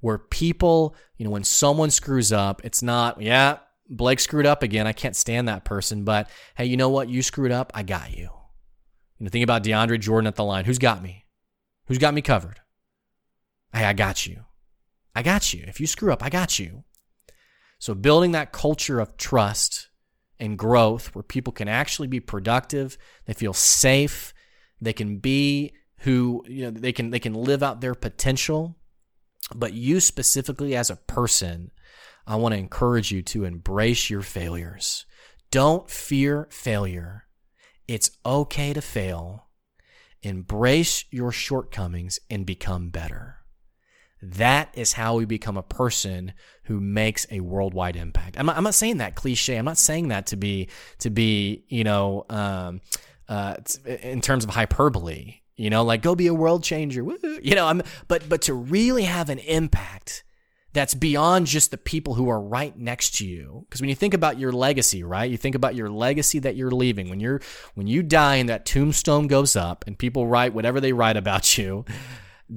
where 0.00 0.18
people, 0.18 0.94
you 1.16 1.24
know, 1.24 1.30
when 1.30 1.44
someone 1.44 1.90
screws 1.90 2.30
up, 2.30 2.64
it's 2.64 2.82
not, 2.82 3.20
yeah, 3.20 3.58
Blake 3.88 4.20
screwed 4.20 4.46
up 4.46 4.62
again. 4.62 4.86
I 4.86 4.92
can't 4.92 5.16
stand 5.16 5.48
that 5.48 5.64
person, 5.64 6.04
but 6.04 6.30
hey, 6.56 6.66
you 6.66 6.76
know 6.76 6.90
what? 6.90 7.08
You 7.08 7.22
screwed 7.22 7.52
up. 7.52 7.72
I 7.74 7.82
got 7.82 8.16
you. 8.16 8.30
You 9.18 9.24
know, 9.24 9.30
think 9.30 9.44
about 9.44 9.64
DeAndre 9.64 9.98
Jordan 9.98 10.28
at 10.28 10.36
the 10.36 10.44
line. 10.44 10.64
Who's 10.64 10.78
got 10.78 11.02
me? 11.02 11.24
Who's 11.86 11.98
got 11.98 12.14
me 12.14 12.22
covered? 12.22 12.60
Hey, 13.74 13.84
I 13.84 13.92
got 13.92 14.24
you. 14.24 14.44
I 15.16 15.22
got 15.22 15.52
you. 15.52 15.64
If 15.66 15.80
you 15.80 15.88
screw 15.88 16.12
up, 16.12 16.22
I 16.22 16.30
got 16.30 16.60
you. 16.60 16.84
So 17.80 17.92
building 17.92 18.30
that 18.32 18.52
culture 18.52 19.00
of 19.00 19.16
trust 19.16 19.88
and 20.38 20.56
growth 20.56 21.14
where 21.14 21.24
people 21.24 21.52
can 21.52 21.68
actually 21.68 22.06
be 22.06 22.20
productive, 22.20 22.96
they 23.26 23.32
feel 23.32 23.52
safe, 23.52 24.32
they 24.80 24.92
can 24.92 25.18
be 25.18 25.72
who, 25.98 26.44
you 26.46 26.64
know, 26.64 26.70
they 26.70 26.92
can 26.92 27.10
they 27.10 27.18
can 27.18 27.34
live 27.34 27.62
out 27.62 27.80
their 27.80 27.94
potential. 27.94 28.76
But 29.54 29.72
you 29.72 29.98
specifically 29.98 30.76
as 30.76 30.88
a 30.88 30.96
person, 30.96 31.72
I 32.26 32.36
want 32.36 32.54
to 32.54 32.58
encourage 32.58 33.10
you 33.10 33.22
to 33.22 33.44
embrace 33.44 34.08
your 34.08 34.22
failures. 34.22 35.04
Don't 35.50 35.90
fear 35.90 36.46
failure. 36.50 37.26
It's 37.88 38.12
okay 38.24 38.72
to 38.72 38.80
fail. 38.80 39.48
Embrace 40.22 41.04
your 41.10 41.32
shortcomings 41.32 42.20
and 42.30 42.46
become 42.46 42.90
better. 42.90 43.43
That 44.32 44.70
is 44.74 44.92
how 44.92 45.16
we 45.16 45.24
become 45.24 45.56
a 45.56 45.62
person 45.62 46.32
who 46.64 46.80
makes 46.80 47.26
a 47.30 47.40
worldwide 47.40 47.96
impact. 47.96 48.38
I'm 48.38 48.46
not, 48.46 48.56
I'm 48.56 48.64
not 48.64 48.74
saying 48.74 48.98
that 48.98 49.14
cliche. 49.14 49.56
I'm 49.56 49.64
not 49.64 49.78
saying 49.78 50.08
that 50.08 50.26
to 50.28 50.36
be 50.36 50.68
to 50.98 51.10
be 51.10 51.64
you 51.68 51.84
know 51.84 52.24
um, 52.30 52.80
uh, 53.28 53.56
in 53.84 54.20
terms 54.20 54.44
of 54.44 54.50
hyperbole. 54.50 55.40
You 55.56 55.70
know, 55.70 55.84
like 55.84 56.02
go 56.02 56.14
be 56.14 56.26
a 56.26 56.34
world 56.34 56.64
changer. 56.64 57.04
Woo! 57.04 57.18
You 57.42 57.54
know, 57.54 57.66
I'm 57.66 57.82
but 58.08 58.28
but 58.28 58.42
to 58.42 58.54
really 58.54 59.04
have 59.04 59.28
an 59.28 59.38
impact 59.38 60.24
that's 60.74 60.94
beyond 60.94 61.46
just 61.46 61.70
the 61.70 61.78
people 61.78 62.14
who 62.14 62.28
are 62.28 62.40
right 62.40 62.76
next 62.76 63.16
to 63.16 63.26
you 63.26 63.64
because 63.68 63.80
when 63.80 63.88
you 63.88 63.94
think 63.94 64.12
about 64.12 64.40
your 64.40 64.52
legacy 64.52 65.04
right 65.04 65.30
you 65.30 65.36
think 65.36 65.54
about 65.54 65.76
your 65.76 65.88
legacy 65.88 66.40
that 66.40 66.56
you're 66.56 66.72
leaving 66.72 67.08
when 67.08 67.20
you're 67.20 67.40
when 67.74 67.86
you 67.86 68.02
die 68.02 68.36
and 68.36 68.48
that 68.48 68.66
tombstone 68.66 69.28
goes 69.28 69.54
up 69.54 69.84
and 69.86 69.96
people 69.96 70.26
write 70.26 70.52
whatever 70.52 70.80
they 70.80 70.92
write 70.92 71.16
about 71.16 71.56
you 71.58 71.84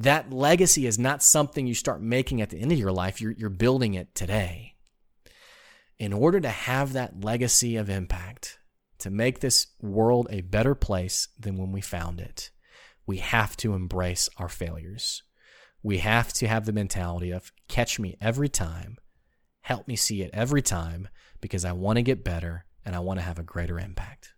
that 0.02 0.32
legacy 0.32 0.86
is 0.86 1.00
not 1.00 1.24
something 1.24 1.66
you 1.66 1.74
start 1.74 2.02
making 2.02 2.40
at 2.40 2.52
the 2.52 2.60
end 2.60 2.72
of 2.72 2.78
your 2.78 2.92
life. 2.92 3.20
You're, 3.20 3.32
you're 3.32 3.50
building 3.50 3.96
it 3.96 4.14
today. 4.14 4.76
In 5.98 6.14
order 6.14 6.40
to 6.40 6.50
have 6.50 6.94
that 6.94 7.24
legacy 7.24 7.76
of 7.78 7.90
impact, 7.90 8.60
to 9.00 9.10
make 9.10 9.40
this 9.40 9.68
world 9.82 10.28
a 10.30 10.42
better 10.42 10.76
place 10.76 11.30
than 11.40 11.58
when 11.58 11.72
we 11.72 11.82
found 11.82 12.20
it, 12.20 12.52
we 13.08 13.18
have 13.18 13.58
to 13.58 13.74
embrace 13.74 14.30
our 14.38 14.50
failures. 14.50 15.24
We 15.82 15.98
have 16.00 16.32
to 16.34 16.48
have 16.48 16.66
the 16.66 16.74
mentality 16.74 17.32
of 17.32 17.52
catch 17.68 18.00
me 18.00 18.18
every 18.22 18.50
time, 18.50 18.98
help 19.62 19.88
me 19.88 19.96
see 19.96 20.22
it 20.22 20.30
every 20.32 20.62
time, 20.62 21.08
because 21.42 21.66
I 21.66 21.72
want 21.72 21.98
to 21.98 22.04
get 22.04 22.24
better 22.24 22.66
and 22.86 22.96
I 22.96 23.00
want 23.00 23.20
to 23.20 23.26
have 23.26 23.40
a 23.40 23.44
greater 23.44 23.80
impact. 23.80 24.34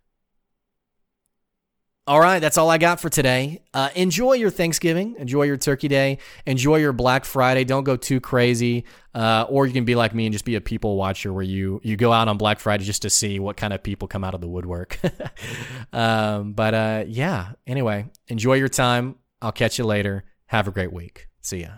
All 2.06 2.18
right, 2.18 2.40
that's 2.40 2.58
all 2.58 2.70
I 2.70 2.78
got 2.78 2.98
for 2.98 3.08
today. 3.08 3.62
Uh, 3.72 3.90
enjoy 3.94 4.32
your 4.32 4.50
Thanksgiving. 4.50 5.14
Enjoy 5.18 5.42
your 5.44 5.56
Turkey 5.56 5.86
Day. 5.86 6.18
Enjoy 6.46 6.76
your 6.76 6.92
Black 6.92 7.24
Friday. 7.24 7.62
Don't 7.62 7.84
go 7.84 7.96
too 7.96 8.20
crazy. 8.20 8.84
Uh, 9.14 9.44
or 9.48 9.66
you 9.66 9.72
can 9.72 9.84
be 9.84 9.94
like 9.94 10.14
me 10.14 10.26
and 10.26 10.32
just 10.32 10.44
be 10.44 10.56
a 10.56 10.60
people 10.60 10.96
watcher 10.96 11.32
where 11.32 11.44
you 11.44 11.80
you 11.84 11.96
go 11.96 12.12
out 12.12 12.26
on 12.26 12.36
Black 12.38 12.58
Friday 12.58 12.84
just 12.84 13.02
to 13.02 13.10
see 13.10 13.38
what 13.38 13.56
kind 13.56 13.72
of 13.72 13.82
people 13.82 14.08
come 14.08 14.24
out 14.24 14.34
of 14.34 14.40
the 14.40 14.48
woodwork. 14.48 14.98
um, 15.92 16.52
but 16.52 16.74
uh, 16.74 17.04
yeah. 17.06 17.52
Anyway, 17.66 18.06
enjoy 18.28 18.54
your 18.54 18.68
time. 18.68 19.16
I'll 19.42 19.52
catch 19.52 19.78
you 19.78 19.84
later. 19.84 20.24
Have 20.46 20.66
a 20.66 20.70
great 20.72 20.92
week. 20.92 21.28
See 21.42 21.60
ya. 21.60 21.68